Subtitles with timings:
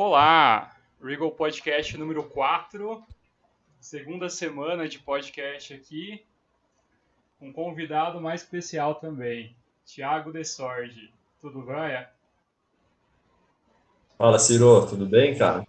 [0.00, 3.02] Olá, Regal Podcast número 4,
[3.80, 6.24] segunda semana de podcast aqui,
[7.40, 11.12] um convidado mais especial também, Thiago Desordi.
[11.40, 12.06] Tudo bem?
[14.16, 15.66] Fala, Ciro, tudo bem, cara?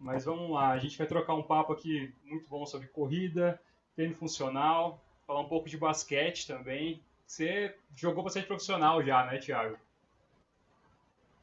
[0.00, 3.62] Mas vamos lá, a gente vai trocar um papo aqui muito bom sobre corrida,
[3.94, 7.00] treino funcional, falar um pouco de basquete também.
[7.24, 9.78] Você jogou bastante profissional já, né, Thiago?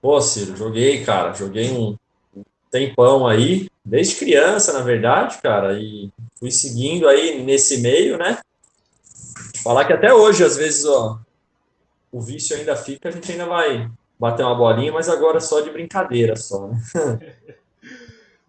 [0.01, 1.95] Pô, Ciro, joguei, cara, joguei um
[2.71, 8.39] tempão aí, desde criança, na verdade, cara, e fui seguindo aí nesse meio, né?
[9.61, 11.19] Falar que até hoje, às vezes, ó,
[12.11, 15.69] o vício ainda fica, a gente ainda vai bater uma bolinha, mas agora só de
[15.69, 16.81] brincadeira só, né?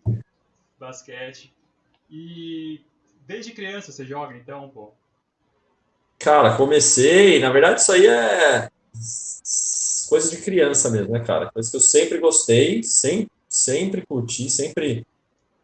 [0.79, 1.53] Basquete.
[2.11, 2.81] E
[3.27, 4.92] desde criança você joga, então, pô?
[6.19, 8.69] Cara, comecei, na verdade, isso aí é
[10.09, 11.51] coisa de criança mesmo, né, cara?
[11.51, 15.06] Coisa que eu sempre gostei, sempre, sempre curti, sempre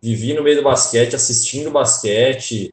[0.00, 2.72] vivi no meio do basquete, assistindo basquete.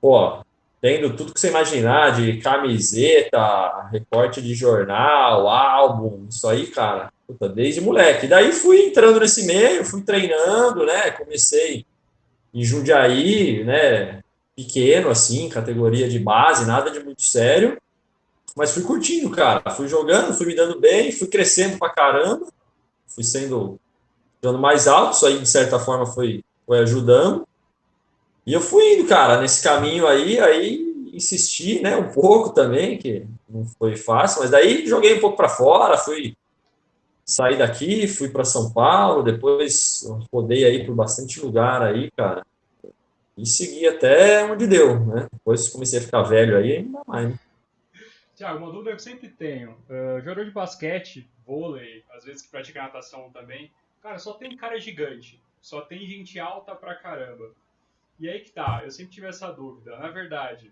[0.00, 0.38] Pô,
[0.80, 7.48] tendo tudo que você imaginar de camiseta, recorte de jornal, álbum, isso aí, cara, puta,
[7.48, 8.28] desde moleque.
[8.28, 11.10] Daí fui entrando nesse meio, fui treinando, né?
[11.10, 11.84] Comecei
[12.52, 14.22] em Jundiaí, né?
[14.54, 17.76] Pequeno, assim, categoria de base, nada de muito sério.
[18.56, 19.68] Mas fui curtindo, cara.
[19.70, 22.46] Fui jogando, fui me dando bem, fui crescendo pra caramba.
[23.08, 23.80] Fui sendo
[24.44, 27.48] dando mais alto, isso aí de certa forma foi, foi ajudando.
[28.46, 33.26] E eu fui indo, cara, nesse caminho aí, aí insisti, né, um pouco também, que
[33.48, 36.36] não foi fácil, mas daí joguei um pouco para fora, fui
[37.24, 42.44] sair daqui, fui para São Paulo, depois rodei aí por bastante lugar aí, cara.
[43.38, 45.26] E segui até onde deu, né?
[45.32, 47.30] Depois comecei a ficar velho aí, ainda mais.
[47.30, 47.38] Né?
[48.36, 49.70] Tiago, uma dúvida que eu sempre tenho.
[49.88, 53.70] Uh, jogador de basquete, vôlei, às vezes que pratica natação também,
[54.04, 55.40] cara, só tem cara gigante.
[55.62, 57.50] Só tem gente alta pra caramba.
[58.20, 59.96] E aí que tá, eu sempre tive essa dúvida.
[59.96, 60.70] Na verdade,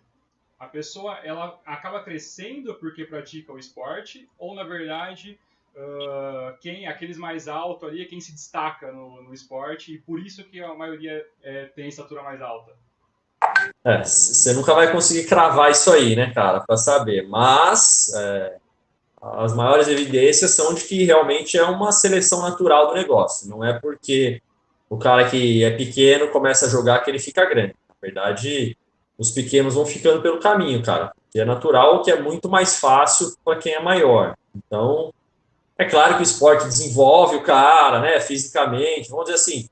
[0.60, 5.38] a pessoa ela acaba crescendo porque pratica o esporte, ou na verdade,
[5.74, 10.20] uh, quem aqueles mais altos ali é quem se destaca no, no esporte, e por
[10.20, 12.72] isso que a maioria é, tem estatura mais alta.
[13.82, 17.26] É, você nunca vai conseguir cravar isso aí, né, cara, para saber.
[17.26, 18.58] Mas é,
[19.22, 23.48] as maiores evidências são de que realmente é uma seleção natural do negócio.
[23.48, 24.42] Não é porque
[24.90, 27.74] o cara que é pequeno começa a jogar que ele fica grande.
[27.88, 28.76] Na verdade,
[29.16, 31.12] os pequenos vão ficando pelo caminho, cara.
[31.30, 34.36] Que é natural, que é muito mais fácil para quem é maior.
[34.54, 35.14] Então,
[35.78, 39.08] é claro que o esporte desenvolve o cara, né, fisicamente.
[39.08, 39.68] Vamos dizer assim,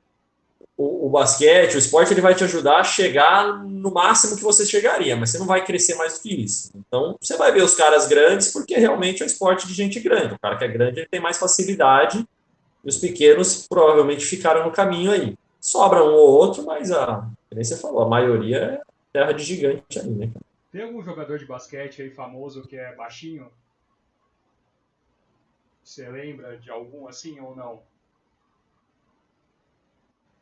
[0.81, 4.65] o, o, basquete, o esporte, ele vai te ajudar a chegar no máximo que você
[4.65, 6.73] chegaria, mas você não vai crescer mais do que isso.
[6.75, 10.35] Então, você vai ver os caras grandes, porque realmente é um esporte de gente grande.
[10.35, 12.27] O cara que é grande, ele tem mais facilidade,
[12.83, 15.37] e os pequenos provavelmente ficaram no caminho aí.
[15.61, 18.81] Sobra um ou outro, mas a, como você falou, a maioria é
[19.13, 20.31] terra de gigante ali, né?
[20.73, 23.51] Tem algum jogador de basquete aí famoso que é baixinho?
[25.85, 27.83] Você lembra de algum assim ou não?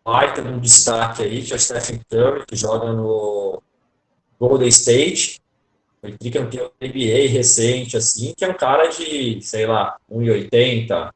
[0.09, 3.63] Baita um destaque aí, que é o Stephen Curry, que joga no
[4.41, 5.39] Golden State,
[6.01, 11.13] foi tricampeão da NBA recente, assim, que é um cara de, sei lá, 1,80,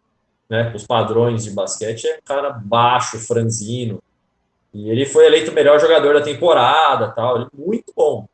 [0.50, 4.02] né, os padrões de basquete, é um cara baixo, franzino,
[4.74, 8.28] e ele foi eleito o melhor jogador da temporada, tal, ele é muito bom,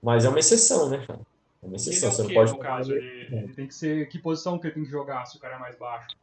[0.00, 1.20] mas é uma exceção, né, cara?
[1.60, 2.52] É uma exceção, é você não pode...
[2.52, 5.36] No caso, ele, ele tem que ser, que posição que ele tem que jogar se
[5.36, 6.16] o cara é mais baixo?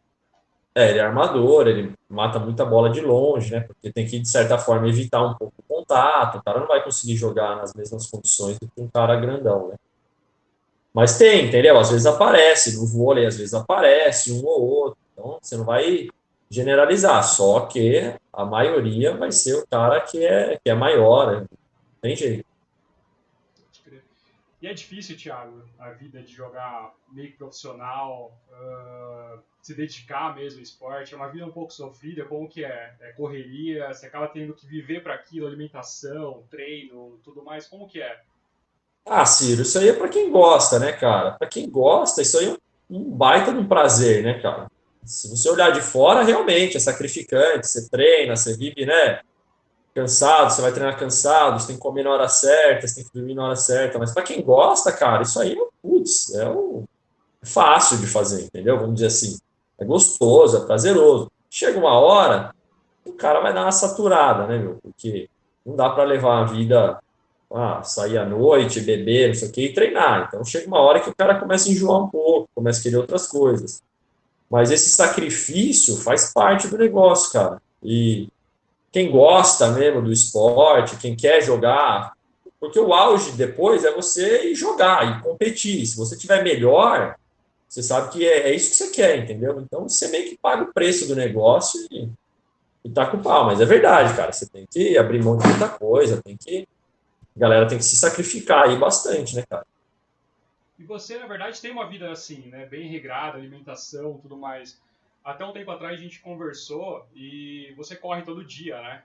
[0.79, 3.59] É, ele é armador, ele mata muita bola de longe, né?
[3.59, 6.37] Porque tem que, de certa forma, evitar um pouco o contato.
[6.37, 9.75] O cara não vai conseguir jogar nas mesmas condições do que um cara grandão, né?
[10.93, 11.77] Mas tem, entendeu?
[11.77, 14.97] Às vezes aparece, no vôlei às vezes aparece um ou outro.
[15.11, 16.07] Então, você não vai
[16.49, 21.45] generalizar, só que a maioria vai ser o cara que é, que é maior, né?
[22.01, 22.48] Tem jeito.
[24.61, 30.63] E é difícil, Thiago, a vida de jogar meio profissional, uh, se dedicar mesmo ao
[30.63, 31.13] esporte.
[31.13, 32.93] É uma vida um pouco sofrida, como que é?
[32.99, 37.67] É correria, você acaba tendo que viver para aquilo, alimentação, treino, tudo mais.
[37.67, 38.19] Como que é?
[39.05, 41.31] Ah, Ciro, isso aí é para quem gosta, né, cara?
[41.31, 42.57] Para quem gosta, isso aí é
[42.89, 44.69] um baita de um prazer, né, cara?
[45.05, 47.65] Se você olhar de fora, realmente é sacrificante.
[47.65, 49.21] Você treina, você vive, né?
[49.93, 53.13] Cansado, você vai treinar cansado, você tem que comer na hora certa, você tem que
[53.13, 53.97] dormir na hora certa.
[53.99, 56.45] Mas para quem gosta, cara, isso aí, putz, é
[57.43, 58.77] fácil de fazer, entendeu?
[58.77, 59.37] Vamos dizer assim.
[59.77, 61.31] É gostoso, é prazeroso.
[61.49, 62.53] Chega uma hora,
[63.05, 64.77] o cara vai dar uma saturada, né, meu?
[64.81, 65.29] Porque
[65.65, 66.99] não dá para levar a vida,
[67.51, 70.27] ah, sair à noite, beber, não sei o quê, e treinar.
[70.27, 72.97] Então chega uma hora que o cara começa a enjoar um pouco, começa a querer
[72.97, 73.81] outras coisas.
[74.49, 77.61] Mas esse sacrifício faz parte do negócio, cara.
[77.83, 78.27] E
[78.91, 82.13] quem gosta mesmo do esporte, quem quer jogar,
[82.59, 85.85] porque o auge depois é você ir jogar e competir.
[85.85, 87.15] Se você tiver melhor,
[87.67, 89.61] você sabe que é, é isso que você quer, entendeu?
[89.61, 92.09] Então você meio que paga o preço do negócio e,
[92.83, 93.45] e tá com pau.
[93.45, 94.31] Mas é verdade, cara.
[94.31, 96.67] Você tem que abrir mão de muita coisa, tem que.
[97.35, 99.65] A galera tem que se sacrificar aí bastante, né, cara?
[100.77, 102.65] E você, na verdade, tem uma vida assim, né?
[102.65, 104.81] Bem regrada, alimentação, tudo mais.
[105.23, 109.03] Até um tempo atrás a gente conversou e você corre todo dia, né?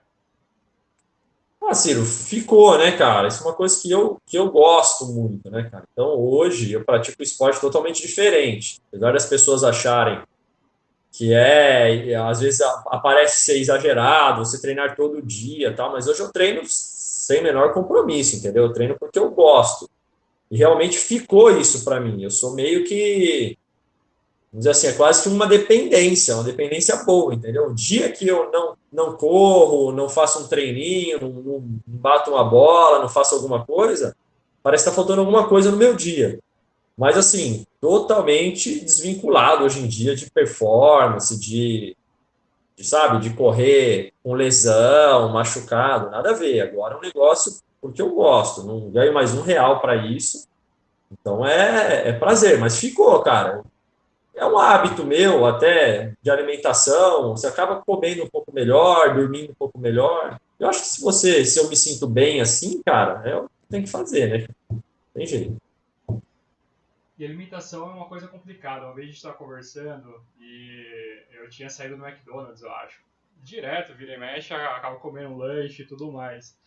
[1.67, 3.27] Ah, Ciro, ficou, né, cara?
[3.27, 5.83] Isso é uma coisa que eu, que eu gosto muito, né, cara?
[5.91, 8.79] Então, hoje eu pratico esporte totalmente diferente.
[8.87, 10.21] Apesar das pessoas acharem
[11.11, 16.31] que é, às vezes aparece ser exagerado, você treinar todo dia tal, mas hoje eu
[16.31, 18.63] treino sem menor compromisso, entendeu?
[18.63, 19.89] Eu treino porque eu gosto.
[20.51, 22.21] E realmente ficou isso para mim.
[22.21, 23.57] Eu sou meio que,
[24.55, 27.67] vamos dizer assim, é quase que uma dependência, uma dependência boa, entendeu?
[27.67, 32.43] O dia que eu não, não corro, não faço um treininho, não, não bato uma
[32.43, 34.15] bola, não faço alguma coisa,
[34.63, 36.39] parece que está faltando alguma coisa no meu dia.
[36.97, 41.97] Mas, assim, totalmente desvinculado hoje em dia de performance, de,
[42.77, 46.61] de, sabe, de correr com lesão, machucado, nada a ver.
[46.61, 50.47] Agora é um negócio porque eu gosto, não ganho mais um real para isso.
[51.11, 53.61] Então é, é prazer, mas ficou, cara.
[54.35, 57.31] É um hábito meu até de alimentação.
[57.31, 60.39] Você acaba comendo um pouco melhor, dormindo um pouco melhor.
[60.59, 63.67] Eu acho que se você, se eu me sinto bem assim, cara, é o que
[63.69, 64.79] tem que fazer, né?
[65.13, 65.57] Tem jeito.
[67.17, 68.85] E alimentação é uma coisa complicada.
[68.85, 72.99] Uma vez a gente estava conversando e eu tinha saído do McDonald's, eu acho.
[73.41, 76.57] Direto, vira e mexe, acaba comendo um lanche e tudo mais.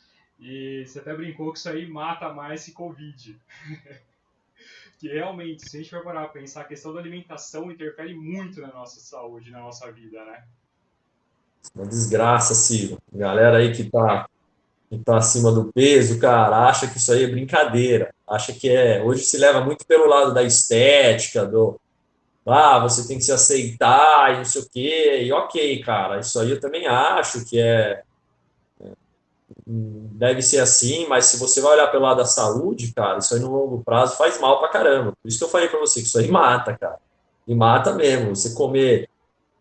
[0.40, 3.38] E você até brincou que isso aí mata mais que Covid.
[4.98, 8.60] que realmente, se a gente for parar para pensar, a questão da alimentação interfere muito
[8.60, 10.42] na nossa saúde, na nossa vida, né?
[11.74, 12.98] Uma desgraça, Ciro.
[13.12, 14.28] Galera aí que tá,
[14.90, 18.12] que tá acima do peso, cara, acha que isso aí é brincadeira.
[18.26, 19.00] Acha que é.
[19.02, 21.80] Hoje se leva muito pelo lado da estética, do.
[22.44, 25.22] Ah, você tem que se aceitar e não sei o quê.
[25.22, 28.02] E ok, cara, isso aí eu também acho que é
[29.70, 33.40] deve ser assim, mas se você vai olhar pelo lado da saúde, cara, isso aí
[33.40, 35.12] no longo prazo faz mal pra caramba.
[35.22, 36.98] Por isso que eu falei para você que isso aí mata, cara.
[37.46, 38.34] E mata mesmo.
[38.34, 39.08] Você comer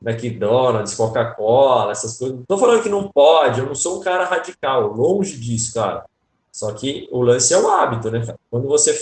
[0.01, 2.38] McDonald's, Coca-Cola, essas coisas.
[2.38, 6.06] Não tô falando que não pode, eu não sou um cara radical, longe disso, cara.
[6.51, 8.25] Só que o lance é o hábito, né?
[8.50, 8.94] Quando você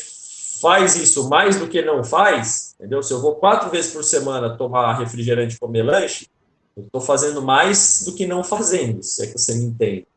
[0.60, 3.04] faz isso mais do que não faz, entendeu?
[3.04, 6.28] Se eu vou quatro vezes por semana tomar refrigerante e comer lanche,
[6.76, 10.08] eu tô fazendo mais do que não fazendo, se é que você me entende.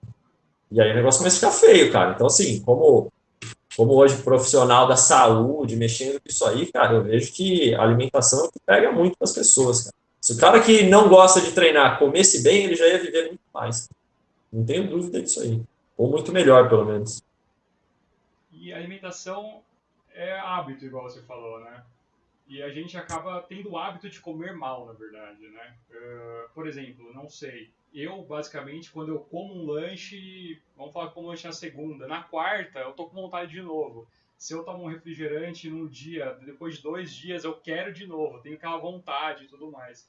[0.70, 2.12] E aí o negócio começa a ficar feio, cara.
[2.12, 3.10] Então, assim, como,
[3.76, 8.44] como hoje profissional da saúde, mexendo com isso aí, cara, eu vejo que a alimentação
[8.44, 9.96] é que pega muito para as pessoas, cara.
[10.20, 13.40] Se o cara que não gosta de treinar comesse bem, ele já ia viver muito
[13.54, 13.88] mais.
[14.52, 15.62] Não tenho dúvida disso aí.
[15.96, 17.22] Ou muito melhor, pelo menos.
[18.52, 19.62] E alimentação
[20.12, 21.82] é hábito, igual você falou, né?
[22.48, 25.74] E a gente acaba tendo o hábito de comer mal, na verdade, né?
[25.90, 31.28] Uh, por exemplo, não sei, eu, basicamente, quando eu como um lanche, vamos falar como
[31.28, 34.06] lanche na segunda, na quarta eu tô com vontade de novo.
[34.36, 38.40] Se eu tomo um refrigerante no dia, depois de dois dias eu quero de novo,
[38.40, 40.08] tenho aquela vontade e tudo mais.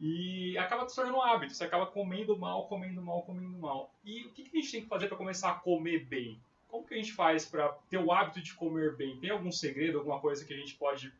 [0.00, 3.94] E acaba se tornando um hábito, você acaba comendo mal, comendo mal, comendo mal.
[4.04, 6.38] E o que, que a gente tem que fazer para começar a comer bem?
[6.68, 9.16] Como que a gente faz para ter o hábito de comer bem?
[9.18, 11.12] Tem algum segredo, alguma coisa que a gente pode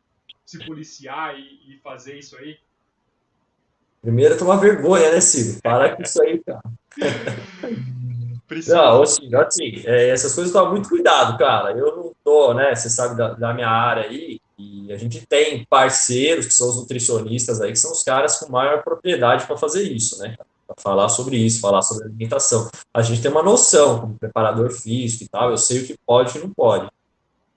[0.45, 2.59] se policiar e, e fazer isso aí?
[4.05, 5.59] Primeiro, tomar vergonha, né, Ciro?
[5.63, 6.61] Para com isso aí, cara.
[8.67, 11.71] Não, assim, assim é, essas coisas tomam muito cuidado, cara.
[11.71, 12.75] Eu não tô, né?
[12.75, 16.75] Você sabe da, da, minha área aí, e a gente tem parceiros que são os
[16.75, 20.35] nutricionistas aí, que são os caras com maior propriedade para fazer isso, né?
[20.67, 22.69] Para falar sobre isso, falar sobre alimentação.
[22.93, 26.37] A gente tem uma noção, como preparador físico e tal, eu sei o que pode
[26.37, 26.87] e não pode.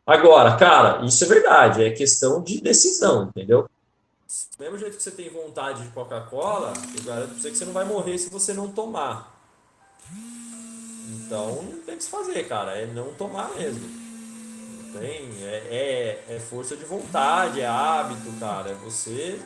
[0.06, 3.68] Agora, cara, isso é verdade, é questão de decisão, entendeu?
[4.28, 7.64] Do mesmo jeito que você tem vontade de Coca-Cola, eu garanto pra você que você
[7.64, 9.34] não vai morrer se você não tomar.
[11.08, 12.76] Então não tem que se fazer, cara.
[12.76, 13.88] É não tomar mesmo.
[13.88, 15.42] Não tem.
[15.42, 18.70] É, é, é força de vontade, é hábito, cara.
[18.70, 19.40] É você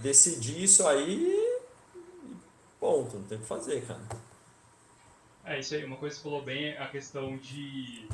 [0.00, 1.60] decidir isso aí e
[2.78, 3.16] ponto.
[3.16, 4.02] Não tem o que fazer, cara.
[5.44, 5.84] É, isso aí.
[5.84, 8.06] Uma coisa que você falou bem é a questão de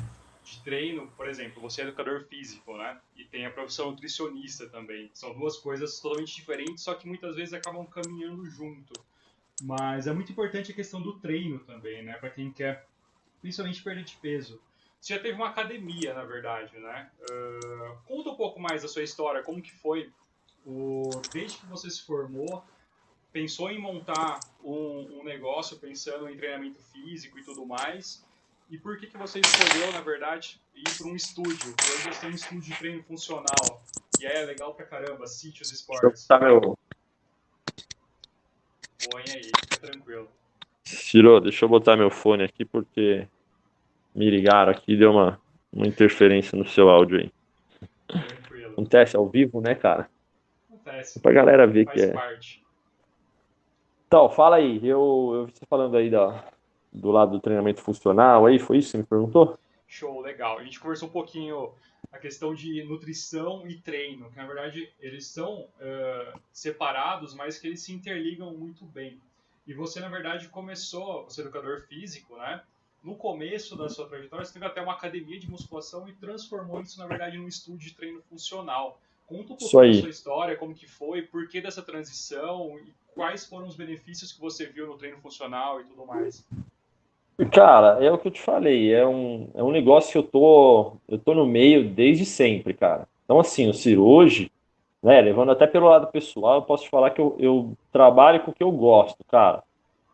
[0.47, 3.01] de treino, por exemplo, você é educador físico, né?
[3.17, 5.11] E tem a profissão nutricionista também.
[5.13, 8.93] São duas coisas totalmente diferentes, só que muitas vezes acabam caminhando junto.
[9.63, 12.15] Mas é muito importante a questão do treino também, né?
[12.15, 12.87] Para quem quer,
[13.41, 14.61] principalmente perder de peso.
[15.01, 17.11] Você já teve uma academia, na verdade, né?
[17.31, 20.13] Uh, conta um pouco mais da sua história, como que foi
[20.65, 22.63] o, desde que você se formou,
[23.33, 28.25] pensou em montar um, um negócio pensando em treinamento físico e tudo mais?
[28.69, 31.75] E por que, que você escolheu, na verdade, ir para um estúdio?
[31.85, 33.83] Hoje você tem um estúdio de treino funcional.
[34.21, 36.27] E é legal pra caramba, Sítios Esportes.
[36.27, 36.77] Tá meu.
[39.09, 40.29] Põe aí, fica tranquilo.
[40.83, 43.29] Tirou, deixa eu botar meu fone aqui porque
[44.13, 45.41] me ligaram aqui e deu uma,
[45.73, 47.33] uma interferência no seu áudio aí.
[48.09, 48.73] Tranquilo.
[48.73, 50.11] Acontece ao vivo, né, cara?
[50.69, 51.21] Acontece.
[51.21, 52.13] Pra galera ver Faz que é.
[52.13, 52.65] parte.
[54.09, 54.81] Então, fala aí.
[54.83, 56.45] Eu, eu vi você falando aí da,
[56.97, 59.59] do lado do treinamento funcional aí, foi isso que você me perguntou?
[59.87, 60.59] Show, legal.
[60.59, 61.73] A gente conversou um pouquinho
[62.11, 67.67] a questão de nutrição e treino, que na verdade eles são uh, separados, mas que
[67.67, 69.21] eles se interligam muito bem.
[69.67, 72.63] E você, na verdade, começou, você é educador físico, né?
[73.03, 76.99] No começo da sua trajetória, você teve até uma academia de musculação e transformou isso,
[76.99, 79.01] na verdade, num estúdio de treino funcional.
[79.27, 83.45] Conta um pouco da sua história, como que foi, por que dessa transição e quais
[83.45, 86.45] foram os benefícios que você viu no treino funcional e tudo mais.
[87.53, 90.97] Cara, é o que eu te falei, é um, é um negócio que eu tô,
[91.07, 93.07] eu tô no meio desde sempre, cara.
[93.25, 94.51] Então, assim, o Ciro, hoje,
[95.03, 98.51] né, levando até pelo lado pessoal, eu posso te falar que eu, eu trabalho com
[98.53, 99.63] o que eu gosto, cara.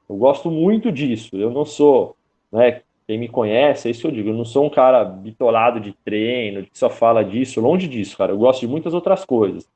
[0.09, 1.37] Eu gosto muito disso.
[1.37, 2.17] Eu não sou,
[2.51, 5.79] né, quem me conhece, é isso que eu digo, eu não sou um cara bitolado
[5.79, 8.33] de treino, que só fala disso, longe disso, cara.
[8.33, 9.69] Eu gosto de muitas outras coisas.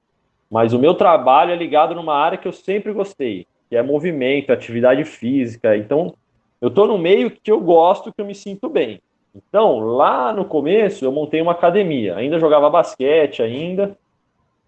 [0.50, 4.50] Mas o meu trabalho é ligado numa área que eu sempre gostei, que é movimento,
[4.52, 5.76] atividade física.
[5.76, 6.12] Então,
[6.60, 9.00] eu estou no meio que eu gosto, que eu me sinto bem.
[9.34, 12.16] Então, lá no começo, eu montei uma academia.
[12.16, 13.96] Ainda jogava basquete, ainda.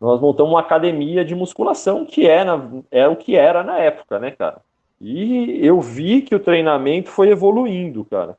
[0.01, 4.19] Nós montamos uma academia de musculação, que é, na, é o que era na época,
[4.19, 4.61] né, cara?
[5.01, 8.37] E eu vi que o treinamento foi evoluindo, cara.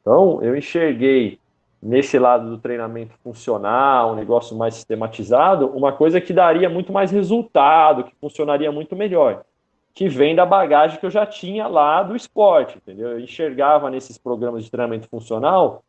[0.00, 1.38] Então, eu enxerguei
[1.82, 7.10] nesse lado do treinamento funcional, um negócio mais sistematizado, uma coisa que daria muito mais
[7.10, 9.44] resultado, que funcionaria muito melhor
[9.94, 13.10] que vem da bagagem que eu já tinha lá do esporte, entendeu?
[13.10, 15.84] Eu enxergava nesses programas de treinamento funcional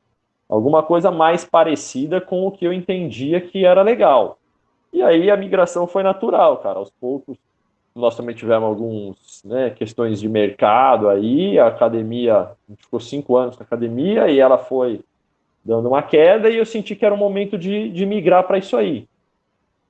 [0.47, 4.37] alguma coisa mais parecida com o que eu entendia que era legal.
[4.93, 6.77] E aí a migração foi natural, cara.
[6.77, 7.35] Aos poucos
[7.95, 13.37] nós também tivemos algumas né, questões de mercado aí, a academia, a gente ficou cinco
[13.37, 14.99] anos na academia e ela foi
[15.63, 18.75] dando uma queda e eu senti que era o momento de, de migrar para isso
[18.75, 19.07] aí.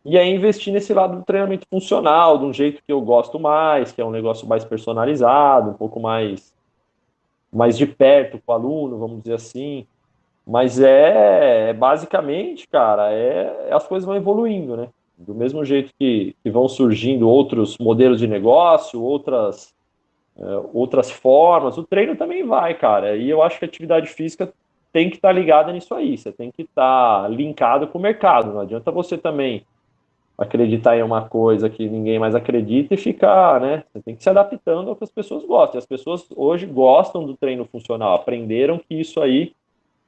[0.05, 3.91] E aí investir nesse lado do treinamento funcional, de um jeito que eu gosto mais,
[3.91, 6.53] que é um negócio mais personalizado, um pouco mais,
[7.51, 9.87] mais de perto com o aluno, vamos dizer assim.
[10.45, 14.89] Mas é, é basicamente, cara, é, as coisas vão evoluindo, né?
[15.17, 19.73] Do mesmo jeito que, que vão surgindo outros modelos de negócio, outras,
[20.37, 23.15] é, outras formas, o treino também vai, cara.
[23.15, 24.53] E eu acho que a atividade física
[24.93, 26.15] tem que estar tá ligada nisso aí.
[26.15, 28.53] Você tem que estar tá linkado com o mercado.
[28.53, 29.65] Não adianta você também
[30.37, 33.83] acreditar em uma coisa que ninguém mais acredita e ficar, né?
[33.93, 35.77] Você tem que se adaptando ao que as pessoas gostam.
[35.77, 39.53] E as pessoas hoje gostam do treino funcional, aprenderam que isso aí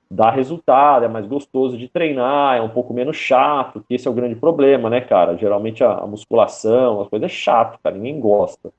[0.09, 4.11] dá resultado, é mais gostoso de treinar, é um pouco menos chato, que esse é
[4.11, 5.37] o grande problema, né, cara?
[5.37, 8.71] Geralmente a, a musculação, a coisa é chato, cara, ninguém gosta.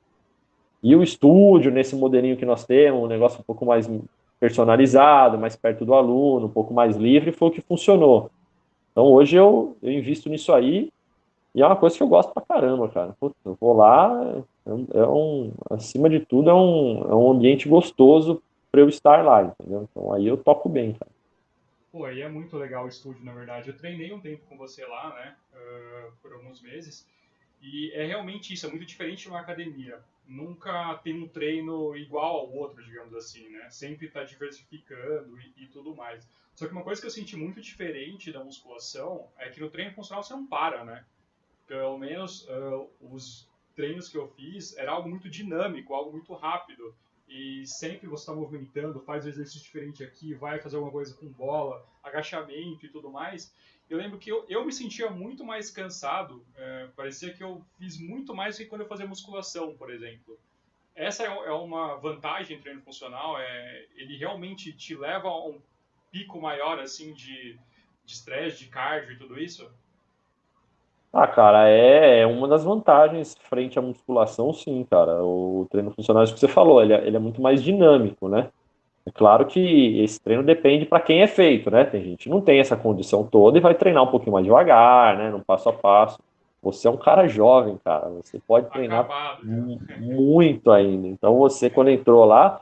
[0.83, 3.90] E o estúdio, nesse modelinho que nós temos, um negócio um pouco mais
[4.38, 8.31] personalizado, mais perto do aluno, um pouco mais livre, foi o que funcionou.
[8.93, 10.90] Então hoje eu, eu invisto nisso aí
[11.59, 13.17] e é uma coisa que eu gosto pra caramba, cara.
[13.19, 14.12] Putz, eu vou lá,
[14.65, 19.25] é, é um, acima de tudo, é um, é um ambiente gostoso para eu estar
[19.25, 19.88] lá, entendeu?
[19.91, 21.11] Então aí eu toco bem, cara.
[21.91, 23.71] Pô, aí é muito legal o estúdio, na verdade.
[23.71, 27.05] Eu treinei um tempo com você lá, né, uh, por alguns meses,
[27.61, 29.99] e é realmente isso, é muito diferente de uma academia.
[30.29, 33.69] Nunca tem um treino igual ao outro, digamos assim, né?
[33.69, 36.25] Sempre está diversificando e, e tudo mais.
[36.55, 39.93] Só que uma coisa que eu senti muito diferente da musculação é que no treino
[39.93, 41.05] funcional você não para, né?
[41.69, 43.47] Pelo menos uh, os
[43.77, 46.93] treinos que eu fiz, era algo muito dinâmico, algo muito rápido.
[47.29, 51.29] E sempre você está movimentando, faz um exercício diferente aqui, vai fazer alguma coisa com
[51.29, 53.55] bola, agachamento e tudo mais.
[53.89, 57.99] Eu lembro que eu, eu me sentia muito mais cansado, é, parecia que eu fiz
[57.99, 60.39] muito mais do que quando eu fazia musculação, por exemplo.
[60.95, 65.61] Essa é, é uma vantagem em treino funcional, é, ele realmente te leva a um
[66.11, 67.59] pico maior assim de
[68.07, 69.71] estresse, de, de cardio e tudo isso?
[71.12, 75.25] Ah, cara, é, é uma das vantagens frente à musculação, sim, cara.
[75.25, 78.49] O treino funcional, isso que você falou, ele é, ele é muito mais dinâmico, né?
[79.07, 81.85] É claro que esse treino depende para quem é feito, né?
[81.85, 85.17] Tem gente que não tem essa condição toda e vai treinar um pouquinho mais devagar,
[85.17, 85.31] né?
[85.31, 86.19] No passo a passo.
[86.62, 88.11] Você é um cara jovem, cara.
[88.23, 89.47] Você pode treinar Acabado,
[89.99, 91.07] muito ainda.
[91.07, 92.61] Então você, quando entrou lá.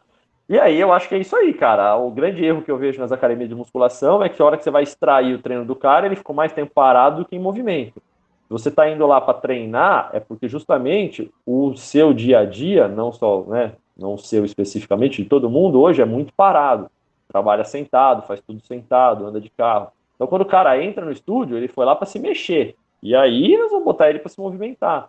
[0.48, 1.96] E aí eu acho que é isso aí, cara.
[1.96, 4.62] O grande erro que eu vejo nas academias de musculação é que a hora que
[4.62, 7.40] você vai extrair o treino do cara, ele ficou mais tempo parado do que em
[7.40, 8.00] movimento.
[8.48, 13.10] Você está indo lá para treinar, é porque justamente o seu dia a dia, não
[13.10, 16.88] só, né, não seu especificamente, de todo mundo, hoje é muito parado.
[17.26, 19.88] Trabalha sentado, faz tudo sentado, anda de carro.
[20.14, 22.76] Então, quando o cara entra no estúdio, ele foi lá para se mexer.
[23.02, 25.08] E aí nós vamos botar ele para se movimentar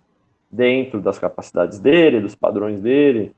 [0.52, 3.34] dentro das capacidades dele, dos padrões dele.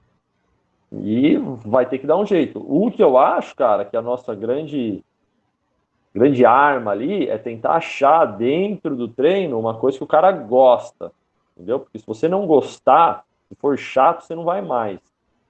[0.91, 2.65] E vai ter que dar um jeito.
[2.67, 5.03] O que eu acho, cara, que a nossa grande
[6.13, 11.11] grande arma ali é tentar achar dentro do treino uma coisa que o cara gosta,
[11.55, 11.79] entendeu?
[11.79, 14.99] Porque se você não gostar, se for chato, você não vai mais.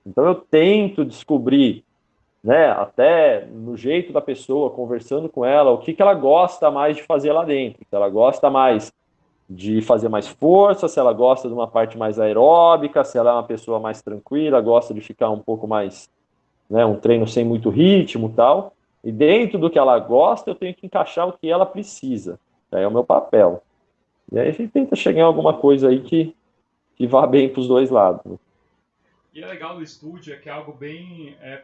[0.05, 1.83] Então eu tento descobrir,
[2.43, 6.97] né, até no jeito da pessoa, conversando com ela, o que, que ela gosta mais
[6.97, 7.85] de fazer lá dentro.
[7.87, 8.91] Se ela gosta mais
[9.49, 13.33] de fazer mais força, se ela gosta de uma parte mais aeróbica, se ela é
[13.33, 16.09] uma pessoa mais tranquila, gosta de ficar um pouco mais,
[16.69, 18.73] né, um treino sem muito ritmo tal.
[19.03, 22.39] E dentro do que ela gosta, eu tenho que encaixar o que ela precisa.
[22.71, 23.63] É o meu papel.
[24.31, 26.35] E aí a gente tenta chegar em alguma coisa aí que,
[26.95, 28.23] que vá bem para os dois lados.
[28.25, 28.37] Né?
[29.33, 31.63] E é legal do estúdio é que é algo bem é,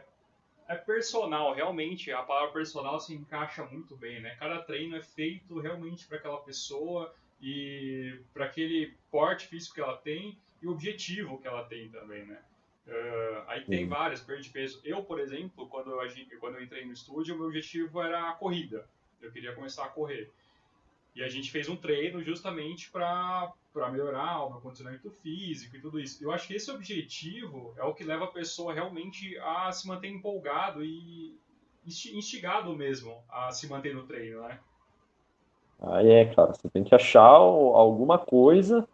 [0.66, 2.10] é personal, realmente.
[2.10, 4.34] A palavra personal se encaixa muito bem, né?
[4.38, 9.96] Cada treino é feito realmente para aquela pessoa e para aquele porte físico que ela
[9.96, 12.38] tem e o objetivo que ela tem também, né?
[12.86, 13.90] Uh, aí tem uhum.
[13.90, 14.80] várias perdas de peso.
[14.84, 15.98] Eu, por exemplo, quando eu,
[16.38, 18.88] quando eu entrei no estúdio, o meu objetivo era a corrida.
[19.20, 20.32] Eu queria começar a correr.
[21.14, 23.52] E a gente fez um treino justamente para
[23.90, 26.22] melhorar o meu condicionamento físico e tudo isso.
[26.22, 30.08] Eu acho que esse objetivo é o que leva a pessoa realmente a se manter
[30.08, 31.34] empolgado e
[31.86, 34.60] instigado mesmo a se manter no treino, né?
[35.80, 38.86] Aí é, cara, você tem que achar alguma coisa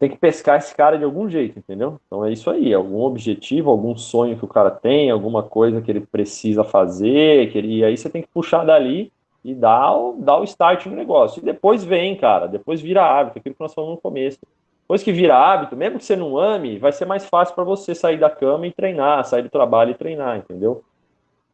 [0.00, 2.00] tem que pescar esse cara de algum jeito, entendeu?
[2.06, 5.90] Então é isso aí, algum objetivo, algum sonho que o cara tem, alguma coisa que
[5.90, 9.12] ele precisa fazer, que ele, e aí você tem que puxar dali
[9.44, 11.40] e dar o, dar o start no negócio.
[11.40, 14.38] E depois vem, cara, depois vira hábito, aquilo que nós falamos no começo.
[14.80, 17.94] Depois que vira hábito, mesmo que você não ame, vai ser mais fácil para você
[17.94, 20.82] sair da cama e treinar, sair do trabalho e treinar, entendeu?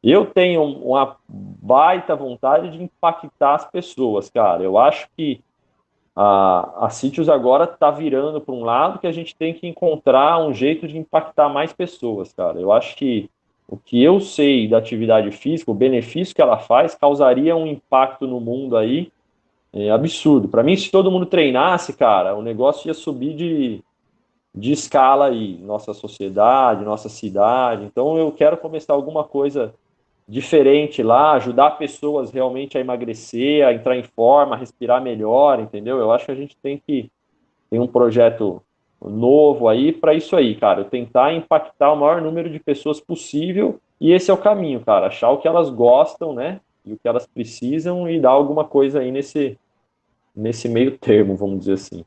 [0.05, 4.63] Eu tenho uma baita vontade de impactar as pessoas, cara.
[4.63, 5.41] Eu acho que
[6.17, 10.43] a, a Sítios agora está virando para um lado que a gente tem que encontrar
[10.43, 12.59] um jeito de impactar mais pessoas, cara.
[12.59, 13.29] Eu acho que
[13.69, 18.27] o que eu sei da atividade física, o benefício que ela faz, causaria um impacto
[18.27, 19.13] no mundo aí
[19.73, 20.49] é, absurdo.
[20.49, 23.83] Para mim, se todo mundo treinasse, cara, o negócio ia subir de,
[24.55, 27.85] de escala aí, nossa sociedade, nossa cidade.
[27.85, 29.75] Então, eu quero começar alguma coisa
[30.29, 35.99] diferente lá, ajudar pessoas realmente a emagrecer, a entrar em forma, a respirar melhor, entendeu?
[35.99, 37.11] Eu acho que a gente tem que
[37.71, 38.63] tem um projeto
[39.01, 44.13] novo aí para isso aí, cara, tentar impactar o maior número de pessoas possível e
[44.13, 46.61] esse é o caminho, cara, achar o que elas gostam, né?
[46.85, 49.59] E o que elas precisam e dar alguma coisa aí nesse
[50.35, 52.05] nesse meio termo, vamos dizer assim.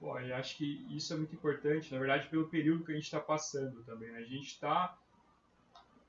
[0.00, 3.18] Eu acho que isso é muito importante, na verdade, pelo período que a gente está
[3.18, 4.10] passando também.
[4.10, 4.18] Né?
[4.18, 4.96] A gente está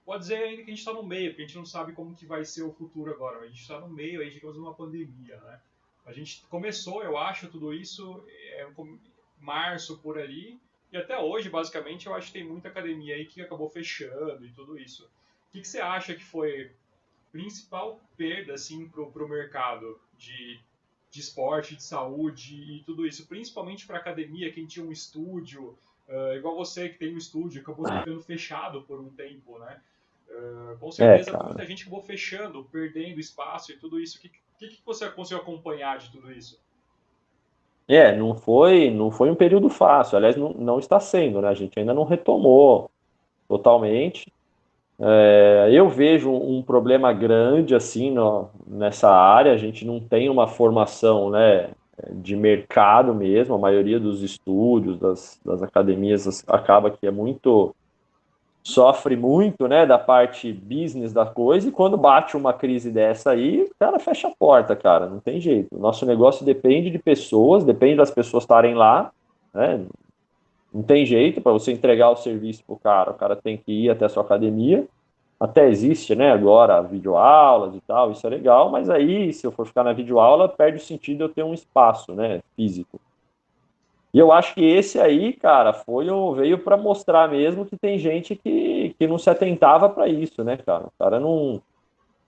[0.10, 2.16] pode dizer ainda que a gente está no meio, porque a gente não sabe como
[2.16, 3.42] que vai ser o futuro agora.
[3.42, 5.62] A gente está no meio aí, digamos, de uma pandemia, né?
[6.04, 8.68] A gente começou, eu acho, tudo isso é,
[9.40, 10.60] março por ali,
[10.92, 14.50] e até hoje, basicamente, eu acho que tem muita academia aí que acabou fechando e
[14.50, 15.04] tudo isso.
[15.04, 16.72] O que, que você acha que foi
[17.32, 20.60] principal perda, assim, pro, pro mercado de,
[21.12, 23.28] de esporte, de saúde e tudo isso?
[23.28, 27.86] Principalmente para academia, quem tinha um estúdio, uh, igual você que tem um estúdio, acabou
[27.88, 29.80] ficando fechado por um tempo, né?
[30.30, 34.18] Uh, com certeza é, muita gente acabou fechando, perdendo espaço e tudo isso.
[34.18, 36.60] O que, que, que você conseguiu acompanhar de tudo isso?
[37.88, 40.16] É, não foi, não foi um período fácil.
[40.16, 41.50] Aliás, não, não está sendo, né?
[41.50, 42.92] A gente ainda não retomou
[43.48, 44.32] totalmente.
[45.00, 49.54] É, eu vejo um problema grande assim no, nessa área.
[49.54, 51.72] A gente não tem uma formação, né,
[52.12, 53.56] de mercado mesmo.
[53.56, 57.76] A maioria dos estúdios, das, das academias, acaba que é muito
[58.64, 63.64] sofre muito, né, da parte business da coisa, e quando bate uma crise dessa aí,
[63.64, 65.78] o cara fecha a porta, cara, não tem jeito.
[65.78, 69.12] Nosso negócio depende de pessoas, depende das pessoas estarem lá,
[69.54, 69.86] né,
[70.74, 73.90] não tem jeito, para você entregar o serviço pro cara, o cara tem que ir
[73.90, 74.88] até a sua academia,
[75.40, 79.66] até existe, né, agora videoaulas e tal, isso é legal, mas aí, se eu for
[79.66, 83.00] ficar na videoaula, perde o sentido eu ter um espaço, né, físico.
[84.14, 88.36] E eu acho que esse aí, cara, foi veio para mostrar mesmo que tem gente
[88.36, 90.86] que, que não se atentava para isso, né, cara?
[90.86, 91.62] O cara não,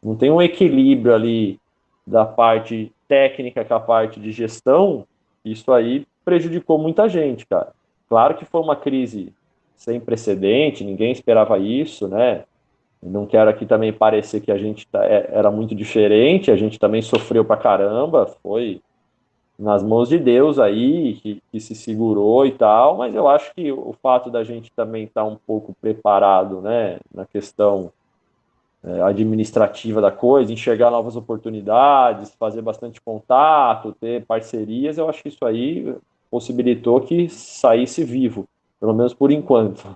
[0.02, 1.60] não tem um equilíbrio ali
[2.06, 5.06] da parte técnica com a parte de gestão.
[5.44, 7.74] Isso aí prejudicou muita gente, cara.
[8.08, 9.34] Claro que foi uma crise
[9.76, 12.44] sem precedente, ninguém esperava isso, né?
[13.02, 16.78] Não quero aqui também parecer que a gente tá, é, era muito diferente, a gente
[16.78, 18.80] também sofreu pra caramba, foi
[19.62, 23.72] nas mãos de Deus aí, que, que, se segurou e tal, mas eu acho que
[23.72, 27.94] o fato da gente também estar tá um pouco preparado, né, na questão
[28.84, 35.30] é, administrativa da coisa, enxergar novas oportunidades, fazer bastante contato, ter parcerias, eu acho que
[35.30, 35.96] isso aí
[36.32, 38.48] possibilitou que saísse vivo,
[38.80, 39.96] pelo menos por enquanto.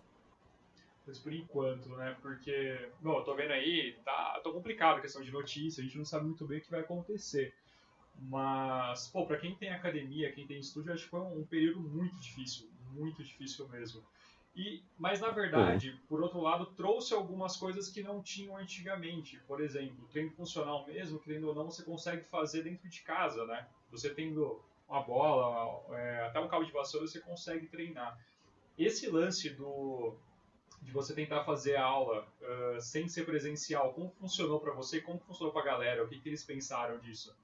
[1.07, 2.15] Mas por enquanto, né?
[2.21, 5.97] Porque, bom, eu tô vendo aí, tá, tô complicado a questão de notícia, a gente
[5.97, 7.51] não sabe muito bem o que vai acontecer.
[8.19, 11.79] Mas, pô, pra quem tem academia, quem tem estúdio, acho que foi um, um período
[11.79, 14.03] muito difícil, muito difícil mesmo.
[14.55, 16.07] E, mas na verdade, é.
[16.07, 19.37] por outro lado, trouxe algumas coisas que não tinham antigamente.
[19.45, 23.67] Por exemplo, treino funcional mesmo, querendo ou não, você consegue fazer dentro de casa, né?
[23.91, 28.17] Você tendo uma bola, é, até um cabo de vassoura, você consegue treinar.
[28.77, 30.15] Esse lance do
[30.81, 35.01] de você tentar fazer a aula uh, sem ser presencial, como funcionou para você?
[35.01, 36.03] Como funcionou para a galera?
[36.03, 37.35] O que, que eles pensaram disso?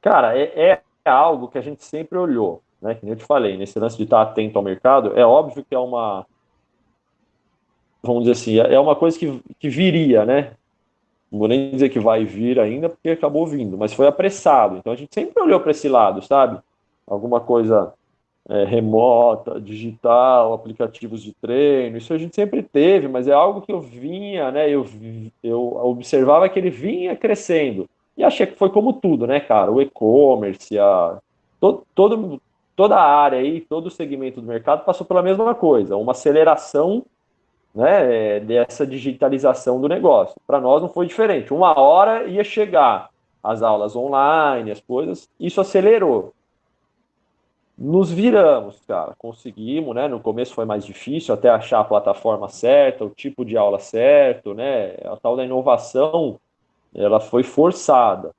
[0.00, 2.94] Cara, é, é algo que a gente sempre olhou né?
[2.94, 5.74] Que nem eu te falei, nesse lance de estar atento ao mercado, é óbvio que
[5.74, 6.26] é uma.
[8.02, 10.52] Vamos dizer assim, é uma coisa que, que viria, né?
[11.30, 14.78] Não vou nem dizer que vai vir ainda, porque acabou vindo, mas foi apressado.
[14.78, 16.58] Então a gente sempre olhou para esse lado, sabe?
[17.06, 17.92] Alguma coisa
[18.48, 23.70] é, remota, digital, aplicativos de treino, isso a gente sempre teve, mas é algo que
[23.70, 24.68] eu vinha, né?
[24.70, 24.86] Eu,
[25.42, 27.86] eu observava que ele vinha crescendo.
[28.20, 29.72] E achei que foi como tudo, né, cara?
[29.72, 31.18] O e-commerce, a,
[31.58, 32.42] todo,
[32.76, 37.02] toda a área aí, todo o segmento do mercado passou pela mesma coisa, uma aceleração
[37.74, 40.36] né, dessa digitalização do negócio.
[40.46, 41.54] Para nós não foi diferente.
[41.54, 43.08] Uma hora ia chegar
[43.42, 46.34] as aulas online, as coisas, isso acelerou.
[47.78, 50.08] Nos viramos, cara, conseguimos, né?
[50.08, 54.52] No começo foi mais difícil até achar a plataforma certa, o tipo de aula certo,
[54.52, 54.96] né?
[55.06, 56.38] A tal da inovação,
[56.94, 58.32] ela foi forçada.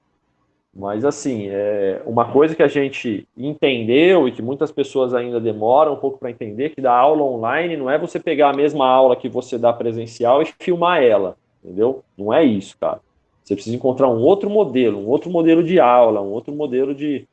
[0.73, 5.93] Mas, assim, é uma coisa que a gente entendeu e que muitas pessoas ainda demoram
[5.93, 9.17] um pouco para entender, que da aula online não é você pegar a mesma aula
[9.17, 12.03] que você dá presencial e filmar ela, entendeu?
[12.17, 13.01] Não é isso, cara.
[13.43, 17.27] Você precisa encontrar um outro modelo, um outro modelo de aula, um outro modelo de,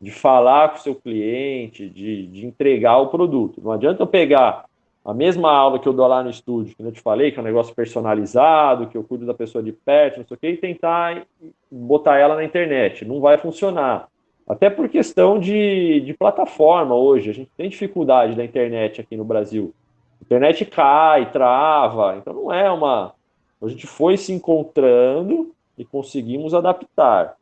[0.00, 3.60] de falar com o seu cliente, de, de entregar o produto.
[3.60, 4.66] Não adianta eu pegar
[5.04, 7.42] a mesma aula que eu dou lá no estúdio, que eu te falei, que é
[7.42, 10.56] um negócio personalizado, que eu cuido da pessoa de perto, não sei o quê, e
[10.56, 11.26] tentar
[11.70, 13.04] botar ela na internet.
[13.04, 14.08] Não vai funcionar.
[14.48, 17.30] Até por questão de, de plataforma hoje.
[17.30, 19.74] A gente tem dificuldade da internet aqui no Brasil.
[20.20, 22.16] A internet cai, trava.
[22.16, 23.14] Então não é uma.
[23.62, 27.36] A gente foi se encontrando e conseguimos adaptar.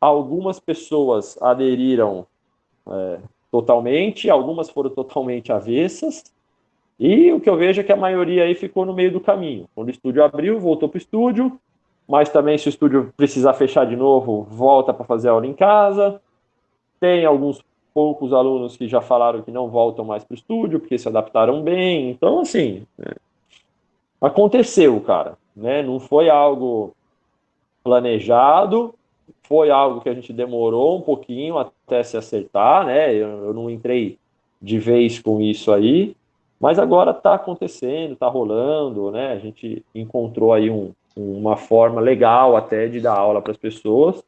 [0.00, 2.26] Algumas pessoas aderiram
[2.88, 3.18] é,
[3.50, 6.24] totalmente, algumas foram totalmente avessas,
[7.04, 9.68] e o que eu vejo é que a maioria aí ficou no meio do caminho.
[9.74, 11.58] Quando o estúdio abriu, voltou para o estúdio,
[12.08, 16.20] mas também se o estúdio precisar fechar de novo, volta para fazer aula em casa.
[17.00, 17.60] Tem alguns
[17.92, 21.60] poucos alunos que já falaram que não voltam mais para o estúdio porque se adaptaram
[21.60, 22.08] bem.
[22.08, 23.16] Então, assim, é,
[24.20, 25.36] aconteceu, cara.
[25.56, 25.82] Né?
[25.82, 26.94] Não foi algo
[27.82, 28.94] planejado,
[29.42, 33.12] foi algo que a gente demorou um pouquinho até se acertar, né?
[33.12, 34.16] Eu, eu não entrei
[34.60, 36.14] de vez com isso aí,
[36.62, 39.32] mas agora está acontecendo, está rolando, né?
[39.32, 44.22] A gente encontrou aí um, uma forma legal até de dar aula para as pessoas.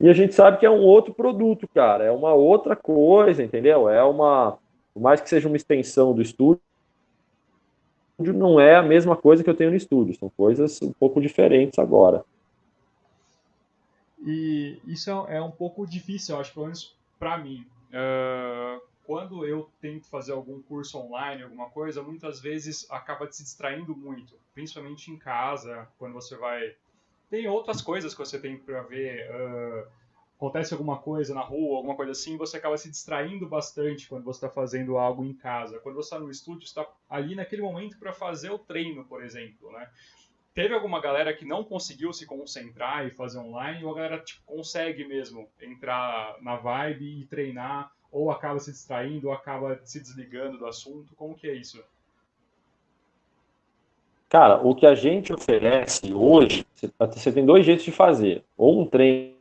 [0.00, 3.88] E a gente sabe que é um outro produto, cara, é uma outra coisa, entendeu?
[3.88, 4.56] É uma,
[4.94, 6.62] por mais que seja uma extensão do estúdio,
[8.16, 11.80] não é a mesma coisa que eu tenho no estúdio, são coisas um pouco diferentes
[11.80, 12.24] agora.
[14.24, 17.66] E isso é, é um pouco difícil, eu acho, pelo menos para mim.
[17.90, 23.96] Uh, quando eu tento fazer algum curso online, alguma coisa, muitas vezes acaba se distraindo
[23.96, 26.76] muito, principalmente em casa, quando você vai.
[27.30, 29.26] Tem outras coisas que você tem para ver.
[29.30, 29.88] Uh,
[30.36, 34.44] acontece alguma coisa na rua, alguma coisa assim, você acaba se distraindo bastante quando você
[34.44, 35.78] está fazendo algo em casa.
[35.78, 39.72] Quando você está no estúdio, está ali naquele momento para fazer o treino, por exemplo,
[39.72, 39.88] né?
[40.52, 44.42] Teve alguma galera que não conseguiu se concentrar e fazer online, ou a galera tipo,
[44.44, 50.58] consegue mesmo entrar na vibe e treinar ou acaba se distraindo, ou acaba se desligando
[50.58, 51.14] do assunto?
[51.16, 51.82] Como que é isso?
[54.28, 56.66] Cara, o que a gente oferece hoje,
[56.98, 58.44] você tem dois jeitos de fazer.
[58.56, 59.34] Ou um treino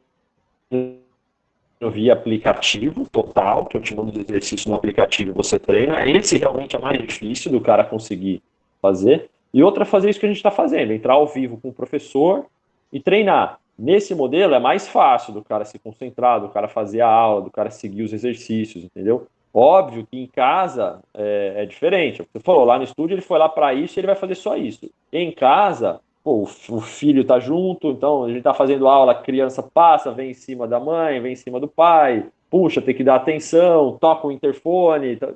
[1.92, 6.08] via aplicativo total, que eu te mando exercício no aplicativo e você treina.
[6.10, 8.42] Esse realmente é mais difícil do cara conseguir
[8.82, 9.30] fazer.
[9.54, 11.74] E outra é fazer isso que a gente está fazendo, entrar ao vivo com o
[11.74, 12.46] professor
[12.92, 13.60] e treinar.
[13.78, 17.52] Nesse modelo é mais fácil do cara se concentrar, do cara fazer a aula, do
[17.52, 19.28] cara seguir os exercícios, entendeu?
[19.54, 22.24] Óbvio que em casa é, é diferente.
[22.34, 24.58] Você falou, lá no estúdio ele foi lá para isso e ele vai fazer só
[24.58, 24.90] isso.
[25.14, 29.62] Em casa, pô, o filho tá junto, então a gente tá fazendo aula, a criança
[29.62, 33.16] passa, vem em cima da mãe, vem em cima do pai, puxa, tem que dar
[33.16, 35.18] atenção, toca o interfone.
[35.18, 35.30] Tá...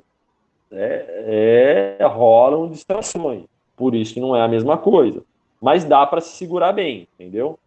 [0.72, 3.44] É, é, rolam distrações.
[3.76, 5.22] Por isso que não é a mesma coisa.
[5.60, 7.58] Mas dá para se segurar bem, entendeu?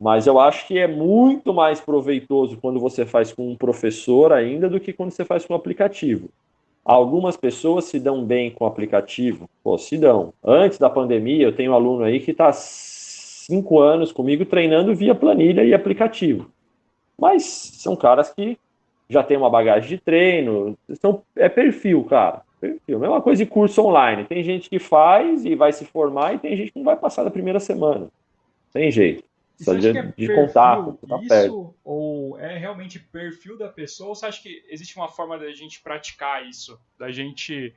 [0.00, 4.68] Mas eu acho que é muito mais proveitoso quando você faz com um professor ainda
[4.68, 6.28] do que quando você faz com um aplicativo.
[6.84, 10.32] Algumas pessoas se dão bem com o aplicativo, pô, se dão.
[10.42, 15.14] Antes da pandemia, eu tenho um aluno aí que está cinco anos comigo treinando via
[15.14, 16.50] planilha e aplicativo.
[17.18, 18.56] Mas são caras que
[19.08, 22.42] já têm uma bagagem de treino, são, é perfil, cara.
[22.60, 22.98] Perfil.
[22.98, 24.24] Mesma coisa de curso online.
[24.24, 27.24] Tem gente que faz e vai se formar e tem gente que não vai passar
[27.24, 28.08] da primeira semana.
[28.72, 29.24] Tem jeito.
[29.58, 30.98] Só de, é de contato.
[31.06, 31.74] Tá isso perto.
[31.82, 34.10] ou é realmente perfil da pessoa?
[34.10, 36.80] Ou você acha que existe uma forma da gente praticar isso?
[36.96, 37.74] Da gente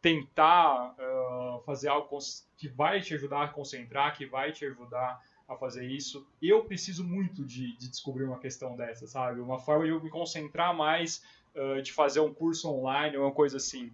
[0.00, 2.18] tentar uh, fazer algo
[2.56, 6.24] que vai te ajudar a concentrar, que vai te ajudar a fazer isso.
[6.40, 9.40] Eu preciso muito de, de descobrir uma questão dessa, sabe?
[9.40, 11.22] Uma forma de eu me concentrar mais,
[11.56, 13.92] uh, de fazer um curso online ou uma coisa assim.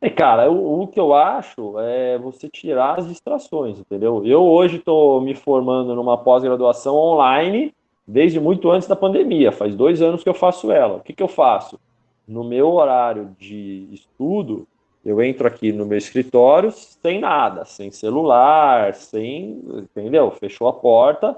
[0.00, 4.24] É, cara, o, o, que eu acho é você tirar as distrações, entendeu?
[4.24, 7.74] Eu hoje estou me formando numa pós-graduação online
[8.06, 10.96] desde muito antes da pandemia, faz dois anos que eu faço ela.
[10.96, 11.78] O que, que eu faço?
[12.26, 14.68] No meu horário de estudo,
[15.04, 19.62] eu entro aqui no meu escritório sem nada, sem celular, sem.
[19.96, 20.30] Entendeu?
[20.30, 21.36] Fechou a porta,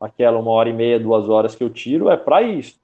[0.00, 2.78] aquela uma hora e meia, duas horas que eu tiro é para isso.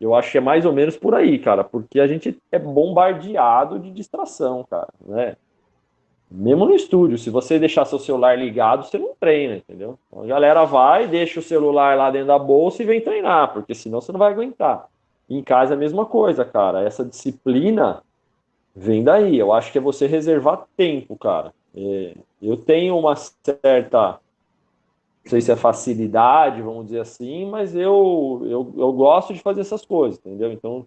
[0.00, 3.78] Eu acho que é mais ou menos por aí, cara, porque a gente é bombardeado
[3.78, 5.36] de distração, cara, né?
[6.30, 9.98] Mesmo no estúdio, se você deixar seu celular ligado, você não treina, entendeu?
[10.06, 13.74] Então a galera vai, deixa o celular lá dentro da bolsa e vem treinar, porque
[13.74, 14.88] senão você não vai aguentar.
[15.28, 16.82] Em casa é a mesma coisa, cara.
[16.82, 18.02] Essa disciplina
[18.74, 19.38] vem daí.
[19.38, 21.52] Eu acho que é você reservar tempo, cara.
[21.74, 24.18] É, eu tenho uma certa
[25.28, 29.84] sei se é facilidade, vamos dizer assim, mas eu, eu, eu gosto de fazer essas
[29.84, 30.52] coisas, entendeu?
[30.52, 30.86] Então,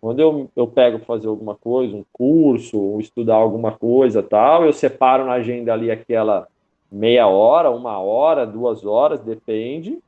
[0.00, 4.64] quando eu, eu pego para fazer alguma coisa, um curso, ou estudar alguma coisa tal,
[4.64, 6.46] eu separo na agenda ali aquela
[6.90, 9.98] meia hora, uma hora, duas horas, depende,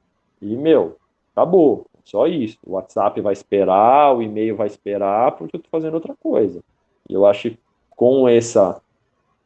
[0.41, 0.97] e, meu,
[1.35, 1.87] acabou.
[2.05, 2.59] Só isso.
[2.65, 6.63] O WhatsApp vai esperar, o e-mail vai esperar, porque eu estou fazendo outra coisa.
[7.07, 7.59] Eu acho que
[7.91, 8.81] com essa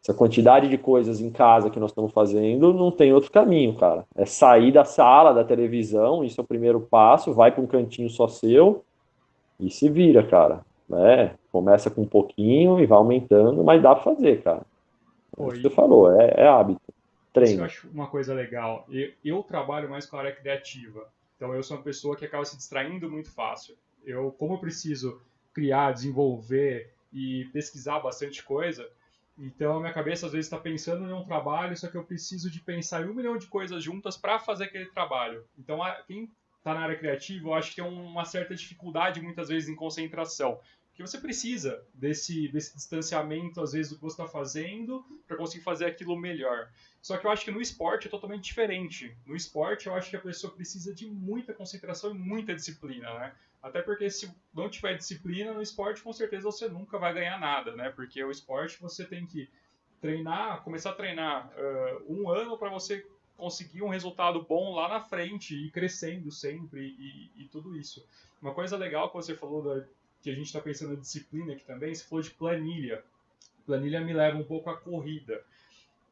[0.02, 4.04] essa quantidade de coisas em casa que nós estamos fazendo, não tem outro caminho, cara.
[4.16, 8.10] É sair da sala, da televisão, isso é o primeiro passo, vai para um cantinho
[8.10, 8.84] só seu
[9.60, 10.64] e se vira, cara.
[10.92, 14.62] É, começa com um pouquinho e vai aumentando, mas dá para fazer, cara.
[15.38, 16.80] É que você falou, é, é hábito.
[17.32, 17.52] Treino.
[17.52, 18.84] Isso eu acho uma coisa legal.
[18.90, 21.08] Eu, eu trabalho mais com a área criativa.
[21.36, 23.74] Então eu sou uma pessoa que acaba se distraindo muito fácil.
[24.04, 25.20] Eu, como eu preciso
[25.54, 28.86] criar, desenvolver e pesquisar bastante coisa,
[29.44, 32.48] então, a minha cabeça às vezes está pensando em um trabalho, só que eu preciso
[32.48, 35.44] de pensar em um milhão de coisas juntas para fazer aquele trabalho.
[35.59, 39.68] Então, quem está na área criativa, eu acho que tem uma certa dificuldade muitas vezes
[39.68, 40.61] em concentração.
[40.90, 45.64] Porque você precisa desse, desse distanciamento, às vezes, do que você está fazendo para conseguir
[45.64, 46.70] fazer aquilo melhor.
[47.00, 49.16] Só que eu acho que no esporte é totalmente diferente.
[49.26, 53.35] No esporte, eu acho que a pessoa precisa de muita concentração e muita disciplina, né?
[53.62, 57.77] Até porque se não tiver disciplina no esporte, com certeza você nunca vai ganhar nada,
[57.77, 57.90] né?
[57.90, 59.48] Porque o esporte você tem que
[60.01, 65.01] treinar, começar a treinar uh, um ano para você conseguir um resultado bom lá na
[65.01, 68.05] frente e crescendo sempre e, e tudo isso.
[68.40, 69.87] Uma coisa legal que você falou da,
[70.20, 73.05] que a gente está pensando em disciplina aqui também, você falou de planilha.
[73.64, 75.44] Planilha me leva um pouco à corrida.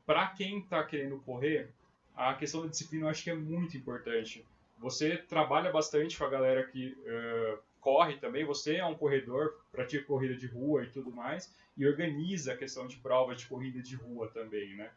[0.06, 1.70] Para quem está querendo correr,
[2.16, 4.44] a questão da disciplina eu acho que é muito importante
[4.80, 10.04] você trabalha bastante com a galera que uh, corre também, você é um corredor, pratica
[10.04, 13.94] corrida de rua e tudo mais, e organiza a questão de prova de corrida de
[13.94, 14.90] rua também, né?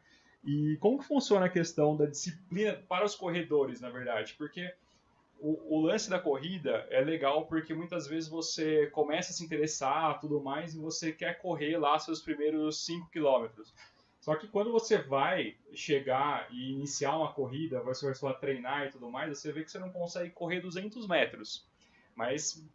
[0.44, 4.34] E como que funciona a questão da disciplina para os corredores, na verdade?
[4.38, 4.74] Porque
[5.40, 10.20] o, o, lance da corrida é legal porque muitas vezes você começa a se interessar
[10.20, 13.74] tudo mais e você quer correr lá seus primeiros 5 quilômetros.
[14.24, 18.90] Só que quando você vai chegar e iniciar uma corrida, você vai só treinar e
[18.90, 21.68] tudo mais, você vê que você não consegue correr 200 metros.
[22.16, 22.66] Mas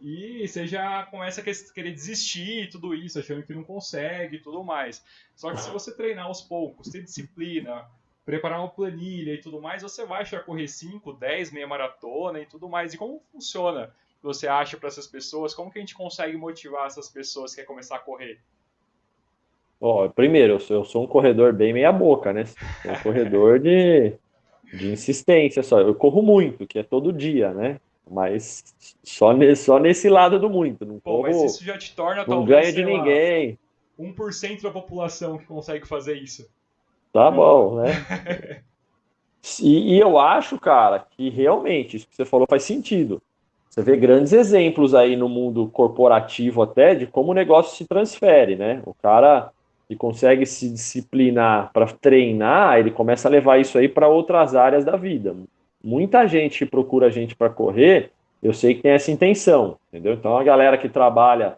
[0.00, 4.40] e você já começa a querer desistir e tudo isso, achando que não consegue e
[4.40, 5.00] tudo mais.
[5.36, 7.88] Só que se você treinar aos poucos, ter disciplina,
[8.24, 12.40] preparar uma planilha e tudo mais, você vai chegar a correr 5, 10, meia maratona
[12.40, 12.94] e tudo mais.
[12.94, 13.94] E como funciona?
[14.24, 15.54] Você acha para essas pessoas?
[15.54, 18.40] Como que a gente consegue motivar essas pessoas que querem começar a correr?
[19.80, 22.44] Ó, primeiro, eu sou, eu sou um corredor bem meia boca, né?
[22.84, 24.12] Um corredor de,
[24.72, 25.80] de insistência só.
[25.80, 27.80] Eu corro muito, que é todo dia, né?
[28.08, 28.62] Mas
[29.02, 30.84] só, ne, só nesse lado do muito.
[30.84, 33.58] Não Pô, corro, mas isso já te torna não ganha de ninguém.
[33.98, 36.50] Lá, 1% da população que consegue fazer isso.
[37.12, 38.64] Tá bom, né?
[39.62, 43.22] E, e, eu acho, cara, que realmente isso que você falou faz sentido.
[43.70, 48.54] Você vê grandes exemplos aí no mundo corporativo até de como o negócio se transfere,
[48.54, 48.82] né?
[48.84, 49.50] O cara
[49.90, 54.84] que consegue se disciplinar para treinar, ele começa a levar isso aí para outras áreas
[54.84, 55.34] da vida.
[55.82, 60.12] Muita gente procura a gente para correr, eu sei que tem essa intenção, entendeu?
[60.12, 61.56] Então a galera que trabalha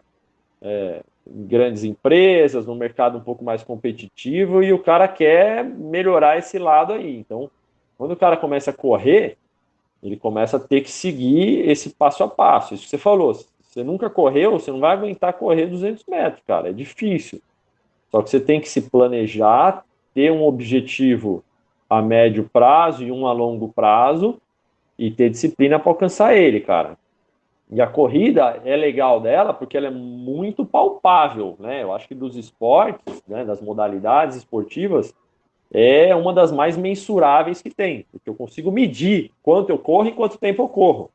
[0.63, 6.35] é, em grandes empresas, no mercado um pouco mais competitivo, e o cara quer melhorar
[6.39, 7.19] esse lado aí.
[7.19, 7.51] Então,
[7.99, 9.37] quando o cara começa a correr,
[10.01, 12.73] ele começa a ter que seguir esse passo a passo.
[12.73, 16.69] Isso que você falou, você nunca correu, você não vai aguentar correr 200 metros, cara,
[16.69, 17.39] é difícil.
[18.13, 21.43] Só que você tem que se planejar, ter um objetivo
[21.89, 24.39] a médio prazo e um a longo prazo
[24.99, 26.95] e ter disciplina para alcançar ele, cara.
[27.71, 31.81] E a corrida é legal dela porque ela é muito palpável, né?
[31.81, 35.11] Eu acho que dos esportes, né, das modalidades esportivas,
[35.73, 40.11] é uma das mais mensuráveis que tem, porque eu consigo medir quanto eu corro e
[40.11, 41.09] quanto tempo eu corro.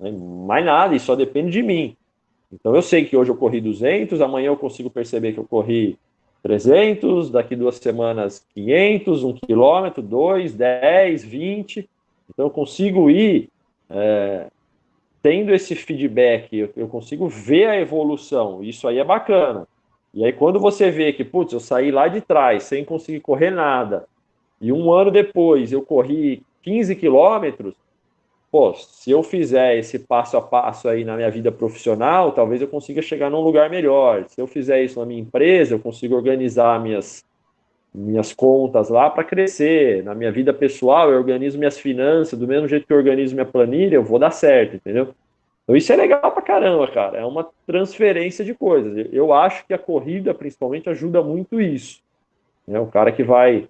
[0.00, 0.10] Né?
[0.10, 1.94] Mais nada, isso só depende de mim.
[2.50, 5.98] Então eu sei que hoje eu corri 200, amanhã eu consigo perceber que eu corri
[6.42, 11.88] 300, daqui duas semanas 500, 1 quilômetro, 2, 10, 20.
[12.30, 13.48] Então eu consigo ir
[13.90, 14.46] é,
[15.22, 18.62] tendo esse feedback, eu, eu consigo ver a evolução.
[18.62, 19.66] Isso aí é bacana.
[20.14, 23.50] E aí, quando você vê que, putz, eu saí lá de trás sem conseguir correr
[23.50, 24.06] nada,
[24.60, 27.74] e um ano depois eu corri 15 quilômetros,
[28.50, 32.68] pô, se eu fizer esse passo a passo aí na minha vida profissional, talvez eu
[32.68, 34.24] consiga chegar num lugar melhor.
[34.28, 37.24] Se eu fizer isso na minha empresa, eu consigo organizar minhas,
[37.94, 40.02] minhas contas lá para crescer.
[40.02, 43.46] Na minha vida pessoal, eu organizo minhas finanças, do mesmo jeito que eu organizo minha
[43.46, 45.14] planilha, eu vou dar certo, entendeu?
[45.64, 47.18] Então isso é legal pra caramba, cara.
[47.18, 49.06] É uma transferência de coisas.
[49.12, 52.00] Eu acho que a corrida, principalmente, ajuda muito isso.
[52.66, 52.80] Né?
[52.80, 53.68] O cara que vai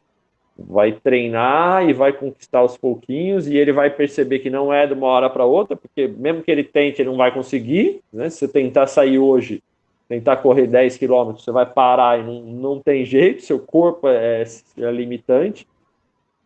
[0.59, 4.92] vai treinar e vai conquistar aos pouquinhos e ele vai perceber que não é de
[4.92, 8.01] uma hora para outra, porque mesmo que ele tente, ele não vai conseguir.
[8.12, 8.29] Né?
[8.29, 9.62] Se você tentar sair hoje,
[10.09, 14.42] tentar correr 10 quilômetros, você vai parar e não, não tem jeito, seu corpo é,
[14.79, 15.66] é limitante.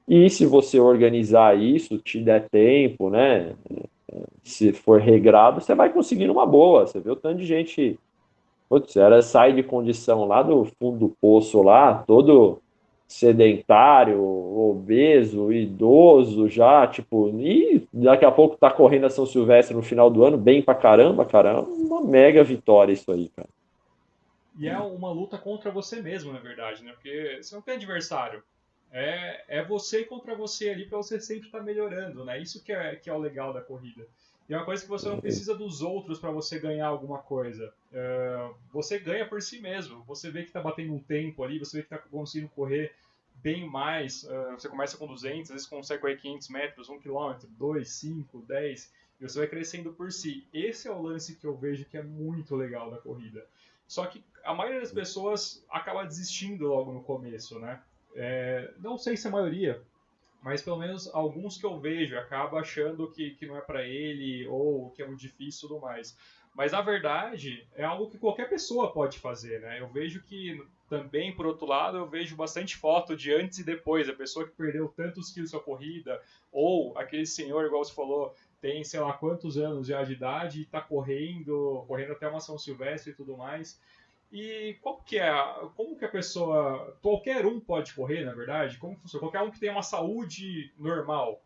[0.06, 3.54] E se você organizar isso, te der tempo, né?
[4.42, 6.86] se for regrado, você vai conseguir uma boa.
[6.86, 7.98] Você vê o tanto de gente.
[8.68, 12.58] Putz, era sai de condição lá do fundo do poço lá, todo
[13.12, 19.82] sedentário, obeso, idoso já, tipo, e daqui a pouco tá correndo a São Silvestre no
[19.82, 21.60] final do ano, bem pra caramba, cara.
[21.60, 23.48] Uma mega vitória isso aí, cara.
[24.58, 26.92] E é uma luta contra você mesmo, na verdade, né?
[26.92, 28.42] Porque você não tem adversário.
[28.90, 32.38] É, é você contra você ali para você sempre estar tá melhorando, né?
[32.38, 34.06] Isso que é, que é o legal da corrida.
[34.52, 37.72] E é uma coisa que você não precisa dos outros para você ganhar alguma coisa.
[37.90, 40.04] Uh, você ganha por si mesmo.
[40.04, 42.94] Você vê que está batendo um tempo ali, você vê que está conseguindo correr
[43.36, 44.24] bem mais.
[44.24, 48.44] Uh, você começa com 200, às vezes consegue correr 500 metros, 1 km, 2, 5,
[48.46, 50.46] 10, e você vai crescendo por si.
[50.52, 53.46] Esse é o lance que eu vejo que é muito legal da corrida.
[53.88, 57.80] Só que a maioria das pessoas acaba desistindo logo no começo, né?
[58.14, 59.82] É, não sei se a maioria,
[60.42, 64.46] mas pelo menos alguns que eu vejo acaba achando que, que não é para ele
[64.48, 66.16] ou que é muito difícil e tudo mais.
[66.54, 69.80] Mas na verdade é algo que qualquer pessoa pode fazer, né?
[69.80, 74.06] Eu vejo que também, por outro lado, eu vejo bastante foto de antes e depois,
[74.10, 76.20] a pessoa que perdeu tantos quilos na corrida,
[76.52, 80.62] ou aquele senhor, igual você falou, tem sei lá quantos anos já de idade e
[80.64, 83.80] está correndo, correndo até uma São Silvestre e tudo mais.
[84.32, 85.30] E qual que é,
[85.76, 88.78] como que a pessoa, qualquer um pode correr, na verdade?
[88.78, 89.26] Como funciona?
[89.26, 91.38] Qualquer um que tenha uma saúde normal.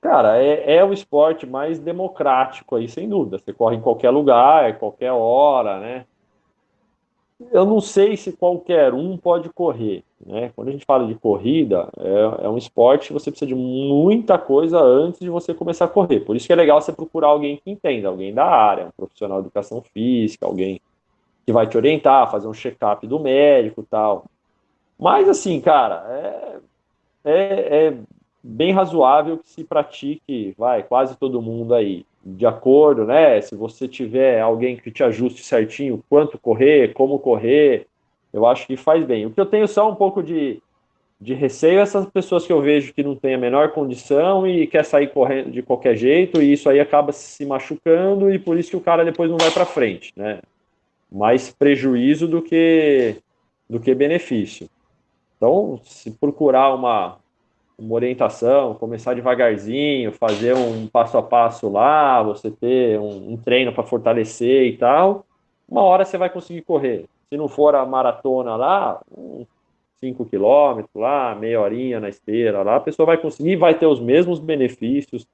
[0.00, 3.38] Cara, é, é o esporte mais democrático aí, sem dúvida.
[3.38, 6.06] Você corre em qualquer lugar, qualquer hora, né?
[7.52, 10.50] Eu não sei se qualquer um pode correr, né?
[10.56, 14.38] Quando a gente fala de corrida, é, é um esporte que você precisa de muita
[14.38, 16.20] coisa antes de você começar a correr.
[16.20, 19.40] Por isso que é legal você procurar alguém que entenda, alguém da área, um profissional
[19.40, 20.80] de educação física, alguém
[21.44, 24.26] que vai te orientar, fazer um check-up do médico tal.
[24.98, 26.58] Mas, assim, cara, é,
[27.24, 27.94] é, é,
[28.42, 33.40] bem razoável que se pratique, vai, quase todo mundo aí, de acordo, né?
[33.40, 37.86] Se você tiver alguém que te ajuste certinho quanto correr, como correr,
[38.32, 39.26] eu acho que faz bem.
[39.26, 40.62] O que eu tenho só um pouco de,
[41.20, 44.66] de receio é essas pessoas que eu vejo que não tem a menor condição e
[44.66, 48.70] quer sair correndo de qualquer jeito, e isso aí acaba se machucando, e por isso
[48.70, 50.40] que o cara depois não vai para frente, né?
[51.10, 53.16] Mais prejuízo do que,
[53.68, 54.68] do que benefício.
[55.36, 57.16] Então, se procurar uma,
[57.78, 63.72] uma orientação, começar devagarzinho, fazer um passo a passo lá, você ter um, um treino
[63.72, 65.24] para fortalecer e tal,
[65.68, 67.06] uma hora você vai conseguir correr.
[67.28, 69.00] Se não for a maratona lá,
[70.00, 74.00] 5 quilômetros lá, meia horinha na esteira lá, a pessoa vai conseguir, vai ter os
[74.00, 75.26] mesmos benefícios,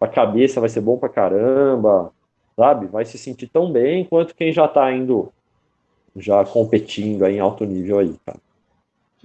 [0.00, 2.12] a cabeça vai ser bom pra caramba,
[2.56, 2.86] sabe?
[2.86, 5.32] Vai se sentir tão bem quanto quem já tá indo,
[6.16, 8.38] já competindo aí em alto nível aí, cara.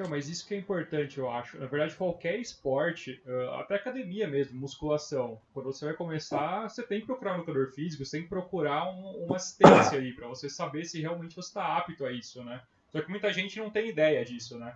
[0.08, 1.58] mas isso que é importante, eu acho.
[1.58, 3.20] Na verdade, qualquer esporte,
[3.60, 8.06] até academia mesmo, musculação, quando você vai começar, você tem que procurar um lutador físico,
[8.06, 11.76] você tem que procurar um, uma assistência aí, para você saber se realmente você está
[11.76, 12.62] apto a isso, né?
[12.92, 14.76] Só que muita gente não tem ideia disso, né?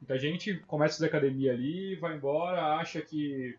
[0.00, 3.58] Muita gente começa a academia ali, vai embora, acha que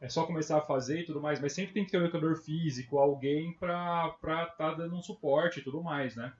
[0.00, 2.36] é só começar a fazer e tudo mais, mas sempre tem que ter um educador
[2.36, 6.32] físico, alguém pra estar tá dando um suporte e tudo mais, né?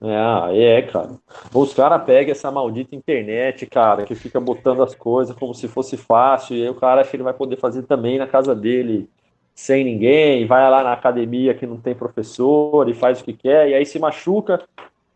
[0.00, 1.16] É, é, cara.
[1.54, 5.96] Os caras pegam essa maldita internet, cara, que fica botando as coisas como se fosse
[5.96, 9.08] fácil, e aí o cara acha que ele vai poder fazer também na casa dele,
[9.54, 13.68] sem ninguém, vai lá na academia que não tem professor e faz o que quer,
[13.68, 14.60] e aí se machuca,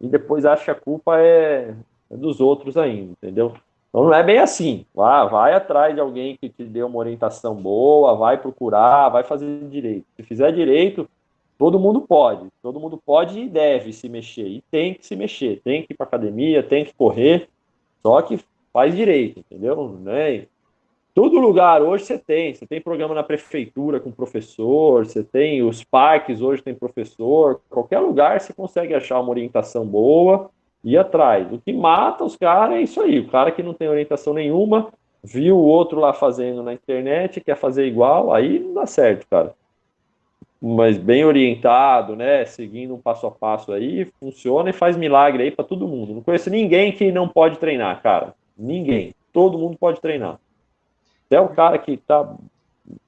[0.01, 1.75] e depois acha que a culpa é,
[2.11, 3.57] é dos outros ainda, entendeu?
[3.89, 4.85] Então não é bem assim.
[4.97, 9.67] Ah, vai atrás de alguém que te dê uma orientação boa, vai procurar, vai fazer
[9.69, 10.07] direito.
[10.17, 11.09] Se fizer direito,
[11.59, 12.47] todo mundo pode.
[12.63, 14.47] Todo mundo pode e deve se mexer.
[14.47, 15.61] E tem que se mexer.
[15.63, 17.49] Tem que ir para academia, tem que correr.
[18.03, 18.39] Só que
[18.73, 19.89] faz direito, entendeu?
[20.03, 20.47] Né?
[21.15, 22.55] Todo lugar hoje você tem.
[22.55, 27.63] Você tem programa na prefeitura com professor, você tem os parques hoje tem professor.
[27.71, 30.51] Qualquer lugar você consegue achar uma orientação boa
[30.87, 31.53] ir atrás.
[31.53, 33.19] O que mata os caras é isso aí.
[33.19, 37.57] O cara que não tem orientação nenhuma, viu o outro lá fazendo na internet, quer
[37.57, 39.53] fazer igual, aí não dá certo, cara.
[40.63, 42.45] Mas bem orientado, né?
[42.45, 46.15] Seguindo um passo a passo aí, funciona e faz milagre aí para todo mundo.
[46.15, 48.35] Não conheço ninguém que não pode treinar, cara.
[48.57, 49.13] Ninguém.
[49.33, 50.39] Todo mundo pode treinar.
[51.27, 52.33] Até o cara que tá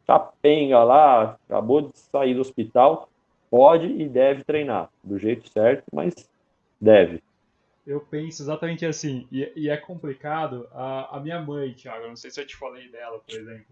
[0.06, 3.08] capenga lá, acabou de sair do hospital,
[3.50, 6.28] pode e deve treinar do jeito certo, mas
[6.80, 7.22] deve.
[7.88, 10.68] Eu penso exatamente assim, e, e é complicado.
[10.72, 13.64] A, a, minha mãe, Thiago, não sei se eu te falei dela, por exemplo.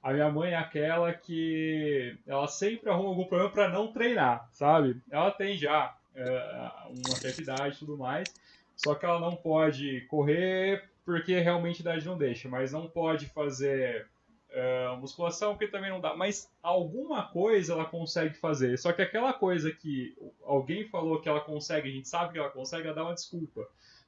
[0.00, 5.02] A minha mãe é aquela que ela sempre arruma algum problema para não treinar, sabe?
[5.10, 8.32] Ela tem já é, uma certa idade e tudo mais,
[8.76, 13.26] só que ela não pode correr porque realmente a idade não deixa, mas não pode
[13.26, 14.06] fazer
[14.50, 16.14] uh, musculação porque também não dá.
[16.14, 18.78] Mas alguma coisa ela consegue fazer.
[18.78, 22.50] Só que aquela coisa que alguém falou que ela consegue, a gente sabe que ela
[22.50, 23.66] consegue, ela dá uma desculpa.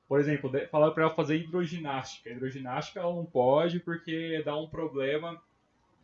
[0.09, 2.31] Por exemplo, falaram para ela fazer hidroginástica.
[2.31, 5.41] Hidroginástica ela não pode porque dá um problema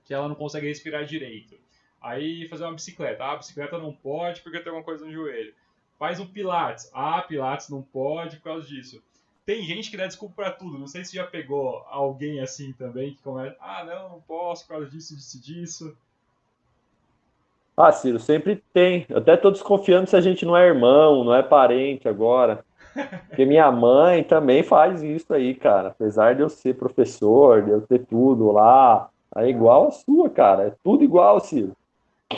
[0.04, 1.58] que ela não consegue respirar direito.
[2.00, 3.24] Aí fazer uma bicicleta.
[3.24, 5.52] Ah, a bicicleta não pode porque tem alguma coisa no joelho.
[5.98, 6.88] Faz um pilates.
[6.94, 9.02] Ah, pilates não pode por causa disso
[9.46, 10.76] tem gente que dá desculpa pra tudo.
[10.76, 14.74] Não sei se já pegou alguém assim também que começa, ah, não, não posso por
[14.74, 15.96] causa disso, disso, disso.
[17.76, 19.06] Ah, Ciro, sempre tem.
[19.08, 22.64] Eu até tô desconfiando se a gente não é irmão, não é parente agora.
[23.28, 25.88] Porque minha mãe também faz isso aí, cara.
[25.88, 30.68] Apesar de eu ser professor, de eu ter tudo lá, é igual a sua, cara.
[30.68, 31.76] É tudo igual, Ciro.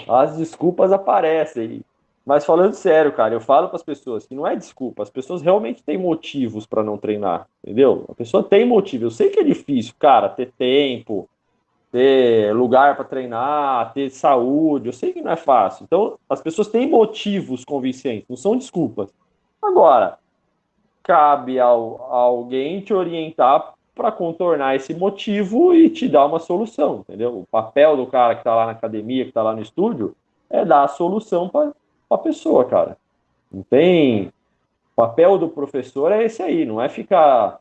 [0.06, 1.82] As desculpas aparecem.
[2.28, 5.40] Mas falando sério, cara, eu falo para as pessoas que não é desculpa, as pessoas
[5.40, 8.04] realmente têm motivos para não treinar, entendeu?
[8.06, 9.06] A pessoa tem motivo.
[9.06, 11.26] Eu sei que é difícil, cara, ter tempo,
[11.90, 14.88] ter lugar para treinar, ter saúde.
[14.88, 15.84] Eu sei que não é fácil.
[15.84, 19.08] Então, as pessoas têm motivos convincentes, não são desculpas.
[19.62, 20.18] Agora,
[21.02, 27.06] cabe ao, a alguém te orientar para contornar esse motivo e te dar uma solução,
[27.08, 27.38] entendeu?
[27.38, 30.14] O papel do cara que está lá na academia, que está lá no estúdio,
[30.50, 31.72] é dar a solução para
[32.14, 32.96] a pessoa, cara.
[33.52, 34.26] Não tem.
[34.92, 37.60] O papel do professor é esse aí, não é ficar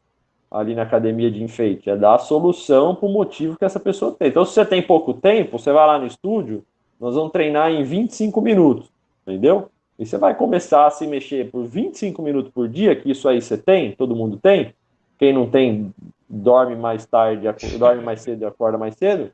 [0.50, 4.14] ali na academia de enfeite, é dar a solução para o motivo que essa pessoa
[4.14, 4.30] tem.
[4.30, 6.64] Então, se você tem pouco tempo, você vai lá no estúdio,
[7.00, 8.90] nós vamos treinar em 25 minutos,
[9.22, 9.70] entendeu?
[10.00, 13.42] E você vai começar a se mexer por 25 minutos por dia, que isso aí
[13.42, 14.74] você tem, todo mundo tem.
[15.20, 15.94] Quem não tem,
[16.30, 19.32] dorme mais tarde, dorme mais cedo e acorda mais cedo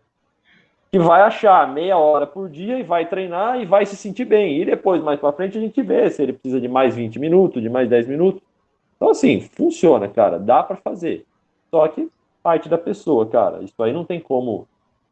[0.93, 4.61] que vai achar meia hora por dia e vai treinar e vai se sentir bem.
[4.61, 7.63] E depois, mais para frente, a gente vê se ele precisa de mais 20 minutos,
[7.63, 8.43] de mais 10 minutos.
[8.95, 11.25] Então, assim, funciona, cara, dá para fazer.
[11.71, 12.11] Só que
[12.43, 13.63] parte da pessoa, cara.
[13.63, 14.67] Isso aí não tem como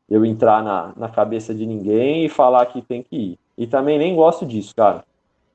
[0.07, 3.39] eu entrar na, na cabeça de ninguém e falar que tem que ir.
[3.57, 5.03] E também nem gosto disso, cara.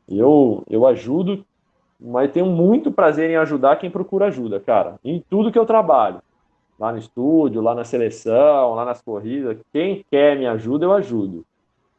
[0.09, 1.47] Eu, eu ajudo,
[2.01, 4.97] mas tenho muito prazer em ajudar quem procura ajuda, cara.
[5.05, 6.21] Em tudo que eu trabalho
[6.79, 9.59] lá no estúdio, lá na seleção, lá nas corridas.
[9.73, 11.45] Quem quer me ajuda, eu ajudo.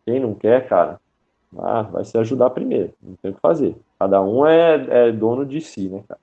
[0.05, 0.99] Quem não quer, cara,
[1.57, 2.93] ah, vai se ajudar primeiro.
[3.01, 3.75] Não tem o que fazer.
[3.99, 6.19] Cada um é, é dono de si, né, cara?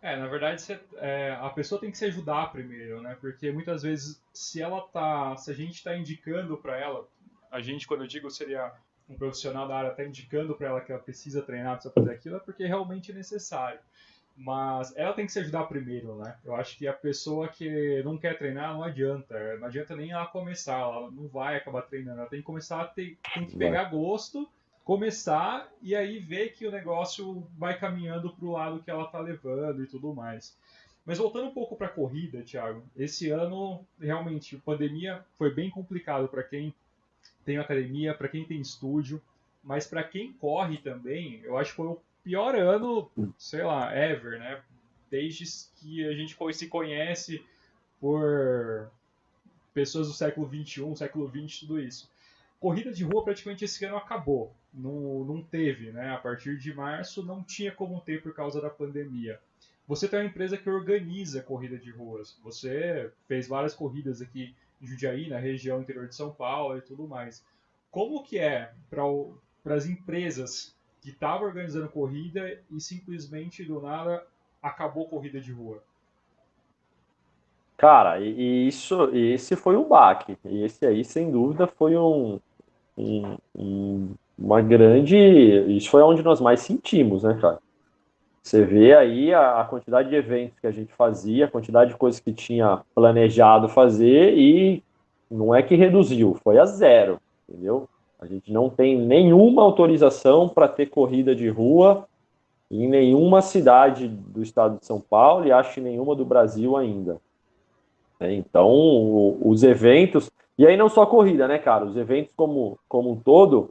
[0.00, 3.16] É, na verdade, você, é, a pessoa tem que se ajudar primeiro, né?
[3.20, 7.06] Porque muitas vezes, se ela tá, se a gente está indicando para ela,
[7.50, 8.72] a gente, quando eu digo seria
[9.08, 12.36] um profissional da área, está indicando para ela que ela precisa treinar, precisa fazer aquilo,
[12.36, 13.80] é porque realmente é necessário.
[14.40, 16.36] Mas ela tem que se ajudar primeiro, né?
[16.44, 19.56] Eu acho que a pessoa que não quer treinar não adianta.
[19.56, 22.20] Não adianta nem ela começar, ela não vai acabar treinando.
[22.20, 24.48] Ela tem que começar a ter, tem que pegar gosto,
[24.84, 29.18] começar e aí ver que o negócio vai caminhando para o lado que ela tá
[29.18, 30.56] levando e tudo mais.
[31.04, 35.68] Mas voltando um pouco para a corrida, Thiago, esse ano realmente a pandemia foi bem
[35.68, 36.72] complicado para quem
[37.44, 39.20] tem academia, para quem tem estúdio,
[39.64, 44.38] mas para quem corre também, eu acho que foi o pior ano, sei lá, ever,
[44.38, 44.60] né?
[45.10, 47.42] Desde que a gente se conhece
[47.98, 48.90] por
[49.72, 52.10] pessoas do século 21, século 20, tudo isso.
[52.60, 54.54] Corrida de rua praticamente esse ano acabou.
[54.74, 56.10] Não, não teve, né?
[56.10, 59.40] A partir de março não tinha como ter por causa da pandemia.
[59.86, 62.38] Você tem uma empresa que organiza corrida de ruas.
[62.44, 67.08] Você fez várias corridas aqui em Jundiaí, na região interior de São Paulo e tudo
[67.08, 67.42] mais.
[67.90, 70.76] Como que é para as empresas
[71.08, 74.22] que estavam organizando corrida e simplesmente do nada
[74.62, 75.82] acabou corrida de rua?
[77.76, 80.36] Cara, e isso, esse foi um baque.
[80.44, 82.38] E esse aí, sem dúvida, foi um,
[82.96, 85.16] um, um, uma grande.
[85.74, 87.58] Isso foi onde nós mais sentimos, né, cara?
[88.42, 91.96] Você vê aí a, a, quantidade de eventos que a gente fazia, a quantidade de
[91.96, 94.82] coisas que tinha planejado fazer e
[95.30, 97.88] não é que reduziu, foi a zero, entendeu?
[98.20, 102.08] A gente não tem nenhuma autorização para ter corrida de rua
[102.70, 107.20] em nenhuma cidade do estado de São Paulo e acho que nenhuma do Brasil ainda.
[108.20, 111.84] É, então, os eventos, e aí não só corrida, né, cara?
[111.84, 113.70] Os eventos como, como um todo,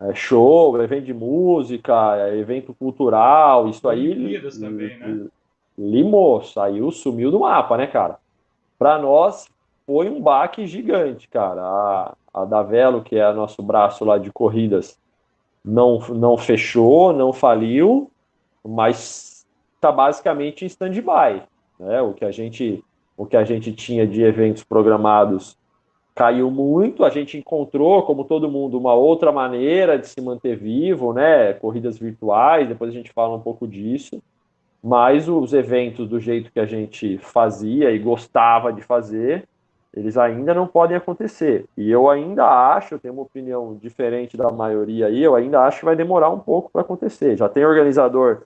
[0.00, 4.10] é, show, evento de música, é, evento cultural, isso aí.
[4.10, 5.26] Olimpíadas também, né?
[5.76, 8.18] Limou, saiu, sumiu do mapa, né, cara?
[8.78, 9.48] Para nós
[9.86, 11.62] foi um baque gigante, cara.
[11.62, 14.98] A, a Davelo, que é nosso braço lá de corridas,
[15.64, 18.10] não, não fechou, não faliu,
[18.64, 21.42] mas está basicamente em stand-by.
[21.78, 22.00] Né?
[22.02, 22.82] O que a gente
[23.16, 25.56] o que a gente tinha de eventos programados
[26.14, 27.04] caiu muito.
[27.04, 31.52] A gente encontrou, como todo mundo, uma outra maneira de se manter vivo, né?
[31.52, 34.22] Corridas virtuais, depois a gente fala um pouco disso.
[34.82, 39.48] Mas os eventos do jeito que a gente fazia e gostava de fazer,
[39.94, 41.66] eles ainda não podem acontecer.
[41.76, 45.80] E eu ainda acho, eu tenho uma opinião diferente da maioria aí, eu ainda acho
[45.80, 47.36] que vai demorar um pouco para acontecer.
[47.36, 48.42] Já tem organizador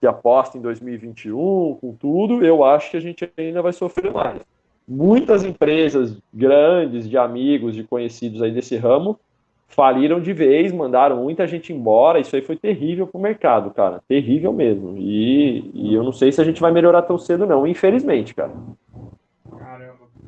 [0.00, 4.40] que aposta em 2021 com tudo, eu acho que a gente ainda vai sofrer mais
[4.88, 9.20] muitas empresas grandes, de amigos, de conhecidos aí desse ramo,
[9.66, 12.18] faliram de vez, mandaram muita gente embora.
[12.18, 14.00] Isso aí foi terrível para o mercado, cara.
[14.08, 14.96] Terrível mesmo.
[14.96, 18.52] E, e, eu não sei se a gente vai melhorar tão cedo, não, infelizmente, cara.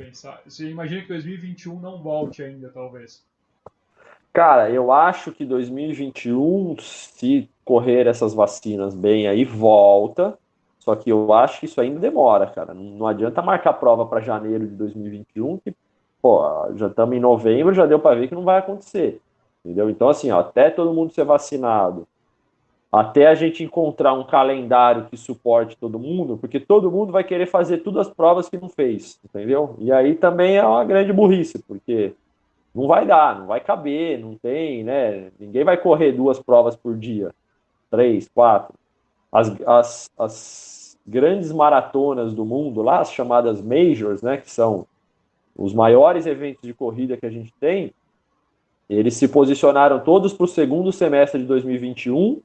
[0.00, 0.40] Pensar.
[0.46, 3.22] Você imagina que 2021 não volte ainda, talvez?
[4.32, 10.38] Cara, eu acho que 2021, se correr essas vacinas bem aí, volta.
[10.78, 12.72] Só que eu acho que isso ainda demora, cara.
[12.72, 15.76] Não adianta marcar prova para janeiro de 2021, que,
[16.22, 16.42] pô,
[16.76, 19.20] já estamos em novembro, já deu para ver que não vai acontecer.
[19.62, 19.90] Entendeu?
[19.90, 22.08] Então, assim, ó, até todo mundo ser vacinado,
[22.92, 27.46] até a gente encontrar um calendário que suporte todo mundo, porque todo mundo vai querer
[27.46, 29.76] fazer todas as provas que não fez, entendeu?
[29.78, 32.12] E aí também é uma grande burrice, porque
[32.74, 35.30] não vai dar, não vai caber, não tem, né?
[35.38, 37.32] Ninguém vai correr duas provas por dia,
[37.90, 38.74] três, quatro.
[39.30, 44.86] As, as, as grandes maratonas do mundo, lá as chamadas majors, né, que são
[45.56, 47.92] os maiores eventos de corrida que a gente tem,
[48.88, 52.40] eles se posicionaram todos para o segundo semestre de 2021,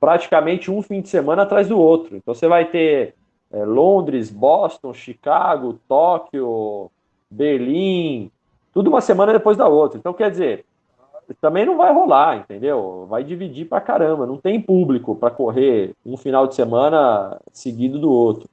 [0.00, 2.16] praticamente um fim de semana atrás do outro.
[2.16, 3.14] Então você vai ter
[3.52, 6.90] é, Londres, Boston, Chicago, Tóquio,
[7.30, 8.30] Berlim,
[8.72, 9.98] tudo uma semana depois da outra.
[9.98, 10.64] Então quer dizer,
[11.40, 13.06] também não vai rolar, entendeu?
[13.08, 14.26] Vai dividir pra caramba.
[14.26, 18.48] Não tem público para correr um final de semana seguido do outro.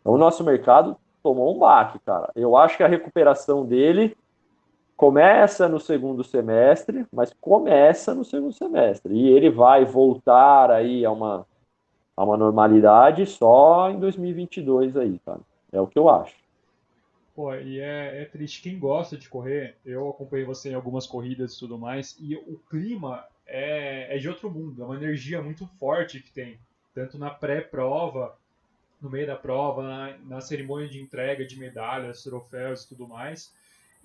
[0.00, 2.30] Então, o nosso mercado tomou um baque, cara.
[2.34, 4.16] Eu acho que a recuperação dele
[4.98, 9.14] começa no segundo semestre, mas começa no segundo semestre.
[9.14, 11.46] E ele vai voltar aí a uma,
[12.16, 15.40] a uma normalidade só em 2022 aí, cara.
[15.70, 16.34] É o que eu acho.
[17.32, 18.60] Pô, e é, é, triste.
[18.60, 22.60] Quem gosta de correr, eu acompanhei você em algumas corridas e tudo mais, e o
[22.68, 26.58] clima é, é de outro mundo, é uma energia muito forte que tem,
[26.92, 28.36] tanto na pré-prova,
[29.00, 33.54] no meio da prova, na, na, cerimônia de entrega de medalhas, troféus e tudo mais.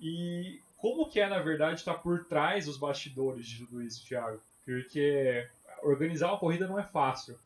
[0.00, 4.06] E como que é, na verdade, estar tá por trás dos bastidores de tudo isso,
[4.06, 4.40] Thiago?
[4.64, 5.48] Porque
[5.82, 7.38] organizar uma corrida não é fácil.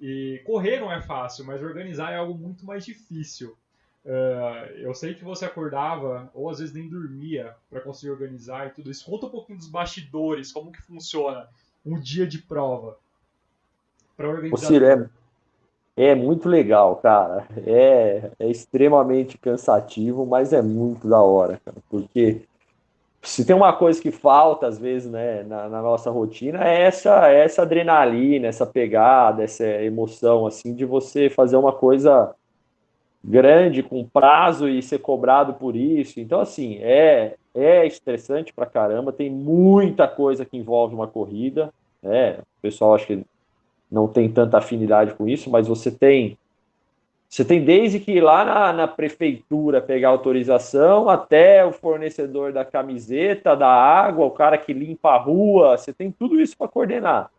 [0.00, 3.56] E correr não é fácil, mas organizar é algo muito mais difícil.
[4.04, 8.70] Uh, eu sei que você acordava, ou às vezes nem dormia, para conseguir organizar e
[8.70, 9.04] tudo isso.
[9.04, 11.48] Conta um pouquinho dos bastidores, como que funciona
[11.84, 12.98] um dia de prova.
[14.16, 14.72] Para organizar.
[14.82, 15.10] É,
[15.98, 17.46] é muito legal, cara.
[17.66, 21.78] É, é extremamente cansativo, mas é muito da hora, cara.
[21.90, 22.42] Porque
[23.20, 27.28] se tem uma coisa que falta, às vezes, né, na, na, nossa rotina, é essa,
[27.28, 32.32] é essa adrenalina, essa pegada, essa emoção, assim, de você fazer uma coisa
[33.22, 36.20] grande, com prazo e ser cobrado por isso.
[36.20, 42.38] Então, assim, é, é estressante pra caramba, tem muita coisa que envolve uma corrida, né?
[42.38, 43.24] O pessoal acho que
[43.90, 46.36] não tem tanta afinidade com isso, mas você tem
[47.28, 52.64] você tem desde que ir lá na, na, prefeitura pegar autorização, até o fornecedor da
[52.64, 57.30] camiseta, da água, o cara que limpa a rua, você tem tudo isso para coordenar.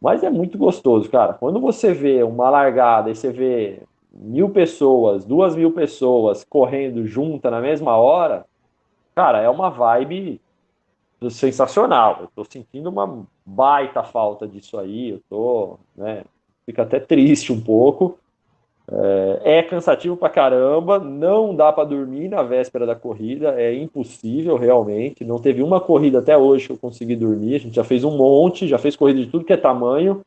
[0.00, 1.34] Mas é muito gostoso, cara.
[1.34, 3.80] Quando você vê uma largada e você vê
[4.10, 8.46] mil pessoas, duas mil pessoas correndo junta na mesma hora,
[9.14, 10.40] cara, é uma vibe
[11.30, 12.18] sensacional.
[12.22, 15.10] Eu tô sentindo uma baita falta disso aí.
[15.10, 16.24] Eu tô, né,
[16.64, 18.18] fica até triste um pouco.
[18.88, 24.56] É, é cansativo pra caramba, não dá para dormir na véspera da corrida, é impossível
[24.56, 25.24] realmente.
[25.24, 27.56] Não teve uma corrida até hoje que eu consegui dormir.
[27.56, 30.22] A gente já fez um monte, já fez corrida de tudo que é tamanho.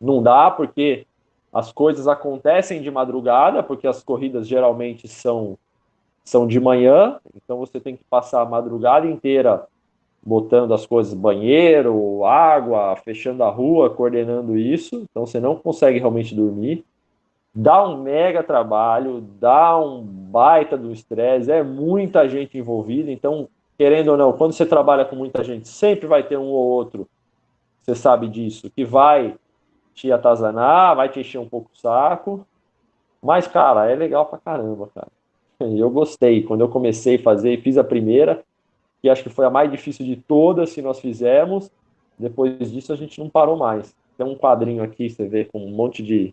[0.00, 1.06] Não dá porque
[1.52, 5.58] as coisas acontecem de madrugada, porque as corridas geralmente são
[6.24, 9.66] são de manhã, então você tem que passar a madrugada inteira
[10.24, 16.34] botando as coisas banheiro, água, fechando a rua, coordenando isso, então você não consegue realmente
[16.34, 16.84] dormir.
[17.54, 24.08] Dá um mega trabalho, dá um baita do estresse, é muita gente envolvida, então, querendo
[24.08, 27.06] ou não, quando você trabalha com muita gente, sempre vai ter um ou outro,
[27.82, 29.34] você sabe disso, que vai
[29.92, 32.46] te atazanar, vai te encher um pouco o saco,
[33.20, 35.08] mas, cara, é legal pra caramba, cara.
[35.60, 36.42] Eu gostei.
[36.42, 38.42] Quando eu comecei a fazer, fiz a primeira,
[39.02, 41.68] que acho que foi a mais difícil de todas que nós fizemos.
[42.16, 43.94] Depois disso, a gente não parou mais.
[44.16, 46.32] Tem um quadrinho aqui, você vê, com um monte de,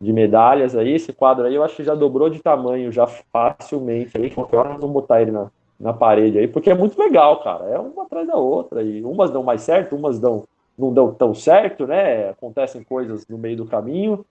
[0.00, 0.94] de medalhas aí.
[0.94, 4.16] Esse quadro aí eu acho que já dobrou de tamanho, já facilmente.
[4.16, 7.42] Aí, qualquer hora nós vamos botar ele na, na parede aí, porque é muito legal,
[7.42, 7.66] cara.
[7.66, 8.82] É uma atrás da outra.
[8.82, 10.44] E umas dão mais certo, umas dão,
[10.78, 12.30] não dão tão certo, né?
[12.30, 14.24] Acontecem coisas no meio do caminho.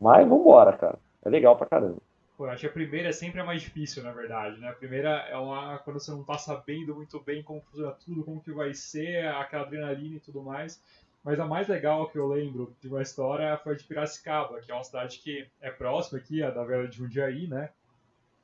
[0.00, 0.98] Mas vambora, cara.
[1.22, 1.98] É legal pra caramba.
[2.42, 4.68] Pô, acho que a primeira é sempre a mais difícil, na verdade, né?
[4.68, 8.40] A primeira é uma quando você não tá sabendo muito bem como funciona tudo, como
[8.40, 10.82] que vai ser, aquela adrenalina e tudo mais.
[11.22, 14.74] Mas a mais legal que eu lembro de uma história foi de Piracicaba, que é
[14.74, 17.70] uma cidade que é próxima aqui, a da Vela de Jundiaí, né?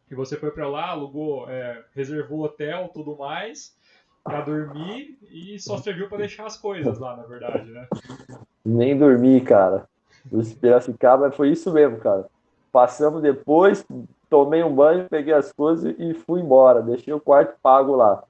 [0.07, 3.77] Que você foi para lá, alugou, é, reservou hotel, tudo mais,
[4.23, 7.89] para dormir e só serviu para deixar as coisas lá, na verdade, né?
[8.65, 9.89] Nem dormi, cara.
[10.31, 12.29] Os Piracicaba foi isso mesmo, cara.
[12.79, 13.85] Passamos depois,
[14.31, 16.81] tomei um banho, peguei as coisas e fui embora.
[16.81, 18.23] Deixei o quarto pago lá.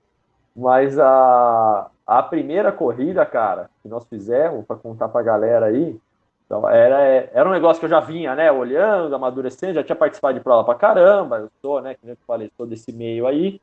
[0.57, 6.01] Mas a, a primeira corrida, cara, que nós fizemos, para contar para a galera aí,
[6.47, 10.39] então, era, era um negócio que eu já vinha, né, olhando, amadurecendo, já tinha participado
[10.39, 13.61] de prova pra caramba, eu sou, né, que eu falei, sou desse meio aí,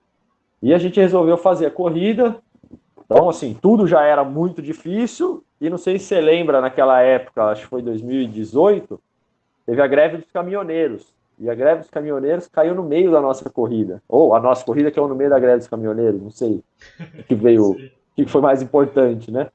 [0.62, 2.38] e a gente resolveu fazer a corrida,
[3.04, 7.46] então, assim, tudo já era muito difícil, e não sei se você lembra, naquela época,
[7.46, 9.02] acho que foi 2018,
[9.66, 11.14] teve a greve dos caminhoneiros.
[11.38, 14.02] E a greve dos caminhoneiros caiu no meio da nossa corrida.
[14.08, 16.64] Ou a nossa corrida caiu no meio da greve dos caminhoneiros, não sei
[17.20, 17.78] o que veio, o
[18.16, 19.50] que foi mais importante, né?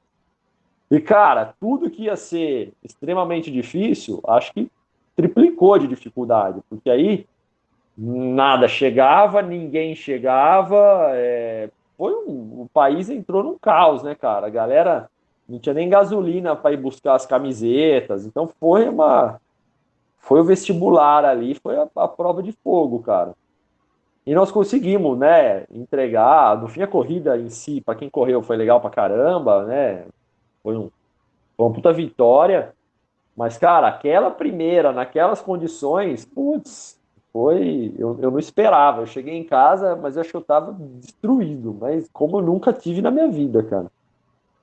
[0.91, 4.69] E, cara, tudo que ia ser extremamente difícil, acho que
[5.15, 7.25] triplicou de dificuldade, porque aí
[7.97, 11.69] nada chegava, ninguém chegava, é...
[11.97, 12.61] foi um...
[12.61, 14.47] o país entrou num caos, né, cara?
[14.47, 15.09] A galera
[15.47, 19.39] não tinha nem gasolina para ir buscar as camisetas, então foi uma
[20.21, 23.33] foi o vestibular ali, foi a, a prova de fogo, cara.
[24.25, 26.59] E nós conseguimos, né, entregar.
[26.61, 30.05] No fim, a corrida em si, para quem correu, foi legal pra caramba, né?
[30.61, 30.91] Foi, um,
[31.57, 32.73] foi uma puta vitória.
[33.35, 36.99] Mas, cara, aquela primeira, naquelas condições, putz,
[37.33, 37.95] foi.
[37.97, 39.01] Eu, eu não esperava.
[39.01, 41.75] Eu cheguei em casa, mas eu acho que eu tava destruído.
[41.79, 43.91] Mas como eu nunca tive na minha vida, cara.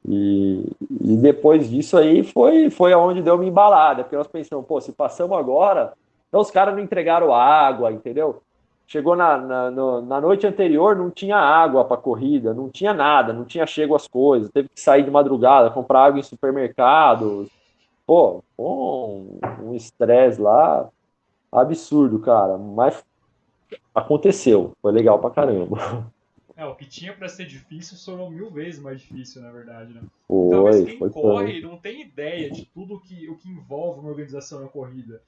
[0.06, 0.64] E,
[1.00, 4.92] e depois disso aí foi, foi aonde deu uma embalada, porque nós pensamos, pô, se
[4.92, 5.92] passamos agora,
[6.28, 8.42] então os caras não entregaram água, entendeu?
[8.86, 9.70] Chegou na, na,
[10.00, 14.08] na noite anterior, não tinha água para corrida, não tinha nada, não tinha chego as
[14.08, 17.48] coisas, teve que sair de madrugada, comprar água em supermercados.
[18.06, 20.88] Pô, um estresse lá
[21.52, 23.04] absurdo, cara, mas
[23.94, 25.76] aconteceu, foi legal pra caramba.
[26.58, 30.02] É, o que tinha para ser difícil sonou mil vezes mais difícil, na verdade, né?
[30.26, 34.10] Foi, Talvez quem foi corre não tem ideia de tudo que, o que envolve uma
[34.10, 35.22] organização na corrida.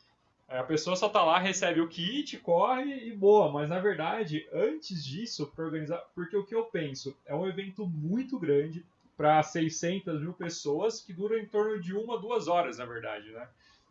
[0.49, 4.45] É, a pessoa só tá lá, recebe o kit, corre e boa, mas na verdade,
[4.53, 8.85] antes disso, para organizar, porque o que eu penso, é um evento muito grande
[9.17, 13.47] para 600 mil pessoas que dura em torno de uma, duas horas, na verdade, né?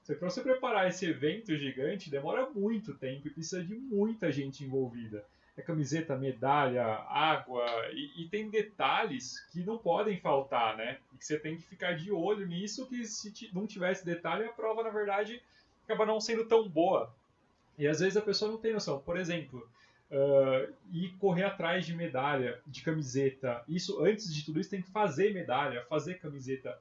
[0.05, 5.23] Para você preparar esse evento gigante, demora muito tempo e precisa de muita gente envolvida.
[5.59, 10.99] É camiseta, medalha, água, e, e, tem detalhes que não podem faltar, né?
[11.13, 14.53] E que você tem que ficar de olho nisso, que se não tivesse detalhe, a
[14.53, 15.43] prova, na verdade,
[15.83, 17.13] acaba não sendo tão boa.
[17.77, 19.01] E às vezes a pessoa não tem noção.
[19.01, 19.69] Por exemplo,
[20.09, 23.61] uh, ir correr atrás de medalha, de camiseta.
[23.67, 26.79] Isso, antes de tudo isso, tem que fazer medalha, fazer camiseta.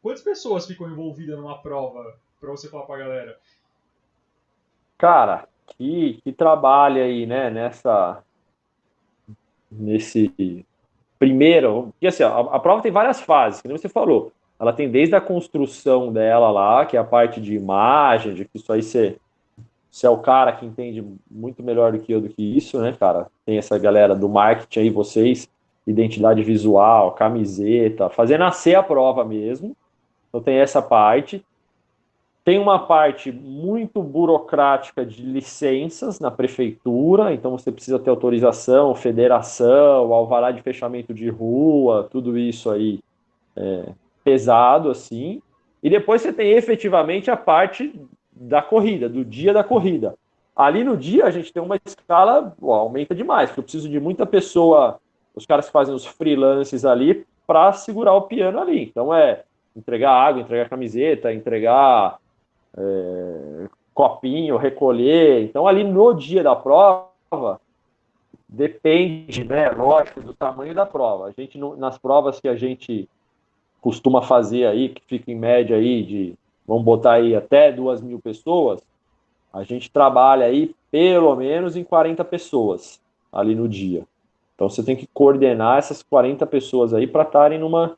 [0.00, 3.40] Quantas pessoas ficam envolvidas numa prova para você falar para a galera?
[4.96, 8.22] Cara, que, que trabalho aí, né, nessa
[9.70, 10.64] nesse
[11.18, 14.32] primeiro, porque assim, a, a, prova tem várias fases, como você falou.
[14.60, 18.58] Ela tem desde a construção dela lá, que é a parte de imagem, de que
[18.58, 19.16] isso aí você
[19.90, 22.94] você é o cara que entende muito melhor do que eu do que isso, né,
[22.98, 23.26] cara?
[23.44, 25.46] Tem essa galera do marketing aí, vocês,
[25.86, 29.76] identidade visual, camiseta, fazer nascer a prova mesmo.
[30.28, 31.44] Então tem essa parte.
[32.44, 40.12] Tem uma parte muito burocrática de licenças na prefeitura, então você precisa ter autorização, federação,
[40.12, 42.98] alvará de fechamento de rua, tudo isso aí
[43.54, 43.84] é,
[44.24, 45.40] pesado assim.
[45.80, 47.94] E depois você tem efetivamente a parte
[48.32, 50.16] da corrida, do dia da corrida.
[50.54, 54.00] Ali no dia a gente tem uma escala, ó, aumenta demais, porque eu preciso de
[54.00, 55.00] muita pessoa,
[55.32, 58.82] os caras que fazem os freelances ali, para segurar o piano ali.
[58.82, 59.44] Então é
[59.76, 62.18] entregar água, entregar camiseta, entregar
[62.76, 65.44] é, copinho, recolher.
[65.44, 67.60] Então ali no dia da prova,
[68.48, 71.26] depende, né, lógico, do tamanho da prova.
[71.26, 73.08] A gente, nas provas que a gente
[73.80, 76.34] costuma fazer aí, que fica em média aí de
[76.66, 78.80] vamos botar aí até duas mil pessoas,
[79.52, 83.00] a gente trabalha aí pelo menos em 40 pessoas
[83.32, 84.04] ali no dia.
[84.54, 87.96] Então você tem que coordenar essas 40 pessoas aí para estarem numa,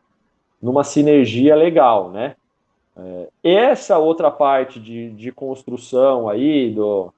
[0.62, 2.36] numa sinergia legal, né?
[2.96, 7.12] É, essa outra parte de, de construção aí do,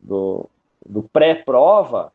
[0.00, 0.46] do,
[0.84, 2.12] do pré-prova,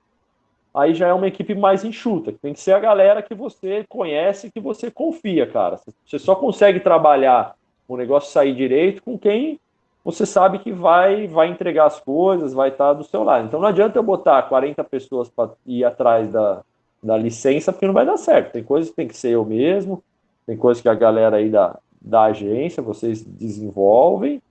[0.74, 3.84] aí já é uma equipe mais enxuta, que tem que ser a galera que você
[3.90, 5.80] conhece, que você confia, cara.
[6.06, 7.56] Você só consegue trabalhar
[7.88, 9.60] o negócio sair direito com quem
[10.04, 13.48] você sabe que vai vai entregar as coisas, vai estar do seu lado.
[13.48, 16.62] Então não adianta eu botar 40 pessoas para ir atrás da,
[17.02, 18.54] da licença, porque não vai dar certo.
[18.54, 20.04] Tem coisas que tem que ser eu mesmo,
[20.46, 24.42] tem coisas que a galera aí da, da agência, vocês desenvolvem,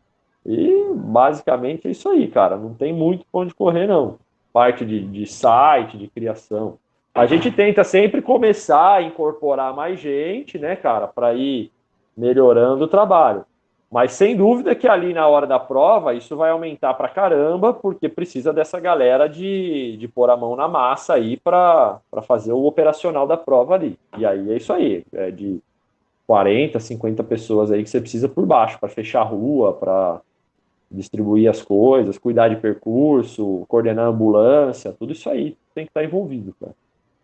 [0.44, 2.56] e basicamente é isso aí, cara.
[2.56, 4.16] Não tem muito para onde correr, não.
[4.52, 6.78] Parte de, de site, de criação.
[7.14, 11.70] A gente tenta sempre começar a incorporar mais gente, né, cara, para ir
[12.16, 13.44] melhorando o trabalho.
[13.90, 18.08] Mas sem dúvida que ali na hora da prova isso vai aumentar para caramba, porque
[18.08, 23.26] precisa dessa galera de, de pôr a mão na massa aí para fazer o operacional
[23.26, 23.98] da prova ali.
[24.16, 25.60] E aí é isso aí, é de
[26.28, 30.20] 40, 50 pessoas aí que você precisa por baixo para fechar a rua, para
[30.90, 36.00] distribuir as coisas, cuidar de percurso, coordenar a ambulância, tudo isso aí tem que estar
[36.00, 36.74] tá envolvido, cara.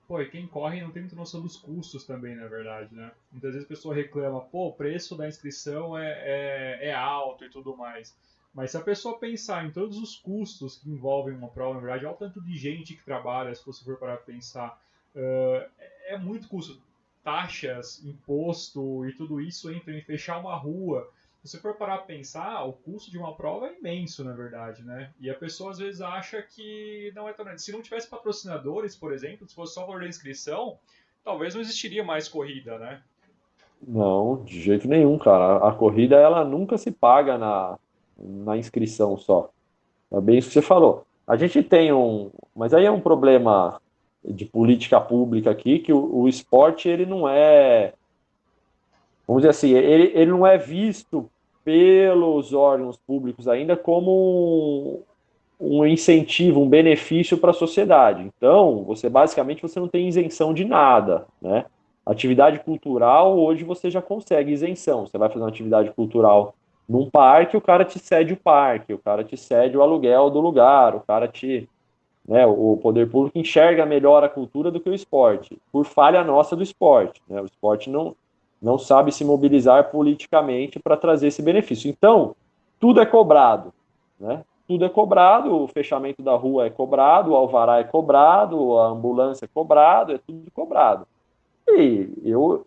[0.08, 3.10] Pô, e quem corre não tem muita noção dos custos também, na verdade, né?
[3.30, 7.50] Muitas vezes a pessoa reclama, pô, o preço da inscrição é, é, é alto e
[7.50, 8.16] tudo mais.
[8.54, 12.06] Mas se a pessoa pensar em todos os custos que envolvem uma prova, na verdade,
[12.06, 14.80] olha o tanto de gente que trabalha, se você for parar para pensar,
[15.14, 15.68] uh,
[16.06, 16.80] é muito custo.
[17.24, 21.10] Taxas, imposto e tudo isso entra em fechar uma rua,
[21.44, 24.82] se você for parar para pensar, o custo de uma prova é imenso, na verdade,
[24.82, 25.10] né?
[25.20, 27.46] E a pessoa às vezes acha que não é tão.
[27.58, 30.78] Se não tivesse patrocinadores, por exemplo, se fosse só valor da inscrição,
[31.22, 33.02] talvez não existiria mais corrida, né?
[33.86, 35.68] Não, de jeito nenhum, cara.
[35.68, 37.78] A corrida ela nunca se paga na,
[38.18, 39.50] na inscrição só.
[40.10, 41.06] É bem isso que você falou.
[41.26, 43.82] A gente tem um, mas aí é um problema
[44.24, 47.92] de política pública aqui que o, o esporte ele não é,
[49.26, 51.28] vamos dizer assim, ele, ele não é visto
[51.64, 55.02] pelos órgãos públicos ainda como
[55.58, 58.22] um, um incentivo, um benefício para a sociedade.
[58.22, 61.64] Então, você basicamente você não tem isenção de nada, né?
[62.04, 65.06] Atividade cultural, hoje você já consegue isenção.
[65.06, 66.54] Você vai fazer uma atividade cultural
[66.86, 70.40] num parque, o cara te cede o parque, o cara te cede o aluguel do
[70.40, 71.66] lugar, o cara te.
[72.26, 76.56] Né, o poder público enxerga melhor a cultura do que o esporte, por falha nossa
[76.56, 77.20] do esporte.
[77.28, 77.38] Né?
[77.38, 78.16] O esporte não,
[78.62, 81.90] não sabe se mobilizar politicamente para trazer esse benefício.
[81.90, 82.34] Então,
[82.80, 83.74] tudo é cobrado,
[84.18, 84.42] né?
[84.66, 89.44] Tudo é cobrado, o fechamento da rua é cobrado, o alvará é cobrado, a ambulância
[89.44, 91.06] é cobrado, é tudo cobrado.
[91.68, 92.66] E eu,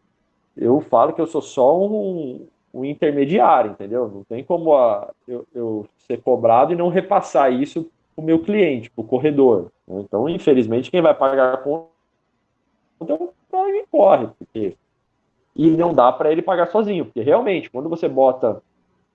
[0.56, 4.08] eu falo que eu sou só um, um intermediário, entendeu?
[4.08, 8.92] Não tem como a, eu, eu, ser cobrado e não repassar isso o meu cliente,
[8.96, 9.72] o corredor.
[9.88, 10.02] Né?
[10.02, 11.88] Então, infelizmente, quem vai pagar a conta
[13.08, 14.76] é o cara que corre, porque
[15.56, 18.62] e não dá para ele pagar sozinho, porque realmente, quando você bota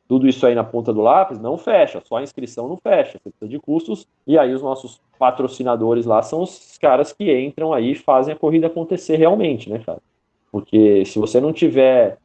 [0.09, 3.31] tudo isso aí na ponta do lápis, não fecha, só a inscrição não fecha, você
[3.31, 7.93] precisa de custos, e aí os nossos patrocinadores lá são os caras que entram aí
[7.93, 10.01] e fazem a corrida acontecer realmente, né, cara?
[10.51, 12.19] Porque se você não tiver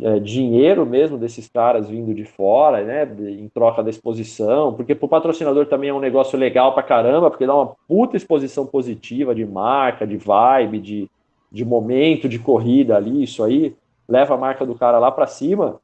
[0.00, 5.08] é, dinheiro mesmo desses caras vindo de fora, né, em troca da exposição, porque pro
[5.08, 9.44] patrocinador também é um negócio legal pra caramba, porque dá uma puta exposição positiva de
[9.44, 11.10] marca, de vibe, de,
[11.50, 13.74] de momento de corrida ali, isso aí
[14.08, 15.80] leva a marca do cara lá para cima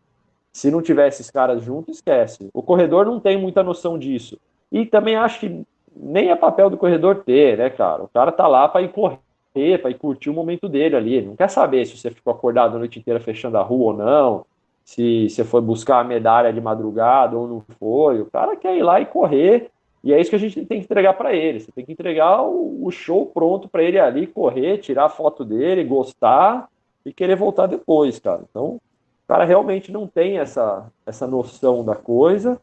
[0.52, 2.48] se não tiver esses caras juntos, esquece.
[2.52, 4.38] O corredor não tem muita noção disso.
[4.72, 5.62] E também acho que
[5.94, 8.02] nem é papel do corredor ter, né, cara?
[8.02, 9.18] O cara tá lá para ir correr,
[9.52, 11.14] para ir curtir o momento dele ali.
[11.14, 13.96] Ele não quer saber se você ficou acordado a noite inteira fechando a rua ou
[13.96, 14.46] não,
[14.84, 18.20] se você foi buscar a medalha de madrugada ou não foi.
[18.20, 19.70] O cara quer ir lá e correr.
[20.02, 21.60] E é isso que a gente tem que entregar para ele.
[21.60, 25.44] Você tem que entregar o, o show pronto para ele ali correr, tirar a foto
[25.44, 26.68] dele, gostar
[27.04, 28.42] e querer voltar depois, cara.
[28.48, 28.80] Então,
[29.28, 32.58] cara realmente não tem essa, essa noção da coisa,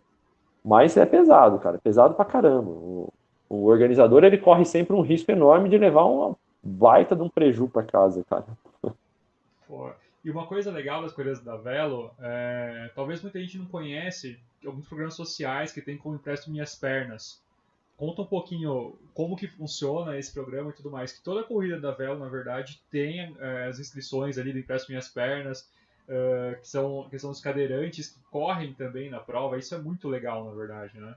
[0.64, 2.72] mas é pesado, cara, é pesado pra caramba.
[2.72, 3.14] O,
[3.48, 7.68] o organizador, ele corre sempre um risco enorme de levar uma baita de um preju
[7.68, 8.46] para casa, cara.
[9.68, 9.92] Pô.
[10.24, 14.88] E uma coisa legal das corridas da Velo, é, talvez muita gente não conhece alguns
[14.88, 17.40] programas sociais que tem como empresto minhas pernas.
[17.96, 21.14] Conta um pouquinho como que funciona esse programa e tudo mais.
[21.14, 25.08] Que toda corrida da Velo, na verdade, tem é, as inscrições ali do empresto minhas
[25.08, 25.70] pernas
[26.10, 29.58] uh, que, são, que são os cadeirantes que correm também na prova.
[29.58, 31.16] Isso é muito legal, na verdade, né?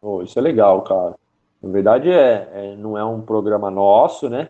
[0.00, 1.14] Oh, isso é legal, cara.
[1.62, 4.48] Na verdade, é, é, não é um programa nosso, né?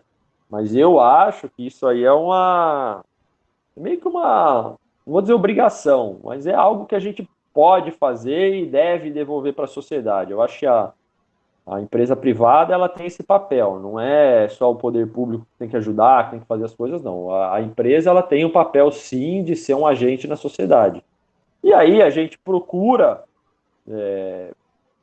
[0.49, 3.03] Mas eu acho que isso aí é uma.
[3.75, 4.75] É meio que uma.
[5.05, 9.53] Não vou dizer obrigação, mas é algo que a gente pode fazer e deve devolver
[9.53, 10.31] para a sociedade.
[10.31, 10.91] Eu acho que a,
[11.65, 15.69] a empresa privada ela tem esse papel, não é só o poder público que tem
[15.69, 17.31] que ajudar, que tem que fazer as coisas, não.
[17.31, 21.03] A, a empresa ela tem o um papel sim de ser um agente na sociedade.
[21.63, 23.23] E aí a gente procura
[23.87, 24.51] é,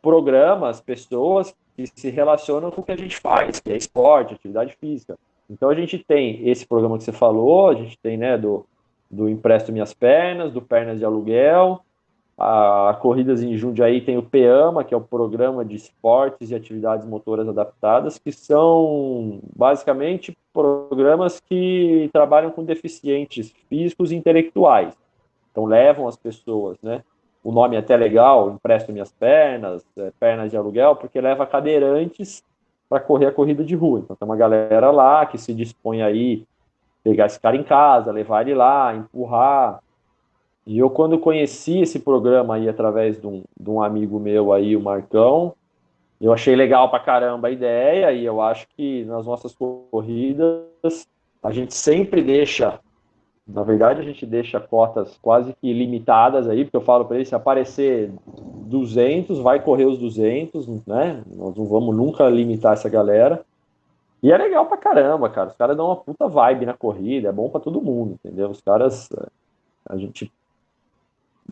[0.00, 4.77] programas, pessoas que se relacionam com o que a gente faz, que é esporte, atividade
[4.81, 5.18] física.
[5.49, 8.64] Então a gente tem esse programa que você falou, a gente tem né, do,
[9.11, 11.83] do Empresto Minhas Pernas, do Pernas de Aluguel,
[12.39, 17.07] a, Corridas em Jundiaí tem o PEAMA, que é o Programa de Esportes e Atividades
[17.07, 24.95] Motoras Adaptadas, que são basicamente programas que trabalham com deficientes físicos e intelectuais.
[25.51, 27.03] Então levam as pessoas, né?
[27.47, 32.42] O nome é até legal, empresto minhas pernas, é, pernas de aluguel, porque leva cadeirantes
[32.88, 34.01] para correr a corrida de rua.
[34.01, 36.44] Então tem uma galera lá que se dispõe aí
[37.05, 39.80] pegar esse cara em casa, levar ele lá, empurrar,
[40.66, 44.76] e eu, quando conheci esse programa aí através de um, de um amigo meu aí,
[44.76, 45.55] o Marcão,
[46.20, 51.07] eu achei legal pra caramba a ideia e eu acho que nas nossas corridas
[51.40, 52.80] a gente sempre deixa,
[53.47, 57.24] na verdade a gente deixa cotas quase que limitadas aí, porque eu falo para ele,
[57.24, 61.22] se aparecer 200, vai correr os 200, né?
[61.34, 63.44] Nós não vamos nunca limitar essa galera.
[64.22, 65.51] E é legal pra caramba, cara.
[65.51, 68.51] Os caras dão uma puta vibe na corrida, é bom para todo mundo, entendeu?
[68.51, 69.09] Os caras
[69.88, 70.32] a gente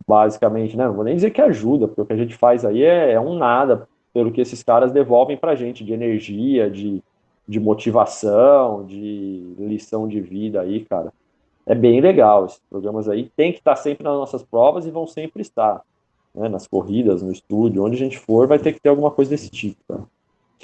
[0.07, 0.87] basicamente, né?
[0.87, 3.21] Não vou nem dizer que ajuda, porque o que a gente faz aí é, é
[3.21, 7.03] um nada pelo que esses caras devolvem pra gente de energia, de,
[7.47, 11.13] de motivação, de lição de vida aí, cara.
[11.67, 12.47] É bem legal.
[12.47, 15.83] Esses programas aí tem que estar sempre nas nossas provas e vão sempre estar.
[16.35, 19.31] Né, nas corridas, no estúdio, onde a gente for, vai ter que ter alguma coisa
[19.31, 20.05] desse tipo, cara.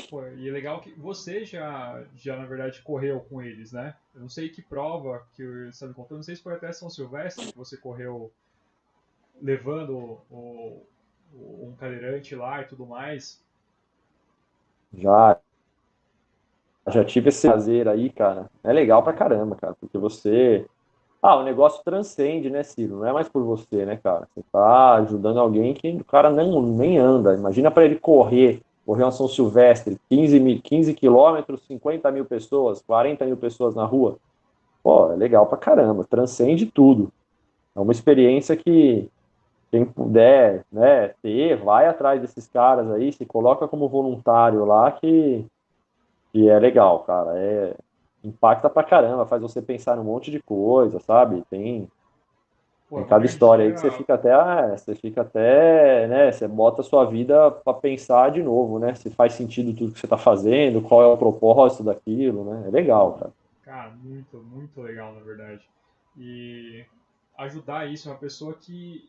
[0.08, 3.94] Pô, e é legal que você já, já, na verdade, correu com eles, né?
[4.14, 6.90] Eu não sei que prova que você me contou, não sei se foi até São
[6.90, 8.32] Silvestre que você correu
[9.40, 10.82] levando o,
[11.32, 13.42] o, um cadeirante lá e tudo mais?
[14.94, 15.38] Já.
[16.88, 18.50] Já tive esse prazer aí, cara.
[18.64, 20.66] É legal pra caramba, cara, porque você.
[21.22, 22.96] Ah, o negócio transcende, né, Ciro?
[22.96, 24.26] Não é mais por você, né, cara?
[24.34, 27.34] Você tá ajudando alguém que o cara nem, nem anda.
[27.34, 32.80] Imagina para ele correr, correr uma São Silvestre, 15, mil, 15 quilômetros, 50 mil pessoas,
[32.82, 34.16] 40 mil pessoas na rua.
[34.82, 37.12] Pô, é legal pra caramba, transcende tudo.
[37.76, 39.10] É uma experiência que
[39.70, 45.44] quem puder né, ter, vai atrás desses caras aí, se coloca como voluntário lá, que,
[46.32, 47.38] que é legal, cara.
[47.38, 47.76] É,
[48.22, 51.42] impacta pra caramba, faz você pensar num monte de coisa, sabe?
[51.50, 51.88] Tem,
[52.88, 56.32] Pô, tem cada história aí que você fica até, ah, você fica até, né?
[56.32, 58.94] Você bota a sua vida para pensar de novo, né?
[58.94, 62.68] Se faz sentido tudo que você tá fazendo, qual é o propósito daquilo, né?
[62.68, 63.32] É legal, cara.
[63.62, 65.62] Cara, muito, muito legal, na verdade.
[66.18, 66.84] E
[67.38, 69.08] ajudar isso, uma pessoa que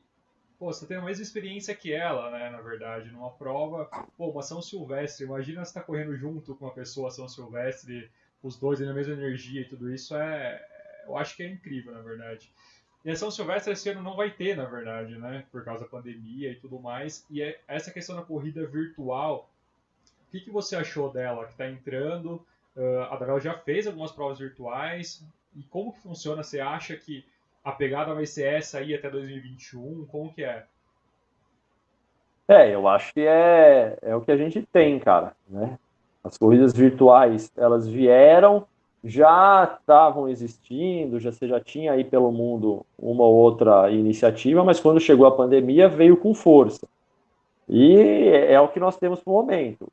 [0.61, 4.43] pô, você tem a mesma experiência que ela, né, na verdade, numa prova, pô, uma
[4.43, 8.11] São Silvestre, imagina você tá correndo junto com uma pessoa São Silvestre,
[8.43, 10.65] os dois na mesma energia e tudo isso, é,
[11.05, 12.51] eu acho que é incrível, na verdade.
[13.03, 15.43] E a São Silvestre esse ano não vai ter, na verdade, né?
[15.51, 17.25] Por causa da pandemia e tudo mais.
[17.29, 19.49] E é essa questão da corrida virtual,
[20.27, 22.45] o que, que você achou dela que está entrando?
[22.75, 25.25] Uh, a Davel já fez algumas provas virtuais.
[25.55, 26.43] E como que funciona?
[26.43, 27.25] Você acha que
[27.63, 30.05] a pegada vai ser essa aí até 2021?
[30.05, 30.65] Como que é?
[32.47, 35.77] É, eu acho que é, é o que a gente tem, cara, né?
[36.23, 38.65] As corridas virtuais, elas vieram
[39.03, 44.79] já estavam existindo, já você já tinha aí pelo mundo uma ou outra iniciativa, mas
[44.79, 46.87] quando chegou a pandemia veio com força.
[47.67, 49.87] E é o que nós temos no momento.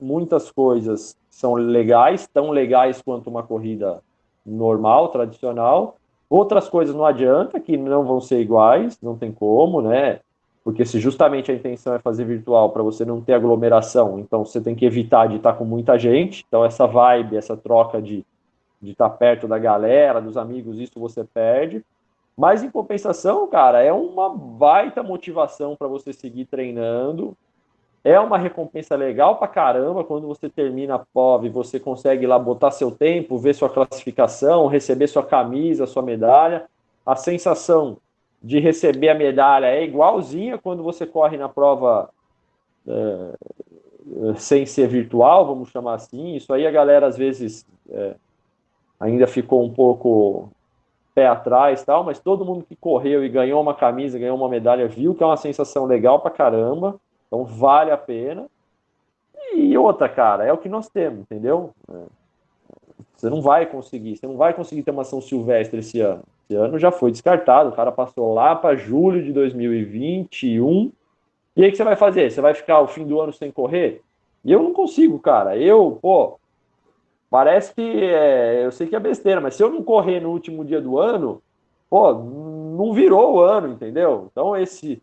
[0.00, 4.00] Muitas coisas são legais, tão legais quanto uma corrida
[4.46, 5.96] normal, tradicional.
[6.30, 10.20] Outras coisas não adianta, que não vão ser iguais, não tem como, né?
[10.68, 14.60] Porque se justamente a intenção é fazer virtual para você não ter aglomeração, então você
[14.60, 16.44] tem que evitar de estar com muita gente.
[16.46, 18.22] Então essa vibe, essa troca de
[18.80, 21.82] de estar perto da galera, dos amigos, isso você perde.
[22.36, 27.34] Mas em compensação, cara, é uma baita motivação para você seguir treinando.
[28.04, 32.70] É uma recompensa legal pra caramba quando você termina a POV, você consegue lá botar
[32.72, 36.66] seu tempo, ver sua classificação, receber sua camisa, sua medalha.
[37.06, 37.96] A sensação
[38.42, 42.10] de receber a medalha é igualzinha quando você corre na prova
[42.86, 43.32] é,
[44.36, 46.34] sem ser virtual, vamos chamar assim.
[46.34, 48.14] Isso aí a galera às vezes é,
[48.98, 50.50] ainda ficou um pouco
[51.14, 54.86] pé atrás tal, mas todo mundo que correu e ganhou uma camisa, ganhou uma medalha,
[54.86, 58.46] viu que é uma sensação legal pra caramba, então vale a pena.
[59.52, 61.70] E outra, cara, é o que nós temos, entendeu?
[61.90, 62.17] É.
[63.18, 66.22] Você não vai conseguir, você não vai conseguir ter uma São Silvestre esse ano.
[66.48, 70.90] Esse ano já foi descartado, o cara passou lá para julho de 2021.
[71.54, 72.30] E aí o que você vai fazer?
[72.30, 74.00] Você vai ficar o fim do ano sem correr?
[74.42, 75.56] E eu não consigo, cara.
[75.56, 76.38] Eu, pô,
[77.30, 80.64] Parece que é, eu sei que é besteira, mas se eu não correr no último
[80.64, 81.42] dia do ano,
[81.90, 84.28] pô, não virou o ano, entendeu?
[84.32, 85.02] Então esse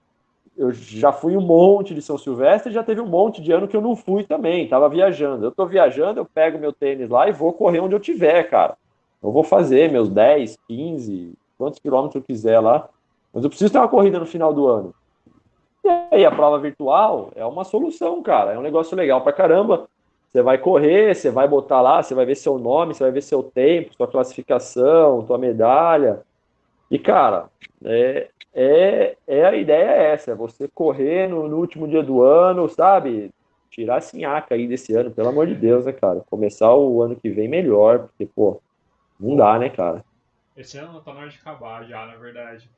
[0.57, 3.75] eu já fui um monte de São Silvestre, já teve um monte de ano que
[3.75, 5.45] eu não fui também, tava viajando.
[5.45, 8.77] Eu tô viajando, eu pego meu tênis lá e vou correr onde eu tiver, cara.
[9.21, 12.87] Eu vou fazer meus 10, 15, quantos quilômetros eu quiser lá,
[13.33, 14.93] mas eu preciso ter uma corrida no final do ano.
[15.83, 18.53] E aí a prova virtual é uma solução, cara.
[18.53, 19.87] É um negócio legal pra caramba.
[20.29, 23.21] Você vai correr, você vai botar lá, você vai ver seu nome, você vai ver
[23.21, 26.21] seu tempo, sua classificação, tua medalha.
[26.89, 27.49] E, cara,
[27.83, 32.21] é, é, é a ideia é essa, é você correr no, no último dia do
[32.21, 33.31] ano, sabe?
[33.69, 36.23] Tirar a sinhaca aí desse ano, pelo amor de Deus, né, cara?
[36.29, 38.61] Começar o ano que vem melhor, porque, pô,
[39.19, 40.05] não dá, né, cara?
[40.55, 42.69] Esse ano tá na hora de acabar já, na verdade.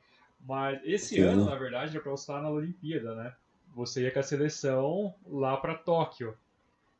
[0.46, 1.22] Mas esse Sim.
[1.22, 3.32] ano, na verdade, é pra você estar na Olimpíada, né?
[3.74, 6.34] Você ia com a seleção lá para Tóquio.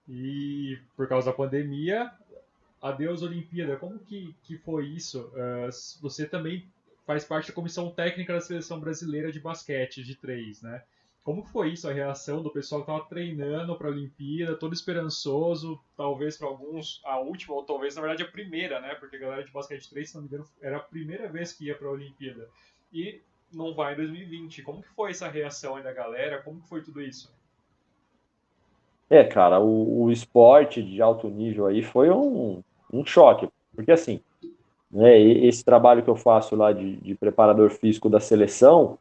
[0.09, 2.11] E por causa da pandemia,
[2.81, 3.77] adeus Olimpíada.
[3.77, 5.33] Como que, que foi isso?
[5.35, 5.69] Uh,
[6.01, 6.65] você também
[7.09, 10.83] faz parte da comissão técnica da seleção brasileira de basquete de três, né?
[11.25, 15.81] Como foi isso, a reação do pessoal que estava treinando para a Olimpíada, todo esperançoso,
[15.97, 18.95] talvez para alguns a última, ou talvez na verdade a primeira, né?
[18.95, 21.65] Porque a galera de basquete 3, se não me engano, era a primeira vez que
[21.65, 22.47] ia para a Olimpíada.
[22.93, 24.63] E não vai em 2020.
[24.63, 26.43] Como que foi essa reação aí da galera?
[26.43, 27.33] Como que foi tudo isso?
[29.09, 34.21] É, cara, o, o esporte de alto nível aí foi um, um choque, porque assim,
[34.91, 38.99] né, esse trabalho que eu faço lá de, de preparador físico da seleção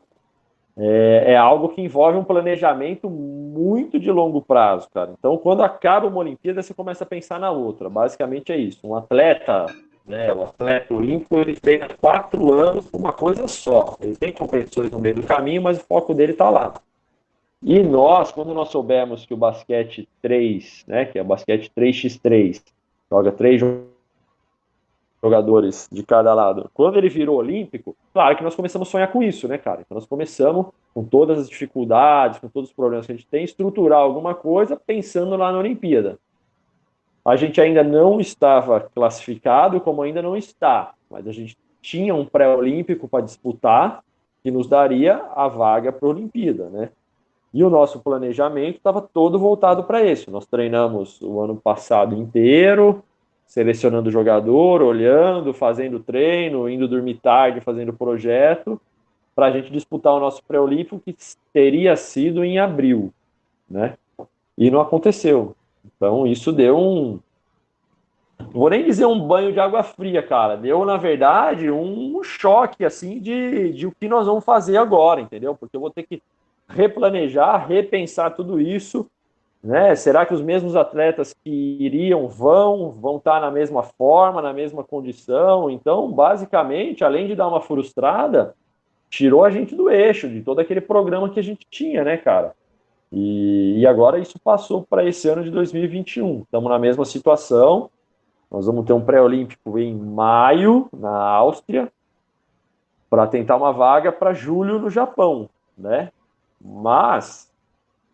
[0.80, 5.12] é, é, algo que envolve um planejamento muito de longo prazo, cara.
[5.18, 7.90] Então, quando acaba uma Olimpíada, você começa a pensar na outra.
[7.90, 8.86] Basicamente é isso.
[8.86, 9.66] Um atleta,
[10.06, 13.98] né, o atleta olímpico, ele treina quatro anos uma coisa só.
[14.00, 16.76] Ele tem competições no meio do caminho, mas o foco dele está lá.
[17.64, 22.62] E nós, quando nós soubemos que o basquete 3, né, que é o basquete 3x3,
[23.10, 23.60] joga três
[25.22, 29.24] jogadores de cada lado, quando ele virou olímpico, claro que nós começamos a sonhar com
[29.24, 29.82] isso, né, cara?
[29.82, 33.44] Então nós começamos, com todas as dificuldades, com todos os problemas que a gente tem,
[33.44, 36.20] estruturar alguma coisa pensando lá na Olimpíada.
[37.26, 42.26] A gente ainda não estava classificado, como ainda não está, mas a gente tinha um
[42.26, 44.04] pré-olímpico para disputar,
[44.44, 46.90] que nos daria a vaga para a Olimpíada, né?
[47.54, 50.30] E o nosso planejamento estava todo voltado para isso.
[50.30, 53.04] Nós treinamos o ano passado inteiro,
[53.48, 58.80] selecionando o jogador, olhando, fazendo treino, indo dormir tarde, fazendo projeto,
[59.34, 61.16] para a gente disputar o nosso pré-olímpico, que
[61.54, 63.14] teria sido em abril,
[63.70, 63.96] né?
[64.58, 65.56] E não aconteceu.
[65.86, 67.20] Então, isso deu um.
[68.52, 70.58] Vou nem dizer um banho de água fria, cara.
[70.58, 75.56] Deu, na verdade, um choque, assim, de, de o que nós vamos fazer agora, entendeu?
[75.56, 76.22] Porque eu vou ter que
[76.68, 79.10] replanejar, repensar tudo isso.
[79.64, 79.96] Né?
[79.96, 84.84] Será que os mesmos atletas que iriam vão, vão estar na mesma forma, na mesma
[84.84, 85.70] condição?
[85.70, 88.56] Então, basicamente, além de dar uma frustrada,
[89.10, 92.54] tirou a gente do eixo, de todo aquele programa que a gente tinha, né, cara?
[93.12, 96.42] E, e agora isso passou para esse ano de 2021.
[96.42, 97.90] Estamos na mesma situação.
[98.52, 101.92] Nós vamos ter um pré-olímpico em maio, na Áustria,
[103.10, 106.12] para tentar uma vaga para julho no Japão, né?
[106.60, 107.52] Mas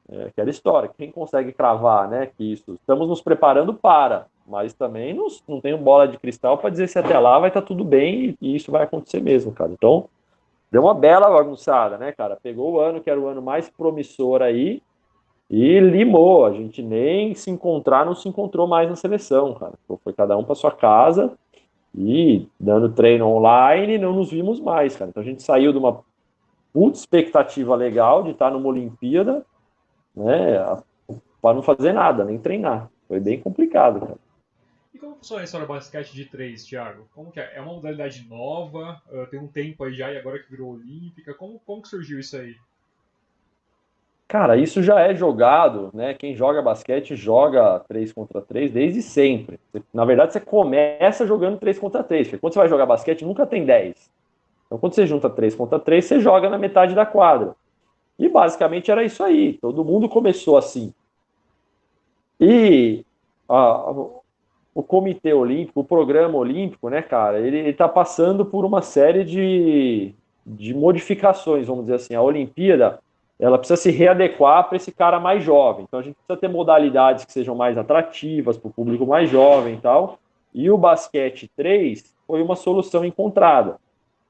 [0.09, 2.29] é história, quem consegue cravar, né?
[2.37, 6.69] Que isso, estamos nos preparando para, mas também não, não tenho bola de cristal para
[6.69, 9.51] dizer se até lá vai estar tá tudo bem e, e isso vai acontecer mesmo,
[9.51, 9.71] cara.
[9.71, 10.05] Então,
[10.71, 12.37] deu uma bela bagunçada, né, cara?
[12.41, 14.81] Pegou o ano que era o ano mais promissor aí
[15.49, 16.45] e limou.
[16.45, 19.73] A gente nem se encontrar, não se encontrou mais na seleção, cara.
[20.03, 21.31] Foi cada um para sua casa
[21.95, 25.09] e dando treino online, não nos vimos mais, cara.
[25.09, 26.01] Então a gente saiu de uma
[26.73, 29.45] puta expectativa legal de estar numa Olimpíada
[30.15, 30.59] né,
[31.41, 32.89] para não fazer nada, nem treinar.
[33.07, 34.19] Foi bem complicado, cara.
[34.93, 37.07] E como funciona a história do basquete de três, Thiago?
[37.13, 37.53] Como que é?
[37.55, 39.01] É uma modalidade nova?
[39.11, 41.33] Uh, tem um tempo aí já e agora que virou olímpica?
[41.33, 42.55] Como, como que surgiu isso aí?
[44.27, 46.13] Cara, isso já é jogado, né?
[46.15, 49.59] Quem joga basquete joga 3 contra 3 desde sempre.
[49.93, 53.45] Na verdade, você começa jogando 3 contra 3, porque quando você vai jogar basquete, nunca
[53.45, 54.11] tem 10.
[54.65, 57.55] Então, quando você junta 3 contra 3, você joga na metade da quadra.
[58.23, 59.57] E basicamente era isso aí.
[59.61, 60.93] Todo mundo começou assim.
[62.39, 63.03] E
[63.49, 63.91] a,
[64.73, 70.13] o Comitê Olímpico, o Programa Olímpico, né, cara, ele está passando por uma série de,
[70.45, 72.15] de modificações, vamos dizer assim.
[72.15, 73.01] A Olimpíada
[73.37, 75.83] ela precisa se readequar para esse cara mais jovem.
[75.83, 79.75] Então a gente precisa ter modalidades que sejam mais atrativas para o público mais jovem
[79.75, 80.17] e tal.
[80.53, 83.82] E o basquete 3 foi uma solução encontrada.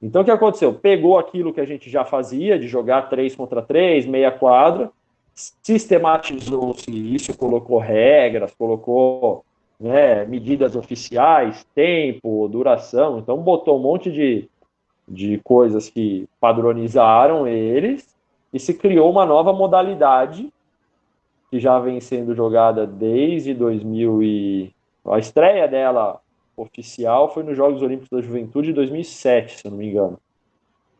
[0.03, 0.73] Então, o que aconteceu?
[0.73, 4.91] Pegou aquilo que a gente já fazia, de jogar 3 contra 3, meia quadra,
[5.33, 9.45] sistematizou-se isso, colocou regras, colocou
[9.79, 13.17] né, medidas oficiais, tempo, duração.
[13.17, 14.49] Então, botou um monte de,
[15.07, 18.13] de coisas que padronizaram eles
[18.51, 20.51] e se criou uma nova modalidade
[21.49, 24.73] que já vem sendo jogada desde 2000 e
[25.05, 26.19] a estreia dela
[26.55, 30.19] oficial foi nos Jogos Olímpicos da Juventude de 2007, se eu não me engano.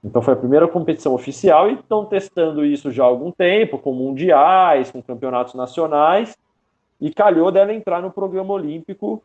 [0.04, 3.94] Então foi a primeira competição oficial e estão testando isso já há algum tempo, com
[3.94, 6.38] mundiais, com campeonatos nacionais,
[7.00, 9.24] e calhou dela entrar no programa olímpico.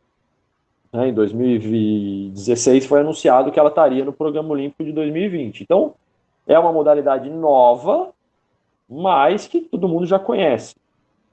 [0.92, 5.62] Né, em 2016 foi anunciado que ela estaria no programa olímpico de 2020.
[5.62, 5.94] Então
[6.46, 8.10] é uma modalidade nova,
[8.88, 10.76] mas que todo mundo já conhece.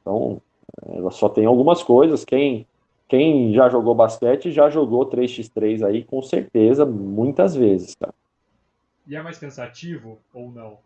[0.01, 0.41] Então
[0.87, 2.25] ela só tem algumas coisas.
[2.25, 2.65] Quem
[3.07, 8.13] quem já jogou basquete já jogou 3x3 aí, com certeza, muitas vezes, cara.
[9.07, 10.79] E é mais cansativo ou não?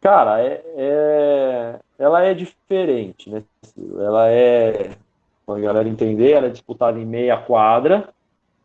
[0.00, 3.42] Cara, é, é, ela é diferente, né?
[3.76, 4.96] Ela é,
[5.46, 8.12] para a galera entender, ela é disputada em meia quadra.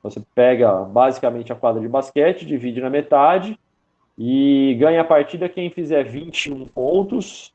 [0.02, 3.58] Você pega basicamente a quadra de basquete, divide na metade
[4.18, 7.54] e ganha a partida quem fizer 21 pontos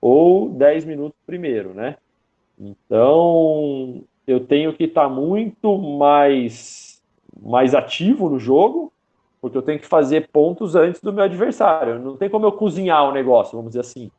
[0.00, 1.96] ou 10 minutos primeiro, né?
[2.58, 7.02] Então, eu tenho que estar tá muito mais,
[7.40, 8.92] mais ativo no jogo,
[9.40, 11.98] porque eu tenho que fazer pontos antes do meu adversário.
[11.98, 14.10] Não tem como eu cozinhar o negócio, vamos dizer assim.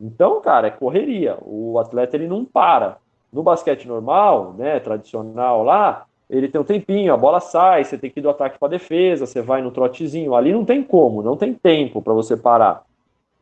[0.00, 1.38] Então, cara, é correria.
[1.42, 2.98] O atleta ele não para.
[3.32, 8.10] No basquete normal, né, tradicional lá, ele tem um tempinho, a bola sai, você tem
[8.10, 10.34] que ir do ataque para defesa, você vai no trotezinho.
[10.34, 12.84] Ali não tem como, não tem tempo para você parar.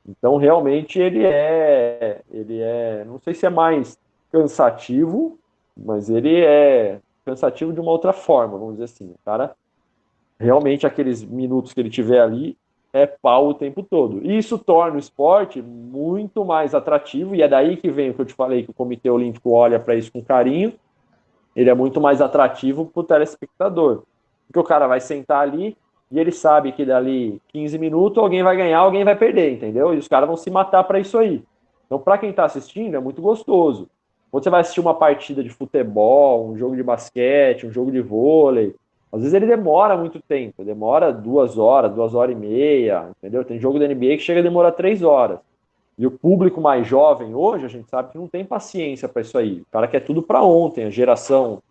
[0.07, 3.99] Então, realmente ele é, ele é, não sei se é mais
[4.35, 5.39] cansativo,
[5.77, 9.07] mas ele é cansativo de uma outra forma, vamos dizer assim.
[9.13, 9.55] O cara,
[10.41, 12.57] realmente, aqueles minutos que ele tiver ali,
[12.93, 14.21] é pau o tempo todo.
[14.25, 18.23] E isso torna o esporte muito mais atrativo, e é daí que vem o que
[18.23, 20.73] eu te falei, que o Comitê Olímpico olha para isso com carinho,
[21.55, 24.03] ele é muito mais atrativo para o telespectador.
[24.49, 25.77] Porque o cara vai sentar ali
[26.11, 29.95] e ele sabe que dali 15 minutos alguém vai ganhar, alguém vai perder, entendeu?
[29.95, 31.45] E os caras vão se matar para isso aí.
[31.87, 33.89] Então, para quem está assistindo, é muito gostoso.
[34.35, 38.01] Quando você vai assistir uma partida de futebol, um jogo de basquete, um jogo de
[38.01, 38.75] vôlei,
[39.13, 43.45] às vezes ele demora muito tempo, demora duas horas, duas horas e meia, entendeu?
[43.45, 45.39] Tem jogo da NBA que chega a demorar três horas.
[45.97, 49.39] E o público mais jovem hoje, a gente sabe que não tem paciência para isso
[49.39, 49.61] aí.
[49.61, 51.63] O cara quer tudo para ontem, a geração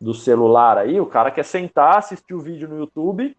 [0.00, 3.36] do celular aí, o cara quer sentar, assistir o vídeo no YouTube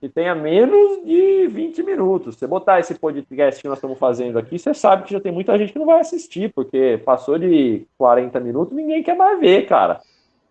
[0.00, 2.36] que tenha menos de 20 minutos.
[2.36, 5.56] Você botar esse podcast que nós estamos fazendo aqui, você sabe que já tem muita
[5.58, 10.00] gente que não vai assistir, porque passou de 40 minutos, ninguém quer mais ver, cara.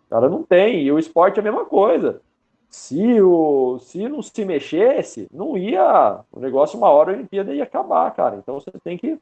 [0.06, 0.84] O cara não tem.
[0.84, 2.22] E o esporte é a mesma coisa.
[2.70, 6.20] Se, o, se não se mexesse, não ia.
[6.32, 8.36] O negócio, uma hora a Olimpíada ia acabar, cara.
[8.36, 9.18] Então você tem que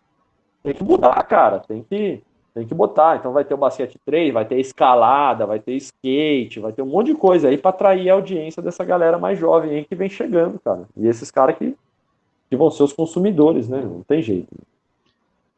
[0.65, 1.59] tem que mudar, cara.
[1.59, 2.23] Tem que,
[2.55, 3.17] tem que botar.
[3.17, 6.87] Então vai ter o basquete 3, vai ter escalada, vai ter skate, vai ter um
[6.87, 10.09] monte de coisa aí para atrair a audiência dessa galera mais jovem aí que vem
[10.09, 10.87] chegando, cara.
[10.95, 11.75] E esses caras que,
[12.49, 13.81] que vão ser os consumidores, né?
[13.81, 14.55] Não tem jeito.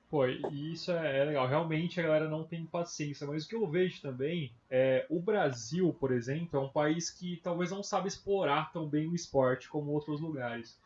[0.10, 1.48] Pô, isso é, é legal.
[1.48, 3.28] Realmente a galera não tem paciência.
[3.28, 7.40] Mas o que eu vejo também é o Brasil, por exemplo, é um país que
[7.44, 10.80] talvez não sabe explorar tão bem o esporte como outros lugares.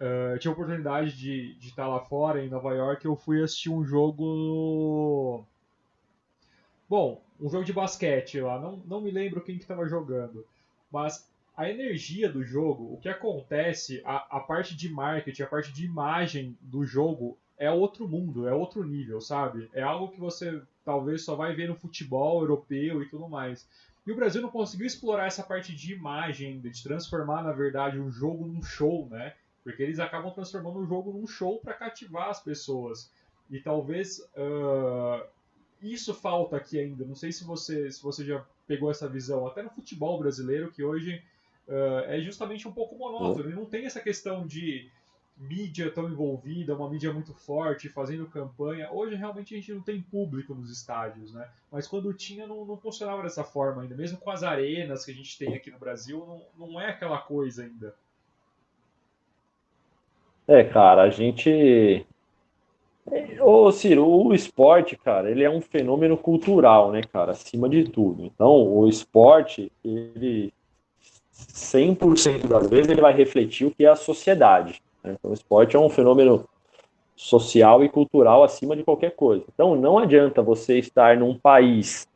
[0.00, 3.40] Uh, eu tive a oportunidade de, de estar lá fora, em Nova York, eu fui
[3.40, 5.46] assistir um jogo.
[6.92, 8.60] Bom, um jogo de basquete lá.
[8.60, 10.46] Não, não me lembro quem que estava jogando.
[10.92, 15.72] Mas a energia do jogo, o que acontece, a, a parte de marketing, a parte
[15.72, 19.70] de imagem do jogo é outro mundo, é outro nível, sabe?
[19.72, 23.66] É algo que você talvez só vai ver no futebol europeu e tudo mais.
[24.06, 28.10] E o Brasil não conseguiu explorar essa parte de imagem, de transformar, na verdade, um
[28.10, 29.34] jogo num show, né?
[29.64, 33.10] Porque eles acabam transformando o jogo num show para cativar as pessoas.
[33.50, 35.26] E talvez uh,
[35.82, 37.04] isso falta aqui ainda.
[37.04, 40.82] Não sei se você, se você já pegou essa visão, até no futebol brasileiro, que
[40.82, 41.22] hoje
[41.68, 43.48] uh, é justamente um pouco monótono.
[43.48, 44.90] Ele não tem essa questão de
[45.36, 48.90] mídia tão envolvida, uma mídia muito forte, fazendo campanha.
[48.92, 51.48] Hoje realmente a gente não tem público nos estádios, né?
[51.70, 53.94] Mas quando tinha não, não funcionava dessa forma ainda.
[53.94, 57.18] Mesmo com as arenas que a gente tem aqui no Brasil, não, não é aquela
[57.18, 57.94] coisa ainda.
[60.46, 62.06] É, cara, a gente.
[63.40, 68.24] Ô, Ciro, o esporte, cara, ele é um fenômeno cultural, né, cara, acima de tudo.
[68.24, 70.52] Então, o esporte, ele
[71.32, 74.82] 100% das vezes ele vai refletir o que é a sociedade.
[75.02, 75.16] Né?
[75.18, 76.48] Então, o esporte é um fenômeno
[77.16, 79.44] social e cultural acima de qualquer coisa.
[79.52, 82.08] Então, não adianta você estar num país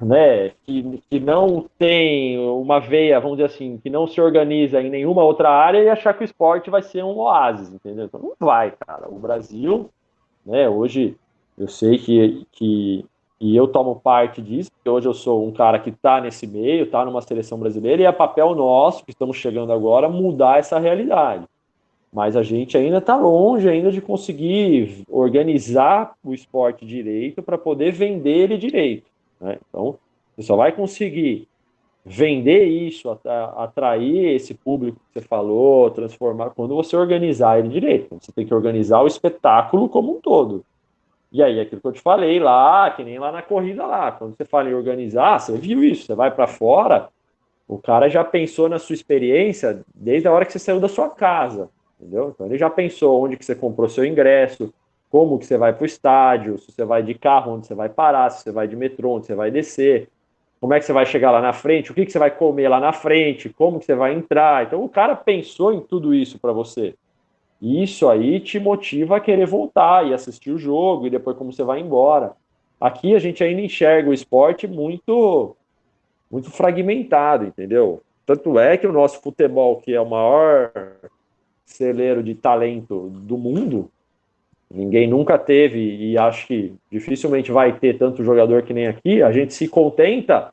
[0.00, 4.88] né, que, que não tem uma veia, vamos dizer assim, que não se organiza em
[4.88, 8.06] nenhuma outra área e achar que o esporte vai ser um oásis, entendeu?
[8.06, 9.08] Então, não vai, cara.
[9.08, 9.90] O Brasil,
[10.44, 11.16] né, hoje
[11.58, 13.04] eu sei que, que
[13.40, 16.84] e eu tomo parte disso, porque hoje eu sou um cara que está nesse meio,
[16.84, 21.44] está numa seleção brasileira, e é papel nosso, que estamos chegando agora, mudar essa realidade.
[22.12, 27.92] Mas a gente ainda está longe ainda de conseguir organizar o esporte direito para poder
[27.92, 29.09] vender ele direito.
[29.40, 29.58] Né?
[29.68, 29.98] Então,
[30.36, 31.48] você só vai conseguir
[32.04, 33.10] vender isso,
[33.56, 38.16] atrair esse público que você falou, transformar, quando você organizar ele direito.
[38.20, 40.64] Você tem que organizar o espetáculo como um todo.
[41.32, 44.36] E aí, aquilo que eu te falei lá, que nem lá na corrida lá, quando
[44.36, 47.08] você fala em organizar, você viu isso, você vai para fora,
[47.68, 51.08] o cara já pensou na sua experiência desde a hora que você saiu da sua
[51.08, 52.32] casa, entendeu?
[52.34, 54.74] Então ele já pensou onde que você comprou seu ingresso,
[55.10, 57.88] como que você vai para o estádio, se você vai de carro, onde você vai
[57.88, 60.08] parar, se você vai de metrô, onde você vai descer,
[60.60, 62.68] como é que você vai chegar lá na frente, o que, que você vai comer
[62.68, 64.66] lá na frente, como que você vai entrar.
[64.66, 66.94] Então o cara pensou em tudo isso para você.
[67.60, 71.52] E isso aí te motiva a querer voltar e assistir o jogo e depois como
[71.52, 72.32] você vai embora.
[72.80, 75.56] Aqui a gente ainda enxerga o esporte muito
[76.30, 78.02] muito fragmentado, entendeu?
[78.24, 80.70] Tanto é que o nosso futebol, que é o maior
[81.64, 83.90] celeiro de talento do mundo,
[84.72, 89.32] ninguém nunca teve e acho que dificilmente vai ter tanto jogador que nem aqui, a
[89.32, 90.52] gente se contenta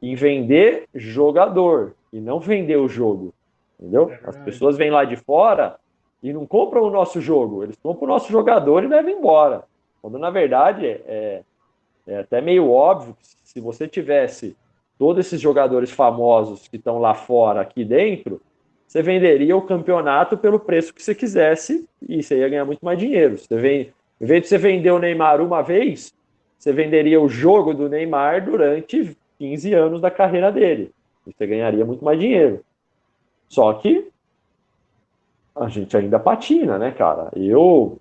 [0.00, 3.34] em vender jogador e não vender o jogo,
[3.78, 4.10] entendeu?
[4.10, 5.76] É As pessoas vêm lá de fora
[6.22, 9.64] e não compram o nosso jogo, eles compram o nosso jogador e levam embora.
[10.00, 11.42] Quando na verdade é,
[12.06, 14.56] é até meio óbvio que se você tivesse
[14.96, 18.40] todos esses jogadores famosos que estão lá fora, aqui dentro,
[18.88, 22.98] você venderia o campeonato pelo preço que você quisesse e você ia ganhar muito mais
[22.98, 23.36] dinheiro.
[23.36, 26.14] Você vem, em vez de você vender o Neymar uma vez,
[26.58, 30.90] você venderia o jogo do Neymar durante 15 anos da carreira dele.
[31.26, 32.64] E você ganharia muito mais dinheiro.
[33.46, 34.08] Só que
[35.54, 37.30] a gente ainda patina, né, cara?
[37.36, 37.98] Eu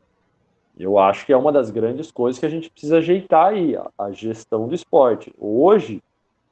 [0.79, 4.11] eu acho que é uma das grandes coisas que a gente precisa ajeitar aí, a
[4.11, 5.33] gestão do esporte.
[5.37, 6.01] Hoje,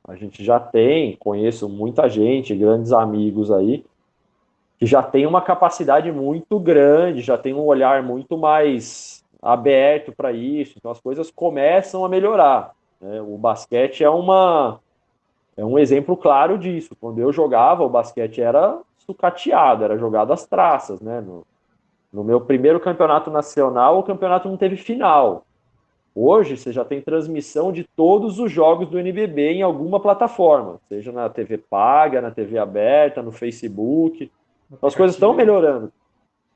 [0.03, 3.85] a gente já tem, conheço muita gente, grandes amigos aí,
[4.77, 10.31] que já tem uma capacidade muito grande, já tem um olhar muito mais aberto para
[10.31, 12.73] isso, então as coisas começam a melhorar.
[12.99, 13.21] Né?
[13.21, 14.79] O basquete é uma
[15.57, 16.95] é um exemplo claro disso.
[16.99, 21.21] Quando eu jogava, o basquete era sucateado, era jogado às traças, né?
[21.21, 21.45] No,
[22.11, 25.45] no meu primeiro campeonato nacional, o campeonato não teve final.
[26.13, 31.11] Hoje você já tem transmissão de todos os jogos do NBB em alguma plataforma, seja
[31.11, 34.31] na TV paga, na TV aberta, no Facebook.
[34.81, 35.91] As coisas estão melhorando.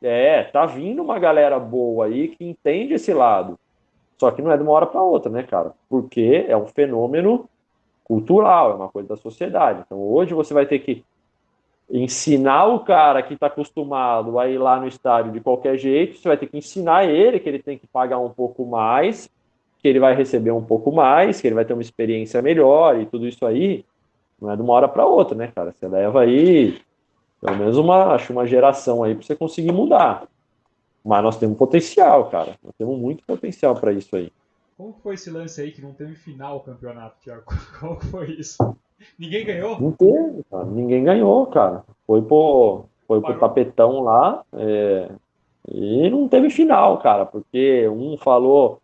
[0.02, 3.60] É, tá vindo uma galera boa aí que entende esse lado.
[4.18, 5.74] Só que não é de uma hora para outra, né, cara?
[5.90, 7.50] Porque é um fenômeno
[8.04, 9.84] cultural, é uma coisa da sociedade.
[9.86, 11.04] Então hoje você vai ter que
[11.92, 16.28] ensinar o cara que está acostumado a ir lá no estádio de qualquer jeito, você
[16.28, 19.30] vai ter que ensinar ele que ele tem que pagar um pouco mais,
[19.80, 23.06] que ele vai receber um pouco mais, que ele vai ter uma experiência melhor e
[23.08, 23.84] tudo isso aí,
[24.40, 25.72] não é de uma hora para outra, né, cara?
[25.72, 26.80] Você leva aí
[27.42, 30.28] pelo menos uma, acho uma geração aí para você conseguir mudar.
[31.04, 32.56] Mas nós temos potencial, cara.
[32.64, 34.32] Nós temos muito potencial para isso aí.
[34.78, 37.44] Como foi esse lance aí que não teve final o campeonato, Thiago?
[37.80, 38.58] Como foi isso?
[39.18, 39.80] Ninguém ganhou?
[39.80, 40.66] Não teve, cara.
[40.66, 41.84] Ninguém ganhou, cara.
[42.06, 45.10] Foi pro, foi pro tapetão lá é,
[45.72, 48.82] e não teve final, cara, porque um falou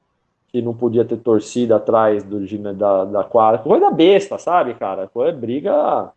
[0.49, 2.39] que não podia ter torcida atrás do
[2.73, 3.61] da, da quadra.
[3.61, 5.09] Coisa besta, sabe, cara?
[5.13, 6.11] Foi briga.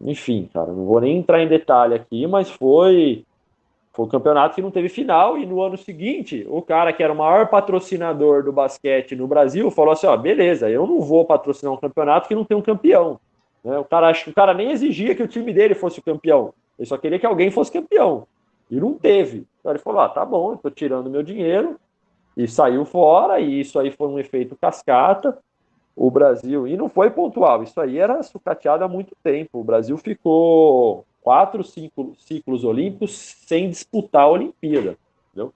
[0.00, 3.24] Enfim, cara, não vou nem entrar em detalhe aqui, mas foi
[3.92, 7.12] foi um campeonato que não teve final e no ano seguinte, o cara que era
[7.12, 11.72] o maior patrocinador do basquete no Brasil falou assim: ó, beleza, eu não vou patrocinar
[11.72, 13.18] um campeonato que não tem um campeão.
[13.64, 13.76] Né?
[13.78, 16.54] O cara acho que o cara nem exigia que o time dele fosse o campeão.
[16.78, 18.26] Ele só queria que alguém fosse campeão.
[18.70, 19.44] E não teve.
[19.58, 21.76] Então ele falou: ah, tá bom, eu tô tirando meu dinheiro.
[22.36, 25.36] E saiu fora, e isso aí foi um efeito cascata.
[26.00, 29.60] O Brasil, e não foi pontual, isso aí era sucateado há muito tempo.
[29.60, 33.14] O Brasil ficou quatro cinco ciclos olímpicos
[33.46, 34.96] sem disputar a Olimpíada.
[35.28, 35.52] Entendeu?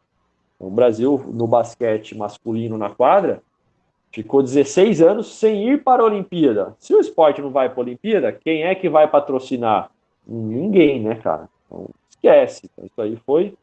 [0.54, 3.42] Então, o Brasil, no basquete masculino na quadra,
[4.12, 6.76] ficou 16 anos sem ir para a Olimpíada.
[6.78, 9.90] Se o esporte não vai para a Olimpíada, quem é que vai patrocinar?
[10.26, 11.48] Ninguém, né, cara?
[11.64, 12.68] Então, esquece.
[12.70, 13.54] Então, isso aí foi,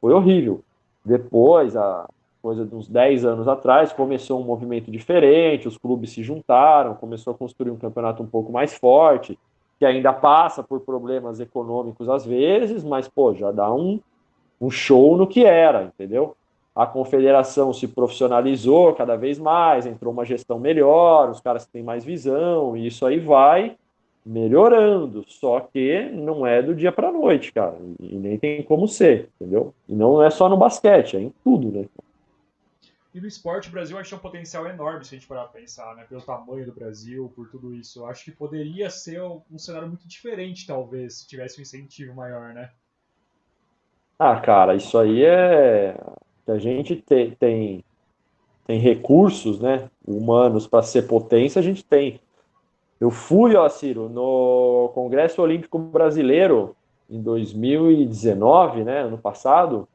[0.00, 0.60] foi horrível.
[1.04, 2.08] Depois, a
[2.46, 7.34] coisa de uns 10 anos atrás, começou um movimento diferente, os clubes se juntaram, começou
[7.34, 9.36] a construir um campeonato um pouco mais forte
[9.80, 13.98] que ainda passa por problemas econômicos às vezes, mas, pô, já dá um,
[14.60, 16.36] um show no que era, entendeu?
[16.72, 22.04] A confederação se profissionalizou cada vez mais, entrou uma gestão melhor, os caras têm mais
[22.04, 23.74] visão, e isso aí vai
[24.24, 29.30] melhorando, só que não é do dia para noite, cara, e nem tem como ser,
[29.34, 29.74] entendeu?
[29.88, 31.86] E não é só no basquete, é em tudo, né?
[33.16, 35.44] E no esporte, o Brasil acho que tem um potencial enorme se a gente parar
[35.44, 36.04] pra pensar, né?
[36.06, 38.00] Pelo tamanho do Brasil, por tudo isso.
[38.00, 42.52] Eu acho que poderia ser um cenário muito diferente, talvez, se tivesse um incentivo maior,
[42.52, 42.70] né?
[44.18, 45.98] Ah, cara, isso aí é.
[46.46, 47.84] A gente tem, tem,
[48.66, 49.90] tem recursos, né?
[50.06, 52.20] Humanos para ser potência, a gente tem.
[53.00, 56.76] Eu fui, ó, Ciro, no Congresso Olímpico Brasileiro
[57.08, 59.00] em 2019, né?
[59.00, 59.88] Ano passado.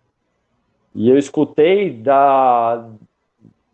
[0.95, 2.89] E eu escutei da,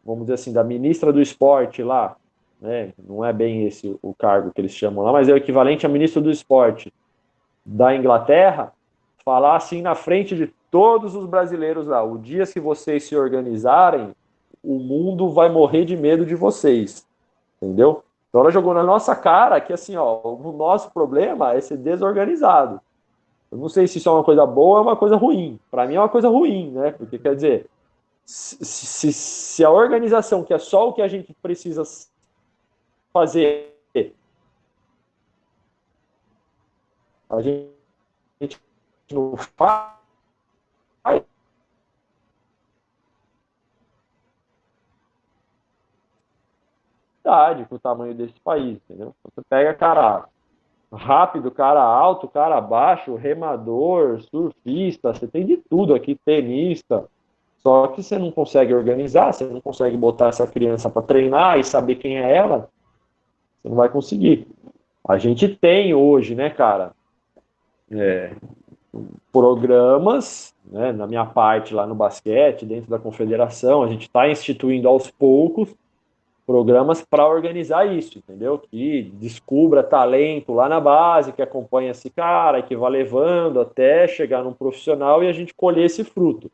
[0.07, 2.15] vamos dizer assim, da ministra do esporte lá,
[2.61, 2.93] né?
[2.97, 5.89] não é bem esse o cargo que eles chamam lá, mas é o equivalente a
[5.89, 6.93] ministro do esporte
[7.65, 8.71] da Inglaterra,
[9.25, 14.15] falar assim na frente de todos os brasileiros lá, o dia que vocês se organizarem,
[14.63, 17.05] o mundo vai morrer de medo de vocês,
[17.61, 18.01] entendeu?
[18.29, 22.79] Então ela jogou na nossa cara que assim, ó, o nosso problema é ser desorganizado.
[23.51, 25.57] Eu não sei se isso é uma coisa boa ou uma coisa ruim.
[25.71, 26.91] Para mim é uma coisa ruim, né?
[26.91, 27.69] Porque quer dizer,
[28.27, 31.81] se, se, se a organização, que é só o que a gente precisa
[33.13, 33.73] fazer,
[37.29, 37.71] a gente
[39.09, 39.95] não faz,
[47.69, 49.15] com o tamanho desse país, entendeu?
[49.23, 50.27] Você pega cara
[50.91, 57.09] rápido, cara alto, cara baixo, remador, surfista, você tem de tudo aqui, tenista,
[57.63, 61.63] só que você não consegue organizar, você não consegue botar essa criança para treinar e
[61.63, 62.69] saber quem é ela,
[63.61, 64.47] você não vai conseguir.
[65.07, 66.91] A gente tem hoje, né, cara,
[67.91, 68.33] é,
[69.31, 74.87] programas, né, na minha parte lá no basquete, dentro da confederação, a gente está instituindo
[74.87, 75.73] aos poucos
[76.45, 78.57] programas para organizar isso, entendeu?
[78.57, 84.43] Que descubra talento lá na base, que acompanha esse cara, que vá levando até chegar
[84.43, 86.49] num profissional e a gente colher esse fruto.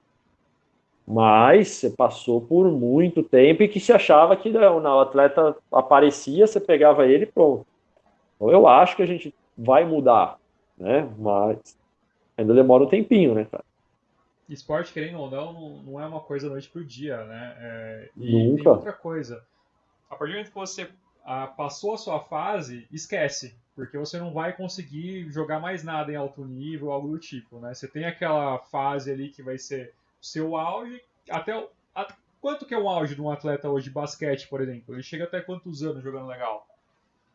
[1.06, 6.48] Mas você passou por muito tempo e que se achava que não, o atleta aparecia,
[6.48, 7.66] você pegava ele e pronto.
[8.36, 10.40] Então eu acho que a gente vai mudar,
[10.78, 11.10] né?
[11.18, 11.78] Mas
[12.38, 13.64] ainda demora um tempinho, né, cara?
[14.48, 15.54] Esporte, querendo ou não,
[15.84, 17.56] não é uma coisa da noite pro dia, né?
[17.60, 18.70] É, e Nunca.
[18.72, 19.44] outra coisa.
[20.10, 20.90] A partir do momento que você
[21.26, 23.56] ah, passou a sua fase, esquece.
[23.76, 27.74] Porque você não vai conseguir jogar mais nada em alto nível, algo do tipo, né?
[27.74, 29.94] Você tem aquela fase ali que vai ser
[30.24, 31.52] seu auge, até
[31.94, 32.08] a,
[32.40, 34.96] quanto que é o auge de um atleta hoje de basquete, por exemplo?
[34.96, 36.66] Ele chega até quantos anos jogando legal?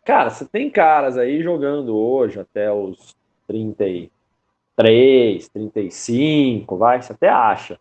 [0.05, 3.15] Cara, você tem caras aí jogando hoje até os
[3.47, 7.79] 33, 35, vai, você até acha.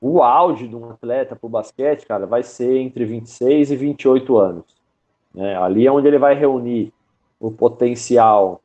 [0.00, 4.64] O auge de um atleta pro basquete, cara, vai ser entre 26 e 28 anos.
[5.34, 5.54] Né?
[5.56, 6.94] Ali é onde ele vai reunir
[7.38, 8.62] o potencial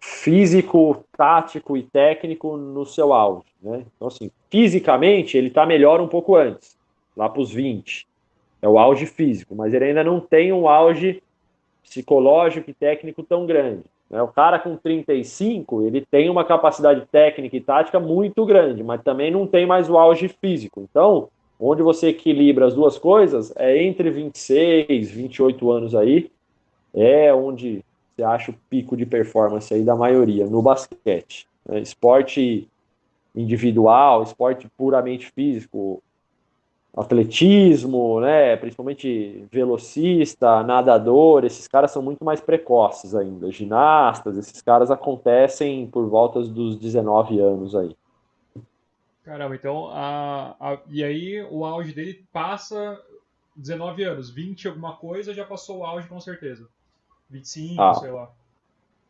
[0.00, 3.46] físico, tático e técnico no seu auge.
[3.62, 3.84] Né?
[3.96, 6.76] Então, assim, fisicamente, ele está melhor um pouco antes,
[7.16, 8.06] lá para os 20.
[8.62, 11.22] É o auge físico, mas ele ainda não tem um auge
[11.82, 13.84] psicológico e técnico tão grande.
[14.10, 14.22] Né?
[14.22, 19.30] O cara com 35, ele tem uma capacidade técnica e tática muito grande, mas também
[19.30, 20.80] não tem mais o auge físico.
[20.80, 21.28] Então,
[21.58, 26.30] onde você equilibra as duas coisas é entre 26, 28 anos aí,
[26.94, 27.84] é onde
[28.16, 31.46] você acha o pico de performance aí da maioria no basquete.
[31.66, 31.80] Né?
[31.80, 32.68] Esporte
[33.34, 36.02] individual, esporte puramente físico,
[36.96, 43.50] atletismo, né, principalmente velocista, nadador, esses caras são muito mais precoces ainda.
[43.52, 47.94] Ginastas, esses caras acontecem por volta dos 19 anos aí.
[49.22, 52.98] Caramba, então, a, a, e aí o auge dele passa
[53.54, 56.66] 19 anos, 20 alguma coisa, já passou o auge com certeza.
[57.30, 58.30] 25, ah, sei lá.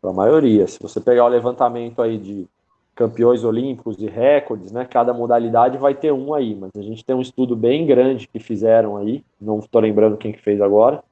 [0.00, 0.66] Para a maioria.
[0.66, 2.48] Se você pegar o levantamento aí de
[2.94, 4.86] campeões olímpicos e recordes, né?
[4.86, 8.38] Cada modalidade vai ter um aí, mas a gente tem um estudo bem grande que
[8.38, 11.04] fizeram aí, não estou lembrando quem que fez agora,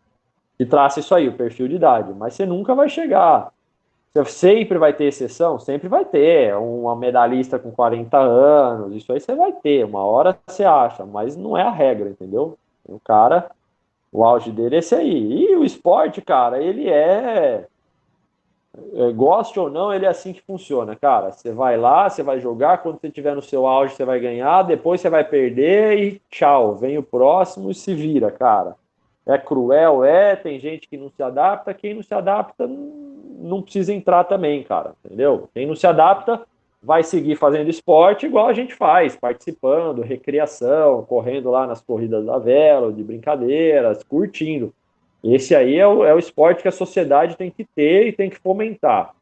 [0.56, 2.12] que traça isso aí, o perfil de idade.
[2.14, 3.52] Mas você nunca vai chegar.
[4.10, 5.58] Você sempre vai ter exceção?
[5.58, 6.56] Sempre vai ter.
[6.56, 9.84] Uma medalhista com 40 anos, isso aí você vai ter.
[9.84, 12.56] Uma hora você acha, mas não é a regra, entendeu?
[12.86, 13.50] O cara
[14.14, 15.42] o auge dele é esse aí.
[15.42, 17.66] E o esporte, cara, ele é,
[18.94, 19.12] é.
[19.12, 21.32] Goste ou não, ele é assim que funciona, cara.
[21.32, 24.62] Você vai lá, você vai jogar, quando você estiver no seu auge, você vai ganhar,
[24.62, 26.76] depois você vai perder e tchau.
[26.76, 28.76] Vem o próximo e se vira, cara.
[29.26, 33.92] É cruel, é, tem gente que não se adapta, quem não se adapta não precisa
[33.92, 35.48] entrar também, cara, entendeu?
[35.52, 36.42] Quem não se adapta
[36.84, 42.38] vai seguir fazendo esporte igual a gente faz, participando, recreação, correndo lá nas corridas da
[42.38, 44.72] vela, de brincadeiras, curtindo.
[45.22, 48.28] Esse aí é o, é o esporte que a sociedade tem que ter e tem
[48.28, 49.14] que fomentar.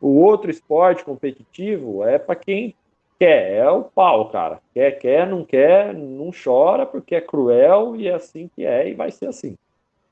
[0.00, 2.74] O outro esporte competitivo é para quem
[3.18, 4.58] quer, é o pau, cara.
[4.72, 8.94] Quer, quer, não quer, não chora porque é cruel e é assim que é e
[8.94, 9.58] vai ser assim.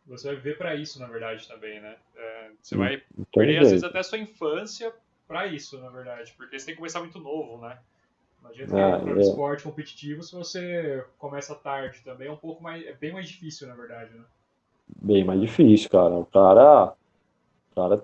[0.06, 1.96] Você vai viver para isso, na verdade, também, né?
[2.16, 3.02] É, você vai
[3.34, 4.92] perder, às vezes, até a sua infância
[5.28, 7.78] para isso, na verdade, porque você tem que começar muito novo, né?
[8.40, 9.20] Imagina ah, que é.
[9.20, 12.84] esporte competitivo, se você começa tarde também, é um pouco mais.
[12.86, 14.24] É bem mais difícil, na verdade, né?
[15.02, 16.14] Bem mais difícil, cara.
[16.14, 16.94] O cara.
[17.72, 18.02] O cara.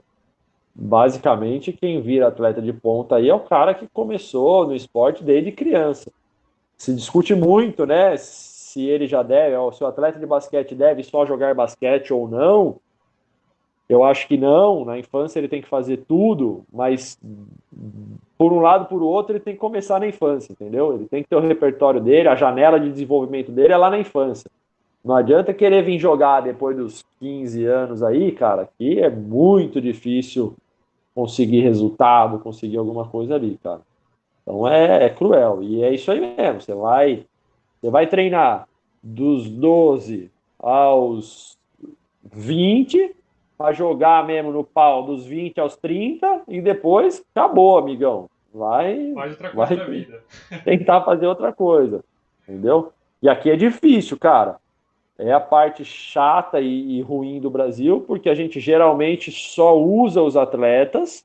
[0.76, 5.52] Basicamente, quem vira atleta de ponta aí é o cara que começou no esporte desde
[5.52, 6.10] criança.
[6.76, 8.16] Se discute muito, né?
[8.16, 12.80] Se ele já deve, se o atleta de basquete deve só jogar basquete ou não.
[13.88, 17.18] Eu acho que não, na infância ele tem que fazer tudo, mas
[18.38, 20.94] por um lado, por outro, ele tem que começar na infância, entendeu?
[20.94, 23.98] Ele tem que ter o repertório dele, a janela de desenvolvimento dele é lá na
[23.98, 24.50] infância.
[25.04, 30.54] Não adianta querer vir jogar depois dos 15 anos aí, cara, que é muito difícil
[31.14, 33.82] conseguir resultado, conseguir alguma coisa ali, cara.
[34.42, 35.62] Então é, é cruel.
[35.62, 36.60] E é isso aí mesmo.
[36.60, 37.24] Você vai,
[37.80, 38.66] você vai treinar
[39.02, 41.58] dos 12 aos
[42.32, 43.14] 20
[43.56, 48.28] para jogar mesmo no pau dos 20 aos 30 e depois acabou, amigão.
[48.52, 50.22] Vai, Faz outra coisa vai vida.
[50.64, 52.04] tentar fazer outra coisa,
[52.42, 52.92] entendeu?
[53.20, 54.56] E aqui é difícil, cara.
[55.18, 60.20] É a parte chata e, e ruim do Brasil, porque a gente geralmente só usa
[60.22, 61.24] os atletas,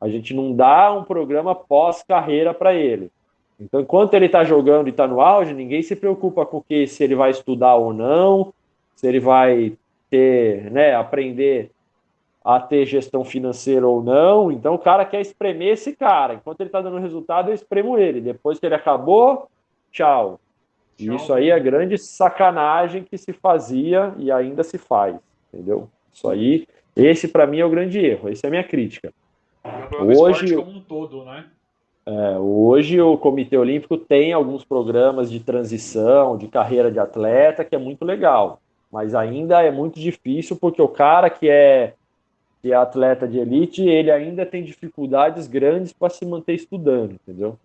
[0.00, 3.10] a gente não dá um programa pós-carreira para ele.
[3.58, 7.04] Então, enquanto ele está jogando e está no auge, ninguém se preocupa com que se
[7.04, 8.54] ele vai estudar ou não,
[8.94, 9.74] se ele vai
[10.10, 11.70] ter, né, aprender
[12.44, 14.50] a ter gestão financeira ou não.
[14.50, 16.34] Então o cara quer espremer esse cara.
[16.34, 18.20] Enquanto ele está dando resultado, eu espremo ele.
[18.20, 19.48] Depois que ele acabou,
[19.92, 20.40] tchau.
[20.96, 21.14] tchau.
[21.14, 25.16] Isso aí é grande sacanagem que se fazia e ainda se faz,
[25.52, 25.88] entendeu?
[26.12, 26.66] Isso aí,
[26.96, 28.28] esse para mim é o grande erro.
[28.28, 29.12] Essa é a minha crítica.
[30.00, 31.44] Hoje, como um todo, né?
[32.06, 37.74] É, hoje o Comitê Olímpico tem alguns programas de transição, de carreira de atleta, que
[37.74, 38.58] é muito legal
[38.90, 41.94] mas ainda é muito difícil porque o cara que é,
[42.60, 47.56] que é atleta de elite, ele ainda tem dificuldades grandes para se manter estudando, entendeu?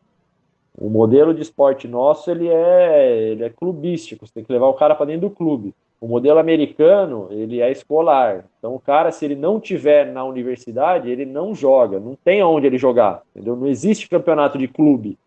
[0.78, 4.74] O modelo de esporte nosso, ele é, ele é clubístico, você tem que levar o
[4.74, 5.74] cara para dentro do clube.
[6.02, 8.46] O modelo americano, ele é escolar.
[8.60, 12.68] Então o cara, se ele não tiver na universidade, ele não joga, não tem aonde
[12.68, 13.56] ele jogar, entendeu?
[13.56, 15.18] Não existe campeonato de clube.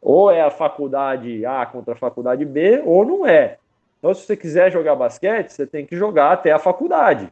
[0.00, 3.58] Ou é a faculdade A contra a faculdade B, ou não é.
[4.06, 7.28] Então, se você quiser jogar basquete, você tem que jogar até a faculdade.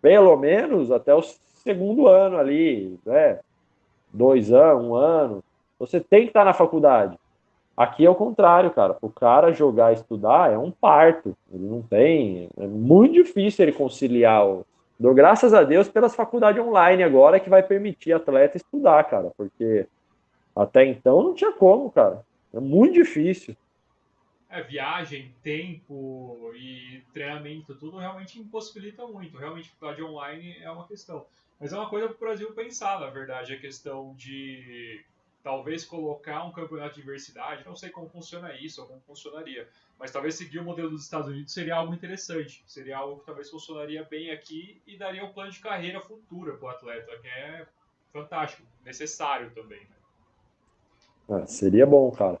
[0.00, 3.38] Pelo menos até o segundo ano ali, né?
[4.10, 5.44] Dois anos, um ano.
[5.78, 7.18] Você tem que estar na faculdade.
[7.76, 8.96] Aqui é o contrário, cara.
[9.02, 11.36] O cara jogar e estudar é um parto.
[11.52, 12.48] Ele não tem.
[12.56, 14.42] É muito difícil ele conciliar
[14.98, 19.86] Dou graças a Deus pelas faculdades online agora que vai permitir atleta estudar, cara, porque
[20.56, 22.24] até então não tinha como, cara.
[22.54, 23.54] É muito difícil.
[24.50, 29.38] É, viagem, tempo e treinamento, tudo realmente impossibilita muito.
[29.38, 31.24] Realmente, faculdade online é uma questão.
[31.60, 35.04] Mas é uma coisa para o Brasil pensar, na verdade, a questão de
[35.42, 39.68] talvez colocar um campeonato de diversidade, não sei como funciona isso ou como funcionaria,
[39.98, 43.48] mas talvez seguir o modelo dos Estados Unidos seria algo interessante, seria algo que talvez
[43.48, 47.66] funcionaria bem aqui e daria um plano de carreira futura para o atleta, que é
[48.12, 49.86] fantástico, necessário também.
[51.28, 51.42] Né?
[51.42, 52.40] É, seria bom, cara.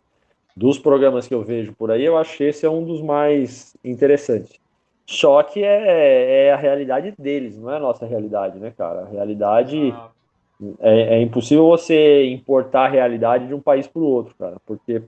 [0.56, 3.76] Dos programas que eu vejo por aí, eu acho que esse é um dos mais
[3.84, 4.58] interessantes.
[5.06, 9.02] Só que é, é a realidade deles, não é a nossa realidade, né, cara?
[9.02, 9.92] A realidade.
[9.94, 10.10] Ah
[10.80, 15.02] é, é impossível você importar a realidade de um país para o outro, cara, porque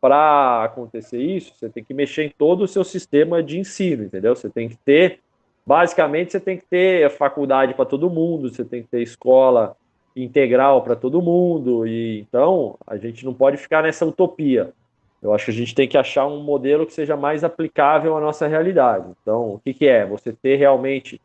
[0.00, 4.36] para acontecer isso, você tem que mexer em todo o seu sistema de ensino, entendeu?
[4.36, 5.20] Você tem que ter,
[5.66, 9.76] basicamente, você tem que ter faculdade para todo mundo, você tem que ter escola
[10.14, 14.72] integral para todo mundo, e então a gente não pode ficar nessa utopia.
[15.22, 18.20] Eu acho que a gente tem que achar um modelo que seja mais aplicável à
[18.20, 19.06] nossa realidade.
[19.22, 20.06] Então, o que, que é?
[20.06, 21.20] Você ter realmente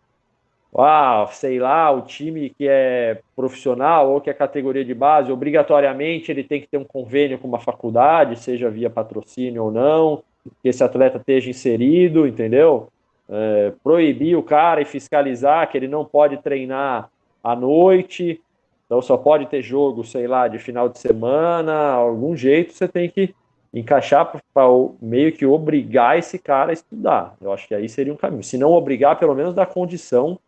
[0.76, 6.32] ah, sei lá, o time que é profissional ou que é categoria de base, obrigatoriamente
[6.32, 10.24] ele tem que ter um convênio com uma faculdade, seja via patrocínio ou não,
[10.62, 12.90] que esse atleta esteja inserido, entendeu?
[13.30, 17.10] É, proibir o cara e fiscalizar que ele não pode treinar
[17.44, 18.42] à noite,
[18.86, 23.10] então só pode ter jogo, sei lá, de final de semana, algum jeito você tem
[23.10, 23.36] que
[23.74, 24.64] encaixar para
[25.02, 27.36] meio que obrigar esse cara a estudar.
[27.42, 28.44] Eu acho que aí seria um caminho.
[28.44, 30.40] Se não obrigar, pelo menos dar condição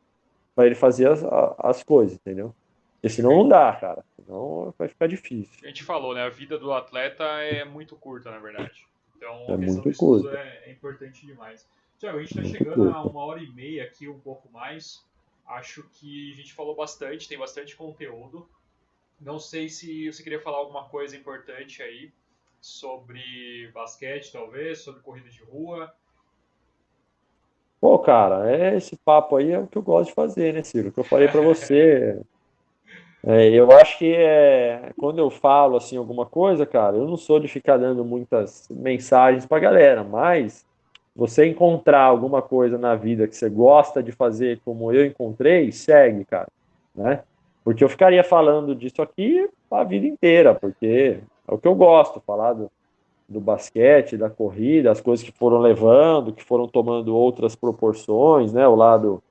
[0.53, 1.23] para ele fazer as,
[1.57, 2.53] as coisas, entendeu?
[2.95, 4.05] Porque senão não dá, cara.
[4.15, 5.53] Senão vai ficar difícil.
[5.63, 6.23] A gente falou, né?
[6.23, 8.85] A vida do atleta é muito curta, na verdade.
[9.17, 10.37] Então, é muito curta.
[10.37, 11.67] É, é, importante demais.
[11.97, 12.97] Tiago, a gente está chegando curta.
[12.97, 15.03] a uma hora e meia aqui, um pouco mais.
[15.47, 18.47] Acho que a gente falou bastante, tem bastante conteúdo.
[19.19, 22.11] Não sei se você queria falar alguma coisa importante aí
[22.65, 25.93] sobre basquete, talvez, sobre corrida de rua.
[27.79, 30.89] Pô, cara, é esse papo aí é o que eu gosto de fazer, né, Ciro?
[30.89, 32.19] O que eu falei para você.
[33.27, 37.39] É, eu acho que é, quando eu falo assim alguma coisa, cara, eu não sou
[37.39, 40.63] de ficar dando muitas mensagens pra galera, mas
[41.15, 46.23] você encontrar alguma coisa na vida que você gosta de fazer como eu encontrei, segue,
[46.23, 46.47] cara,
[46.93, 47.23] né?
[47.63, 52.21] Porque eu ficaria falando disso aqui a vida inteira, porque é o que eu gosto,
[52.25, 52.71] falar do,
[53.27, 58.67] do basquete, da corrida, as coisas que foram levando, que foram tomando outras proporções, né?
[58.67, 59.21] O lado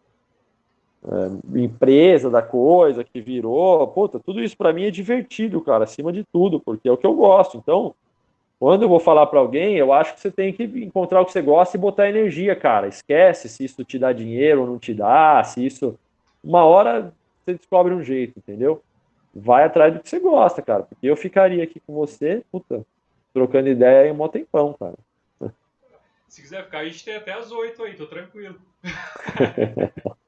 [1.07, 6.13] é, empresa da coisa que virou, puta, tudo isso para mim é divertido, cara, acima
[6.13, 7.59] de tudo, porque é o que eu gosto.
[7.59, 7.95] Então,
[8.59, 11.33] quando eu vou falar para alguém, eu acho que você tem que encontrar o que
[11.33, 12.87] você gosta e botar energia, cara.
[12.89, 15.99] Esquece se isso te dá dinheiro ou não te dá, se isso.
[16.43, 17.13] Uma hora
[17.45, 18.81] você descobre um jeito, entendeu?
[19.35, 20.85] Vai atrás do que você gosta, cara.
[20.85, 22.87] Porque eu ficaria aqui com você, puta,
[23.33, 24.95] trocando ideia em um tempão, cara.
[26.29, 28.61] Se quiser ficar, a gente tem até as oito aí, tô tranquilo.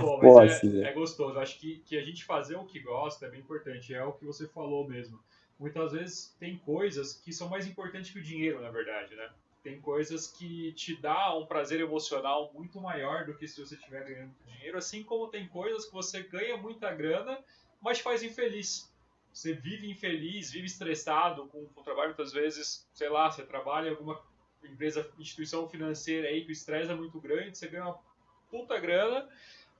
[0.00, 1.38] Pô, mas é, é, gostoso.
[1.38, 3.94] Acho que, que a gente fazer o que gosta é bem importante.
[3.94, 5.18] É o que você falou mesmo.
[5.58, 9.30] Muitas vezes tem coisas que são mais importantes que o dinheiro, na verdade, né?
[9.62, 14.04] Tem coisas que te dá um prazer emocional muito maior do que se você estiver
[14.04, 17.38] ganhando dinheiro, assim como tem coisas que você ganha muita grana,
[17.82, 18.92] mas faz infeliz
[19.32, 23.88] você vive infeliz, vive estressado com, com o trabalho, muitas vezes, sei lá, você trabalha
[23.88, 24.20] em alguma
[24.62, 27.98] empresa, instituição financeira aí que o estresse é muito grande, você ganha uma
[28.50, 29.28] puta grana,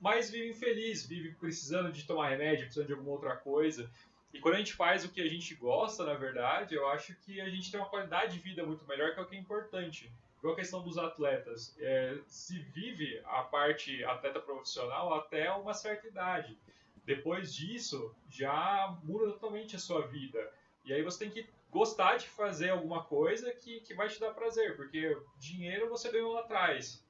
[0.01, 3.89] mas vive infeliz, vive precisando de tomar remédio, precisando de alguma outra coisa.
[4.33, 7.39] E quando a gente faz o que a gente gosta, na verdade, eu acho que
[7.39, 10.11] a gente tem uma qualidade de vida muito melhor, que é o que é importante.
[10.39, 11.73] Igual a questão dos atletas.
[11.79, 16.57] É, se vive a parte atleta profissional até uma certa idade.
[17.05, 20.51] Depois disso, já muda totalmente a sua vida.
[20.85, 24.33] E aí você tem que gostar de fazer alguma coisa que, que vai te dar
[24.33, 27.03] prazer, porque dinheiro você ganhou lá atrás.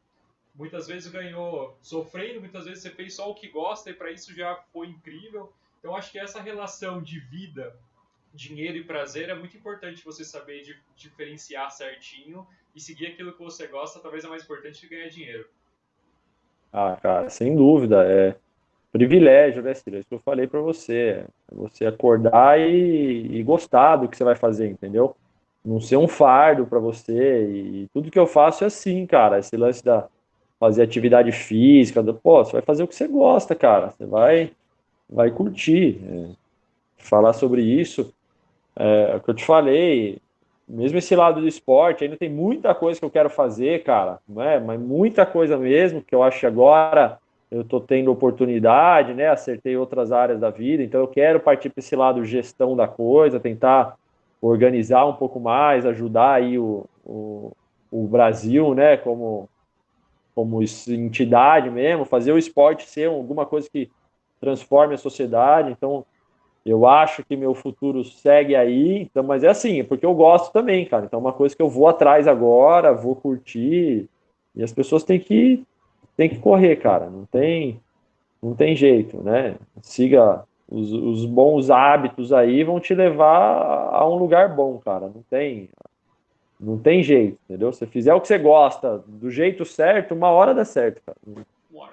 [0.56, 4.34] Muitas vezes ganhou sofrendo, muitas vezes você fez só o que gosta e para isso
[4.34, 5.52] já foi incrível.
[5.80, 7.76] Então acho que essa relação de vida,
[8.34, 13.44] dinheiro e prazer é muito importante você saber de, diferenciar certinho e seguir aquilo que
[13.44, 15.48] você gosta, talvez é mais importante que ganhar dinheiro.
[16.72, 18.04] Ah, cara, sem dúvida.
[18.06, 18.36] É,
[18.94, 19.98] privilégio, né, Ciro?
[19.98, 21.26] É isso que eu falei para você.
[21.52, 25.16] É você acordar e, e, gostar do que você vai fazer, entendeu?
[25.66, 27.44] Não ser um fardo para você.
[27.44, 29.40] E tudo que eu faço é assim, cara.
[29.40, 30.08] Esse lance da
[30.60, 33.90] fazer atividade física, do, pô, você vai fazer o que você gosta, cara.
[33.90, 34.52] Você vai,
[35.10, 36.00] vai curtir.
[36.08, 36.44] É,
[36.98, 38.14] falar sobre isso.
[38.76, 40.20] É, é o que eu te falei.
[40.68, 44.20] Mesmo esse lado do esporte, ainda tem muita coisa que eu quero fazer, cara.
[44.28, 44.60] Não é?
[44.60, 47.20] Mas muita coisa mesmo, que eu acho agora
[47.54, 49.28] eu estou tendo oportunidade, né?
[49.28, 53.40] Acertei outras áreas da vida, então eu quero partir para esse lado gestão da coisa,
[53.40, 53.96] tentar
[54.42, 57.52] organizar um pouco mais, ajudar aí o, o,
[57.92, 58.98] o Brasil, né?
[58.98, 59.48] Como,
[60.34, 63.88] como entidade mesmo, fazer o esporte ser alguma coisa que
[64.42, 65.72] transforme a sociedade.
[65.72, 66.04] Então,
[66.66, 70.52] eu acho que meu futuro segue aí, então, mas é assim, é porque eu gosto
[70.52, 71.06] também, cara.
[71.06, 74.10] Então, é uma coisa que eu vou atrás agora, vou curtir,
[74.56, 75.64] e as pessoas têm que,
[76.16, 77.10] têm que correr, cara.
[77.10, 77.80] Não tem,
[78.42, 79.58] não tem jeito, né?
[79.82, 85.08] Siga os, os bons hábitos aí, vão te levar a um lugar bom, cara.
[85.08, 85.70] Não tem,
[86.60, 87.72] não tem jeito, entendeu?
[87.74, 91.18] Se fizer o que você gosta, do jeito certo, uma hora dá certo, cara.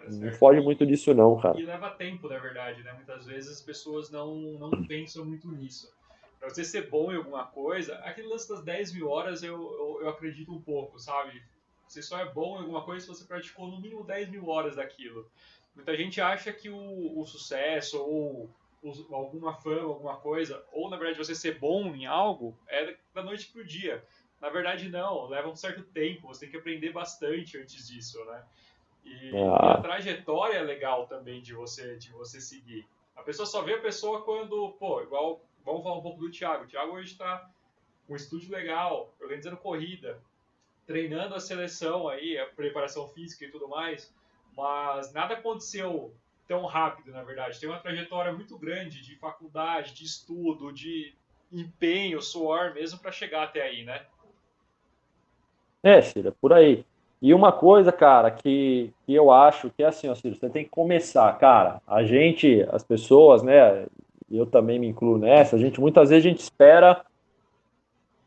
[0.08, 1.58] Não foge muito disso, não, cara.
[1.58, 2.92] E leva tempo, na verdade, né?
[2.92, 5.92] Muitas vezes as pessoas não, não pensam muito nisso.
[6.38, 9.98] Pra você ser bom em alguma coisa, aquele lance das 10 mil horas eu, eu,
[10.02, 11.42] eu acredito um pouco, sabe?
[11.90, 14.76] Você só é bom em alguma coisa se você praticou no mínimo 10 mil horas
[14.76, 15.28] daquilo.
[15.74, 18.48] Muita gente acha que o, o sucesso ou
[18.80, 23.24] o, alguma fama, alguma coisa, ou na verdade você ser bom em algo, é da
[23.24, 24.04] noite pro dia.
[24.40, 28.44] Na verdade, não, leva um certo tempo, você tem que aprender bastante antes disso, né?
[29.04, 29.74] E, ah.
[29.74, 32.86] e, a trajetória é legal também de você, de você seguir.
[33.16, 36.64] A pessoa só vê a pessoa quando, pô, igual, vamos falar um pouco do Thiago.
[36.64, 37.50] O Thiago hoje está
[38.06, 40.22] com um estúdio legal, organizando corrida,
[40.90, 44.12] treinando a seleção aí, a preparação física e tudo mais,
[44.56, 46.12] mas nada aconteceu
[46.48, 47.60] tão rápido, na verdade.
[47.60, 51.14] Tem uma trajetória muito grande de faculdade, de estudo, de
[51.52, 54.02] empenho, suor mesmo para chegar até aí, né?
[55.80, 56.84] É, Cira, por aí.
[57.22, 60.64] E uma coisa, cara, que, que eu acho que é assim, ó, Ciro, você tem
[60.64, 61.80] que começar, cara.
[61.86, 63.86] A gente, as pessoas, né?
[64.28, 67.04] Eu também me incluo nessa, a gente muitas vezes a gente espera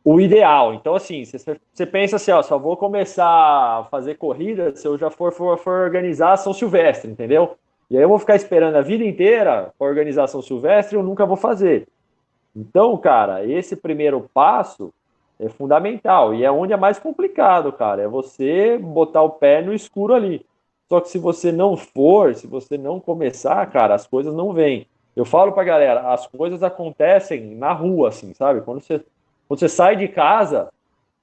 [0.04, 0.74] o ideal.
[0.74, 5.10] Então, assim, você, pensa assim, ó, só vou começar a fazer corrida se eu já
[5.10, 7.56] for, for, for organizar São Silvestre, entendeu?
[7.90, 11.04] E aí eu vou ficar esperando a vida inteira para organizar São Silvestre e eu
[11.04, 11.88] nunca vou fazer.
[12.56, 14.94] Então, cara, esse primeiro passo
[15.40, 18.02] é fundamental e é onde é mais complicado, cara.
[18.02, 20.46] É você botar o pé no escuro ali.
[20.90, 24.88] Só que se você não for, se você não começar, cara, as coisas não vêm.
[25.16, 28.62] Eu falo pra galera, as coisas acontecem na rua, assim, sabe?
[28.62, 29.04] Quando você,
[29.54, 30.72] quando você sai de casa,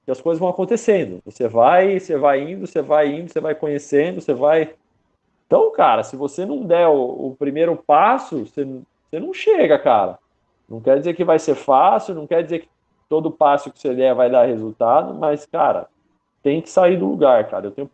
[0.07, 1.21] as coisas vão acontecendo.
[1.25, 4.73] Você vai, você vai indo, você vai indo, você vai conhecendo, você vai.
[5.45, 10.17] Então, cara, se você não der o, o primeiro passo, você, você não chega, cara.
[10.69, 12.69] Não quer dizer que vai ser fácil, não quer dizer que
[13.09, 15.87] todo passo que você der vai dar resultado, mas, cara,
[16.41, 17.67] tem que sair do lugar, cara.
[17.67, 17.91] Eu tenho,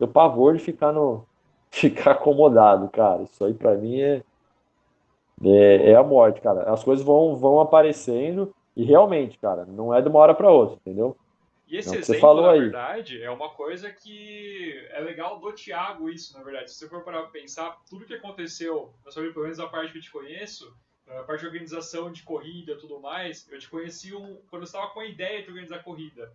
[0.00, 1.24] tenho pavor de ficar no
[1.70, 3.22] ficar acomodado, cara.
[3.22, 4.22] Isso aí para mim é,
[5.44, 6.62] é, é a morte, cara.
[6.72, 10.76] As coisas vão, vão aparecendo e realmente, cara, não é de uma hora para outra,
[10.76, 11.16] entendeu?
[11.68, 12.60] E esse é exemplo, você falou na aí.
[12.60, 16.70] verdade, é uma coisa que é legal do Thiago isso, na verdade.
[16.70, 19.98] Se você for para pensar, tudo que aconteceu, sua vida, pelo menos a parte que
[19.98, 20.74] eu te conheço,
[21.06, 24.88] a parte de organização de corrida tudo mais, eu te conheci um, quando eu estava
[24.88, 26.32] com a ideia de organizar corrida.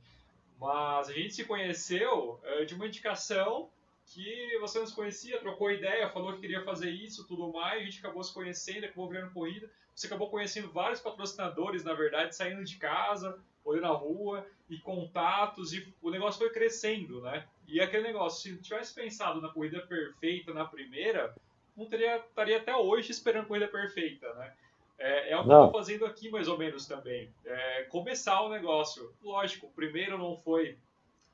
[0.60, 3.70] Mas a gente se conheceu uh, de uma indicação
[4.06, 8.00] que você nos conhecia, trocou ideia, falou que queria fazer isso tudo mais, a gente
[8.00, 9.70] acabou se conhecendo, acabou virando corrida.
[9.96, 15.74] Você acabou conhecendo vários patrocinadores, na verdade, saindo de casa, olhando na rua, e contatos,
[15.74, 17.48] e o negócio foi crescendo, né?
[17.68, 21.34] E aquele negócio, se tivesse pensado na corrida perfeita na primeira,
[21.76, 24.54] não teria, estaria até hoje esperando a corrida perfeita, né?
[24.98, 25.62] É, é o que não.
[25.62, 27.30] eu estou fazendo aqui mais ou menos também.
[27.46, 29.14] É, começar o negócio.
[29.22, 30.78] Lógico, o primeiro não foi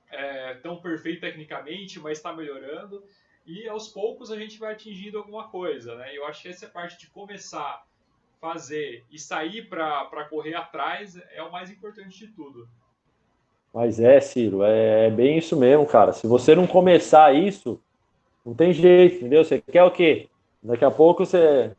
[0.10, 3.04] é, tão perfeito tecnicamente, mas está melhorando.
[3.46, 6.16] E aos poucos a gente vai atingindo alguma coisa, né?
[6.16, 7.86] Eu acho que essa parte de começar,
[8.42, 12.68] fazer e sair para correr atrás é o mais importante de tudo.
[13.72, 16.12] Mas é, Ciro, é, é bem isso mesmo, cara.
[16.12, 17.80] Se você não começar isso,
[18.46, 19.46] não tem jeito, entendeu?
[19.46, 20.28] Você quer o quê?
[20.62, 21.72] Daqui a pouco você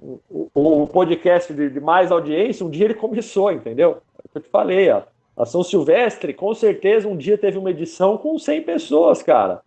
[0.00, 4.00] o, podcast de, de, mais audiência, um dia ele começou, entendeu?
[4.18, 5.02] É eu te falei, ó.
[5.36, 9.60] A São Silvestre, com certeza, um dia teve uma edição com 100 pessoas, cara.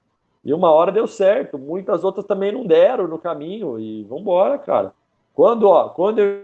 [0.44, 1.58] E uma hora deu certo.
[1.58, 3.80] Muitas outras também não deram no caminho.
[3.80, 4.94] E vambora, cara.
[5.42, 6.44] Quando, ó, quando eu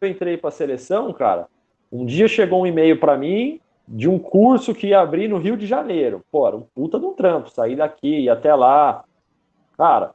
[0.00, 1.48] entrei para a seleção, cara,
[1.90, 5.56] um dia chegou um e-mail para mim de um curso que ia abrir no Rio
[5.56, 6.22] de Janeiro.
[6.30, 7.50] Pô, era um puta de um trampo.
[7.50, 9.02] Sair daqui e até lá.
[9.76, 10.14] Cara,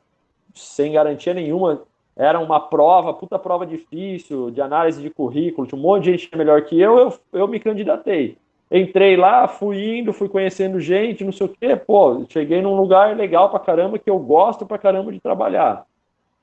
[0.54, 1.82] sem garantia nenhuma
[2.16, 6.62] era uma prova, puta prova difícil, de análise de currículo, um monte de gente melhor
[6.62, 8.38] que eu, eu, eu me candidatei.
[8.72, 13.18] Entrei lá, fui indo, fui conhecendo gente, não sei o quê, pô, cheguei num lugar
[13.18, 15.89] legal pra caramba, que eu gosto pra caramba de trabalhar.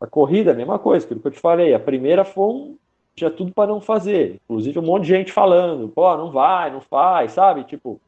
[0.00, 2.78] A corrida, a mesma coisa, aquilo que eu te falei, a primeira foi um,
[3.14, 6.80] tinha tudo para não fazer, inclusive um monte de gente falando, pô, não vai, não
[6.82, 8.00] faz, sabe, tipo,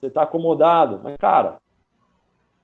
[0.00, 1.58] você tá acomodado, mas cara,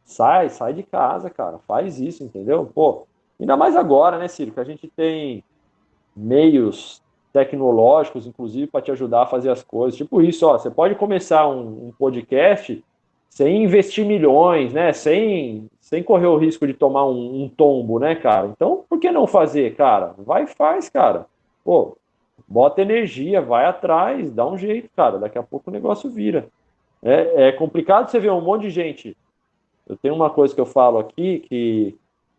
[0.05, 1.59] Sai, sai de casa, cara.
[1.67, 2.71] Faz isso, entendeu?
[2.75, 3.07] Pô,
[3.41, 4.53] ainda mais agora, né, Ciro?
[4.53, 5.43] Que a gente tem
[6.15, 7.03] meios
[7.33, 9.97] tecnológicos, inclusive, para te ajudar a fazer as coisas.
[9.97, 10.59] Tipo isso, ó.
[10.59, 12.85] Você pode começar um, um podcast
[13.31, 14.93] sem investir milhões, né?
[14.93, 18.49] Sem, sem correr o risco de tomar um, um, tombo, né, cara?
[18.49, 20.13] Então, por que não fazer, cara?
[20.19, 21.27] Vai e faz, cara.
[21.65, 21.97] Pô,
[22.49, 25.19] bota energia, vai atrás, dá um jeito, cara.
[25.19, 26.49] Daqui a pouco o negócio vira.
[27.01, 29.17] É, é complicado você ver um monte de gente.
[29.87, 31.97] Eu tenho uma coisa que eu falo aqui, que,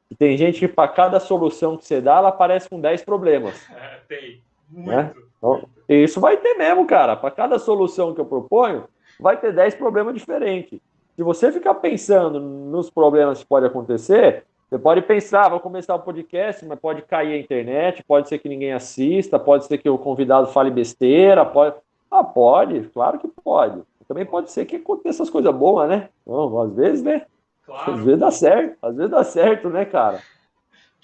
[0.09, 3.55] que tem gente que para cada solução que você dá, ela aparece com 10 problemas.
[3.73, 4.41] É, tem.
[4.69, 4.89] Muito.
[4.89, 5.13] Né?
[5.37, 7.15] Então, isso vai ter mesmo, cara.
[7.15, 8.83] Para cada solução que eu proponho,
[9.17, 10.81] vai ter 10 problemas diferentes.
[11.15, 15.99] Se você ficar pensando nos problemas que pode acontecer, você pode pensar, vou começar o
[15.99, 19.89] um podcast, mas pode cair a internet, pode ser que ninguém assista, pode ser que
[19.89, 21.75] o convidado fale besteira, pode.
[22.11, 23.81] Ah, pode, claro que pode.
[24.07, 26.09] Também pode ser que aconteça as coisas boas, né?
[26.25, 27.25] Bom, às vezes, né?
[27.65, 27.93] Claro.
[27.93, 30.19] Às vezes dá certo, às vezes dá certo, né, cara?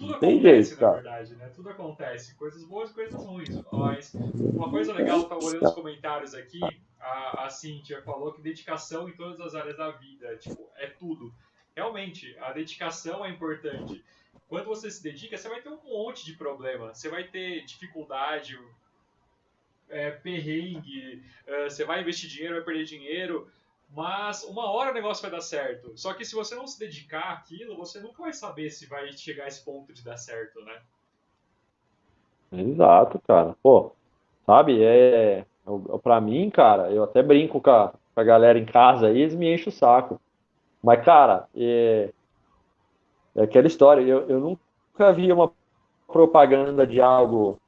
[0.01, 1.51] Tudo Tem acontece, jeito, na verdade, né?
[1.55, 2.35] Tudo acontece.
[2.35, 3.49] Coisas boas e coisas ruins.
[3.71, 6.59] Mas uma coisa legal, eu tava olhando os comentários aqui,
[6.99, 11.31] a, a Cintia falou que dedicação em todas as áreas da vida, tipo, é tudo.
[11.75, 14.03] Realmente, a dedicação é importante.
[14.47, 16.93] Quando você se dedica, você vai ter um monte de problema.
[16.95, 18.59] Você vai ter dificuldade,
[19.87, 23.51] é, perrengue, é, você vai investir dinheiro, vai perder dinheiro,
[23.93, 25.91] mas uma hora o negócio vai dar certo.
[25.95, 29.45] Só que se você não se dedicar àquilo, você nunca vai saber se vai chegar
[29.45, 30.81] a esse ponto de dar certo, né?
[32.51, 33.55] Exato, cara.
[33.61, 33.91] Pô,
[34.45, 35.45] sabe, é.
[36.01, 39.35] Pra mim, cara, eu até brinco com a, com a galera em casa aí, eles
[39.35, 40.19] me enchem o saco.
[40.81, 42.09] Mas, cara, é,
[43.35, 44.01] é aquela história.
[44.01, 45.51] Eu, eu nunca vi uma
[46.07, 47.60] propaganda de algo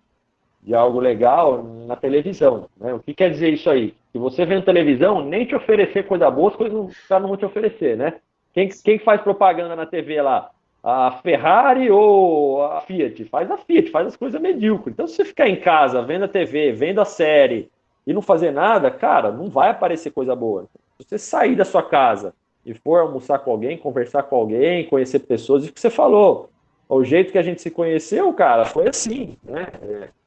[0.65, 2.67] de algo legal na televisão.
[2.79, 2.93] Né?
[2.93, 3.93] O que quer dizer isso aí?
[4.11, 7.45] Se você vê na televisão, nem te oferecer coisa boa, os caras não vão te
[7.45, 8.15] oferecer, né?
[8.53, 10.51] Quem, quem faz propaganda na TV lá?
[10.83, 13.25] A Ferrari ou a Fiat?
[13.25, 14.93] Faz a Fiat, faz as coisas medíocres.
[14.93, 17.69] Então, se você ficar em casa, vendo a TV, vendo a série
[18.05, 20.67] e não fazer nada, cara, não vai aparecer coisa boa.
[20.99, 22.33] Se você sair da sua casa
[22.65, 26.49] e for almoçar com alguém, conversar com alguém, conhecer pessoas, isso que você falou.
[26.87, 29.67] O jeito que a gente se conheceu, cara, foi assim, né?
[29.81, 30.22] É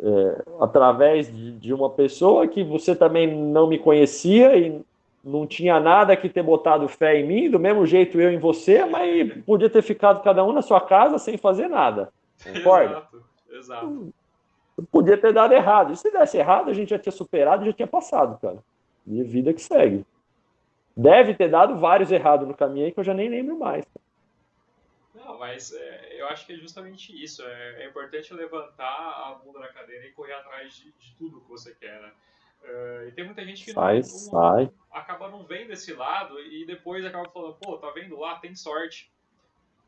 [0.00, 4.80] é, através de, de, uma pessoa que você também não me conhecia e
[5.22, 8.84] não tinha nada que ter botado fé em mim, do mesmo jeito eu em você,
[8.84, 12.10] mas podia ter ficado cada um na sua casa sem fazer nada.
[12.42, 12.90] Concorda?
[12.90, 13.22] Exato,
[13.52, 14.14] exato.
[14.90, 15.92] Podia ter dado errado.
[15.92, 18.58] E se desse errado, a gente já tinha superado já tinha passado, cara.
[19.06, 20.04] E vida que segue.
[20.96, 23.84] Deve ter dado vários errados no caminho aí que eu já nem lembro mais.
[23.84, 24.04] Cara.
[25.24, 27.42] Não, mas é, eu acho que é justamente isso.
[27.42, 31.48] É, é, importante levantar a bunda da cadeira e correr atrás de, de tudo que
[31.48, 32.12] você quer, né?
[32.62, 34.70] Uh, e tem muita gente que sai, não, sai.
[34.90, 39.12] acaba não vendo esse lado e depois acaba falando, pô, tá vendo lá, tem sorte.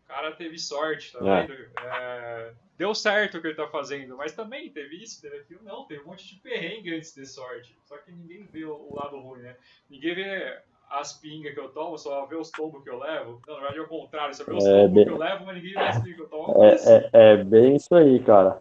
[0.05, 1.47] O cara teve sorte, tá é.
[1.47, 1.71] vendo?
[1.81, 5.63] É, deu certo o que ele tá fazendo, mas também teve isso, teve aquilo.
[5.63, 7.77] Não, teve um monte de perrengue antes de sorte.
[7.85, 9.57] Só que ninguém vê o, o lado ruim, né?
[9.89, 13.41] Ninguém vê as pingas que eu tomo, só vê os tombos que eu levo.
[13.47, 15.05] Não, na verdade é o contrário, só vê os é tombos bem...
[15.05, 16.65] que eu levo, mas ninguém vê as pingas que eu tomo.
[16.65, 18.61] É, é, é, bem isso aí, cara.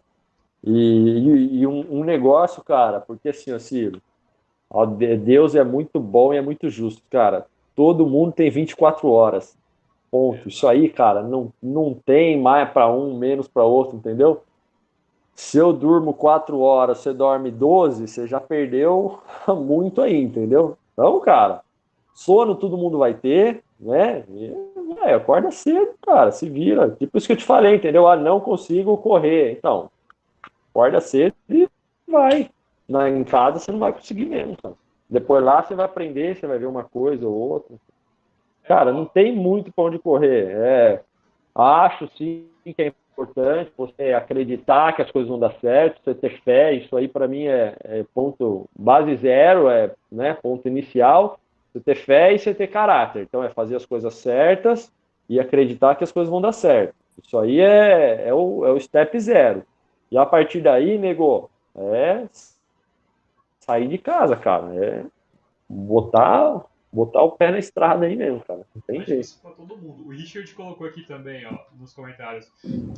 [0.63, 4.01] E, e, e um, um, negócio, cara, porque assim, Ciro,
[4.69, 7.45] ó, Deus é muito bom e é muito justo, cara.
[7.75, 9.55] Todo mundo tem 24 horas.
[10.09, 10.47] Ponto.
[10.47, 14.41] Isso aí, cara, não, não tem mais para um, menos para outro, entendeu?
[15.35, 20.77] Se eu durmo 4 horas, você dorme 12, você já perdeu muito aí, entendeu?
[20.93, 21.64] Então, cara,
[22.15, 24.23] Sono todo mundo vai ter, né?
[24.29, 24.51] E,
[25.03, 26.89] é, acorda cedo, cara, se vira.
[26.91, 28.07] Tipo isso que eu te falei, entendeu?
[28.07, 29.51] Ah, não consigo correr.
[29.51, 29.91] Então,
[30.71, 31.67] acorda cedo e
[32.07, 32.49] vai.
[32.87, 34.75] Na, em casa você não vai conseguir mesmo, cara.
[35.09, 37.75] Depois lá você vai aprender, você vai ver uma coisa ou outra.
[38.63, 40.47] Cara, não tem muito para onde correr.
[40.51, 41.01] É,
[41.53, 46.41] acho sim que é importante você acreditar que as coisas vão dar certo, você ter
[46.43, 46.73] fé.
[46.73, 51.39] Isso aí para mim é, é, ponto base zero, é né, ponto inicial.
[51.75, 53.23] Você ter fé e você ter caráter.
[53.23, 54.89] Então é fazer as coisas certas
[55.27, 56.95] e acreditar que as coisas vão dar certo.
[57.21, 59.63] Isso aí é, é, o, é o step zero.
[60.09, 62.27] E a partir daí, nego, é
[63.59, 64.73] sair de casa, cara.
[64.73, 65.05] É
[65.67, 68.65] botar, botar o pé na estrada aí mesmo, cara.
[68.73, 69.21] Não tem jeito.
[69.21, 70.07] Isso pra todo mundo.
[70.07, 72.49] O Richard colocou aqui também, ó, nos comentários.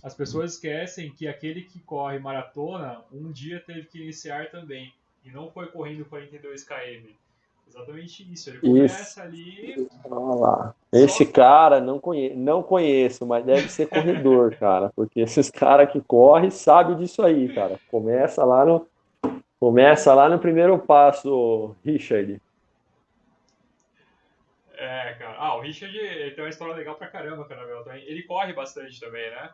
[0.03, 4.93] As pessoas esquecem que aquele que corre maratona um dia teve que iniciar também.
[5.25, 7.09] E não foi correndo 42 km.
[7.67, 8.49] Exatamente isso.
[8.49, 9.21] Ele começa isso.
[9.21, 9.89] ali.
[10.05, 10.75] Olha lá.
[10.91, 12.35] Esse cara não, conhe...
[12.35, 14.91] não conheço, mas deve ser corredor, cara.
[14.95, 17.79] Porque esses caras que correm sabem disso aí, cara.
[17.87, 18.87] Começa lá no.
[19.59, 22.39] Começa lá no primeiro passo, Richard.
[24.75, 25.35] É, cara.
[25.39, 25.91] Ah, o Richard
[26.35, 27.65] tem uma história legal pra caramba, cara.
[28.05, 29.49] Ele corre bastante também, né?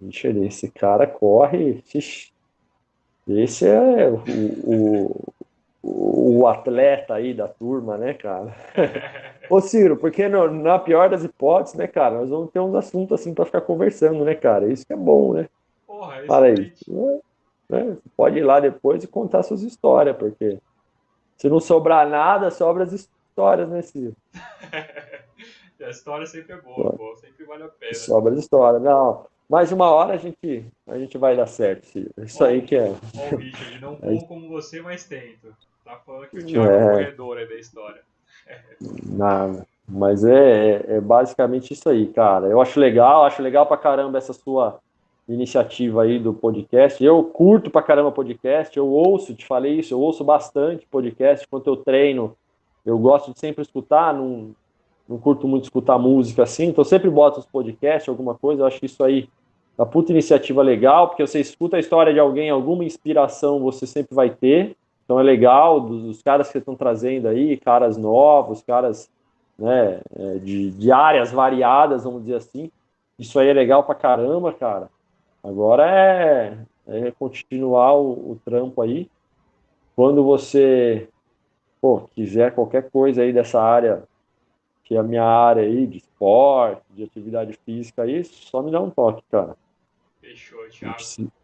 [0.00, 1.82] Richard, esse cara corre.
[3.28, 4.22] Esse é o,
[4.64, 5.34] o,
[5.88, 8.54] o atleta aí da turma, né, cara?
[9.48, 13.20] Ô Ciro, porque no, na pior das hipóteses, né, cara, nós vamos ter uns assuntos
[13.20, 14.66] assim para ficar conversando, né, cara?
[14.66, 15.48] Isso que é bom, né?
[15.86, 16.72] Porra, Fala aí.
[16.88, 17.20] Né?
[17.68, 20.58] Você pode ir lá depois e contar suas histórias, porque
[21.36, 24.16] se não sobrar nada, sobra as histórias, né, Ciro?
[25.80, 27.94] a história sempre é boa, pô, sempre vale a pena.
[27.94, 28.82] Sobra as histórias.
[28.82, 32.10] Não, mais uma hora a gente, a gente vai dar certo, Ciro.
[32.18, 32.88] Isso aí que é.
[32.88, 35.54] Ó, o Richard, não é vou como você, mas tento.
[35.86, 38.00] Tá falando que o Thiago é, é o corredor aí da história.
[39.04, 39.64] Nada.
[39.88, 42.48] Mas é, é, é, basicamente isso aí, cara.
[42.48, 44.80] Eu acho legal, acho legal pra caramba essa sua
[45.28, 47.04] iniciativa aí do podcast.
[47.04, 51.68] Eu curto pra caramba podcast, eu ouço, te falei isso, eu ouço bastante podcast enquanto
[51.68, 52.36] eu treino.
[52.84, 54.50] Eu gosto de sempre escutar, não,
[55.08, 58.62] não curto muito escutar música assim, então sempre boto os podcasts, alguma coisa.
[58.62, 59.28] Eu acho isso aí
[59.78, 64.16] uma puta iniciativa legal, porque você escuta a história de alguém, alguma inspiração você sempre
[64.16, 64.76] vai ter.
[65.06, 69.08] Então é legal dos, dos caras que estão trazendo aí, caras novos, caras
[69.56, 72.70] né, é, de, de áreas variadas, vamos dizer assim.
[73.16, 74.90] Isso aí é legal pra caramba, cara.
[75.42, 76.58] Agora é,
[76.88, 79.08] é continuar o, o, trampo aí.
[79.94, 81.08] Quando você
[81.80, 84.02] pô, quiser qualquer coisa aí dessa área,
[84.82, 88.80] que é a minha área aí, de esporte, de atividade física aí, só me dá
[88.80, 89.56] um toque, cara.
[90.20, 90.96] Fechou, Thiago.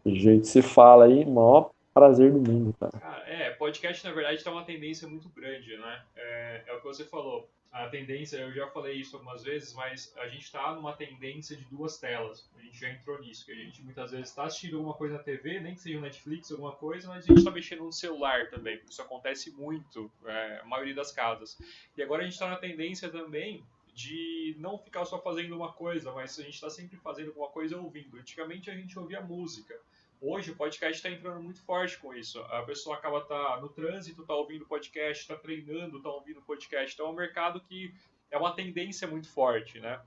[0.05, 3.23] A gente se fala aí, maior prazer do mundo, cara.
[3.27, 6.01] é, podcast na verdade está uma tendência muito grande, né?
[6.15, 7.49] É, é, o que você falou.
[7.71, 11.65] A tendência, eu já falei isso algumas vezes, mas a gente está numa tendência de
[11.65, 12.47] duas telas.
[12.55, 15.23] A gente já entrou nisso, que a gente muitas vezes está assistindo alguma coisa na
[15.23, 18.79] TV, nem que seja Netflix, alguma coisa, mas a gente está mexendo no celular também.
[18.87, 21.57] Isso acontece muito, é, a maioria das casas.
[21.97, 23.63] E agora a gente está na tendência também
[23.95, 27.77] de não ficar só fazendo uma coisa, mas a gente está sempre fazendo alguma coisa
[27.77, 28.17] ouvindo.
[28.17, 29.79] Antigamente a gente ouvia música.
[30.25, 32.39] Hoje o podcast está entrando muito forte com isso.
[32.43, 36.93] A pessoa acaba tá no trânsito, tá ouvindo podcast, está treinando, tá ouvindo podcast.
[36.93, 37.93] Então é um mercado que
[38.31, 40.01] é uma tendência muito forte, né?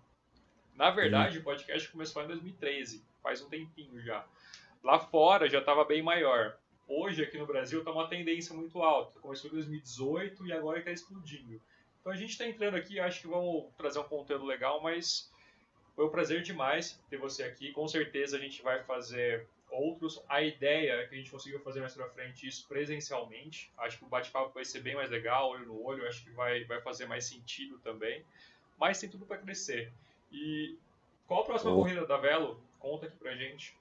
[0.74, 4.26] Na verdade, o podcast começou em 2013, faz um tempinho já.
[4.82, 6.56] Lá fora já estava bem maior.
[6.88, 9.20] Hoje aqui no Brasil está uma tendência muito alta.
[9.20, 11.60] Começou em 2018 e agora está explodindo.
[12.00, 15.30] Então a gente está entrando aqui, acho que vamos trazer um conteúdo legal, mas
[15.94, 17.70] foi um prazer demais ter você aqui.
[17.72, 19.46] Com certeza a gente vai fazer
[19.76, 20.22] outros.
[20.28, 23.72] A ideia é que a gente conseguiu fazer mais pra frente isso presencialmente.
[23.78, 26.64] Acho que o bate-papo vai ser bem mais legal, olho no olho, acho que vai,
[26.64, 28.22] vai fazer mais sentido também.
[28.78, 29.92] Mas tem tudo para crescer.
[30.32, 30.76] E
[31.26, 31.76] qual a próxima oh.
[31.76, 32.58] corrida da Velo?
[32.78, 33.76] Conta aqui pra gente.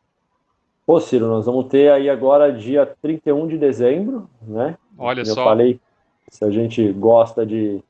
[0.85, 4.77] Pô, Ciro, nós vamos ter aí agora dia 31 de dezembro, né?
[4.97, 5.41] Olha Eu só.
[5.41, 5.79] Eu falei,
[6.29, 7.83] se a gente gosta de,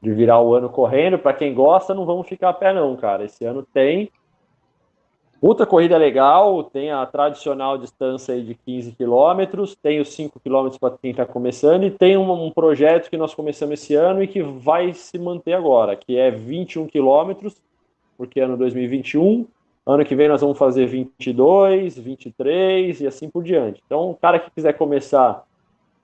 [0.00, 3.24] de virar o ano correndo, para quem gosta, não vamos ficar a pé não, cara.
[3.24, 4.10] Esse ano tem
[5.40, 10.98] Puta corrida legal, tem a tradicional distância de 15 quilômetros, tem os 5 quilômetros para
[10.98, 14.42] quem está começando e tem um, um, projeto que nós começamos esse ano e que
[14.42, 17.56] vai se manter agora, que é 21 quilômetros,
[18.18, 19.46] porque é ano 2021,
[19.86, 23.82] ano que vem nós vamos fazer 22, 23 e assim por diante.
[23.86, 25.42] Então, o cara que quiser começar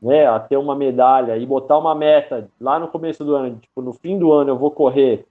[0.01, 3.83] né, a ter uma medalha e botar uma meta lá no começo do ano, tipo,
[3.83, 5.27] no fim do ano eu vou correr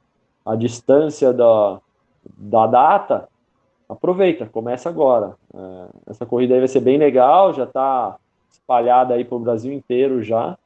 [0.46, 1.80] a distância da,
[2.24, 3.28] da data,
[3.88, 5.36] aproveita, começa agora.
[5.54, 8.18] É, essa corrida aí vai ser bem legal, já está
[8.52, 10.58] espalhada aí para o Brasil inteiro já.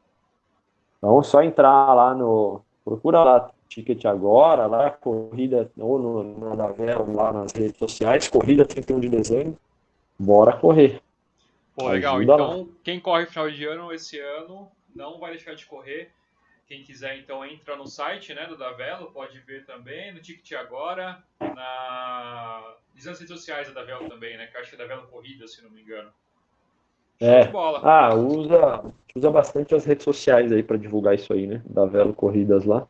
[0.97, 2.61] Então, só entrar lá no.
[2.83, 8.65] Procura lá ticket agora, lá, corrida, ou no, no Navel, lá nas redes sociais, corrida
[8.65, 9.57] 31 de dezembro.
[10.17, 11.01] Bora correr.
[11.75, 12.17] Pô, legal.
[12.17, 12.65] Ajuda então, lá.
[12.83, 16.11] quem corre final de ano esse ano não vai deixar de correr.
[16.69, 21.17] Quem quiser, então, entra no site né, do Davelo, pode ver também, no Ticket Agora,
[21.39, 22.75] na...
[22.93, 24.45] nas redes sociais da Davelo também, né?
[24.45, 26.11] Que eu acho que é Davelo Corrida, se não me engano.
[27.19, 27.49] É.
[27.81, 28.83] Ah, usa,
[29.15, 31.59] usa bastante as redes sociais aí para divulgar isso aí, né?
[31.65, 32.87] Davelo Corridas lá.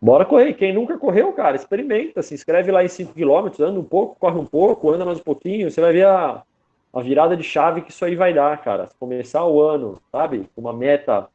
[0.00, 0.54] Bora correr.
[0.54, 2.22] Quem nunca correu, cara, experimenta.
[2.22, 5.70] Se inscreve lá em 5km, anda um pouco, corre um pouco, anda mais um pouquinho.
[5.70, 6.42] Você vai ver a,
[6.90, 8.86] a virada de chave que isso aí vai dar, cara.
[8.88, 10.48] Se começar o ano, sabe?
[10.56, 11.28] Uma meta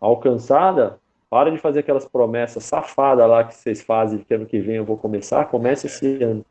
[0.00, 4.76] alcançada, para de fazer aquelas promessas safadas lá que vocês fazem que ano que vem
[4.76, 6.44] eu vou começar, comece esse ano.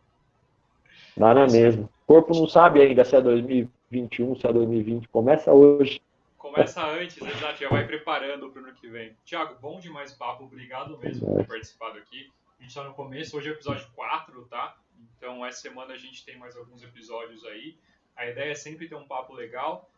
[1.15, 1.89] Nada mesmo.
[2.03, 5.07] O corpo não sabe ainda se é 2021, se é 2020.
[5.07, 6.01] Começa hoje.
[6.37, 7.59] Começa antes, exato.
[7.59, 9.15] Já vai preparando para o ano que vem.
[9.23, 10.43] Tiago, bom demais papo.
[10.43, 12.31] Obrigado mesmo por ter participado aqui.
[12.59, 13.37] A gente está no começo.
[13.37, 14.75] Hoje é o episódio 4, tá?
[15.17, 17.75] Então, essa semana a gente tem mais alguns episódios aí.
[18.15, 19.89] A ideia é sempre ter um papo legal.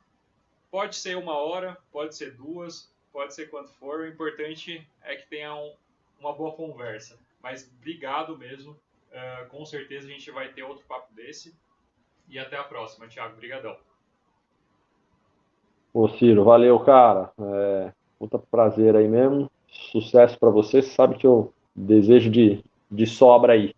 [0.69, 5.27] Pode ser uma hora, pode ser duas, pode ser quanto for, o importante é que
[5.27, 5.73] tenha um,
[6.19, 7.17] uma boa conversa.
[7.41, 11.51] Mas obrigado mesmo, uh, com certeza a gente vai ter outro papo desse.
[12.29, 13.33] E até a próxima, Thiago.
[13.33, 13.75] Obrigadão.
[15.91, 17.31] Ô Ciro, valeu, cara.
[17.39, 19.49] É, muito prazer aí mesmo.
[19.67, 20.83] Sucesso para você.
[20.83, 23.73] Você sabe que eu desejo de, de sobra aí.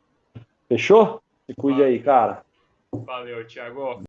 [0.67, 1.21] Fechou?
[1.45, 2.43] Se cuide aí, cara.
[2.91, 4.01] Valeu, Thiago.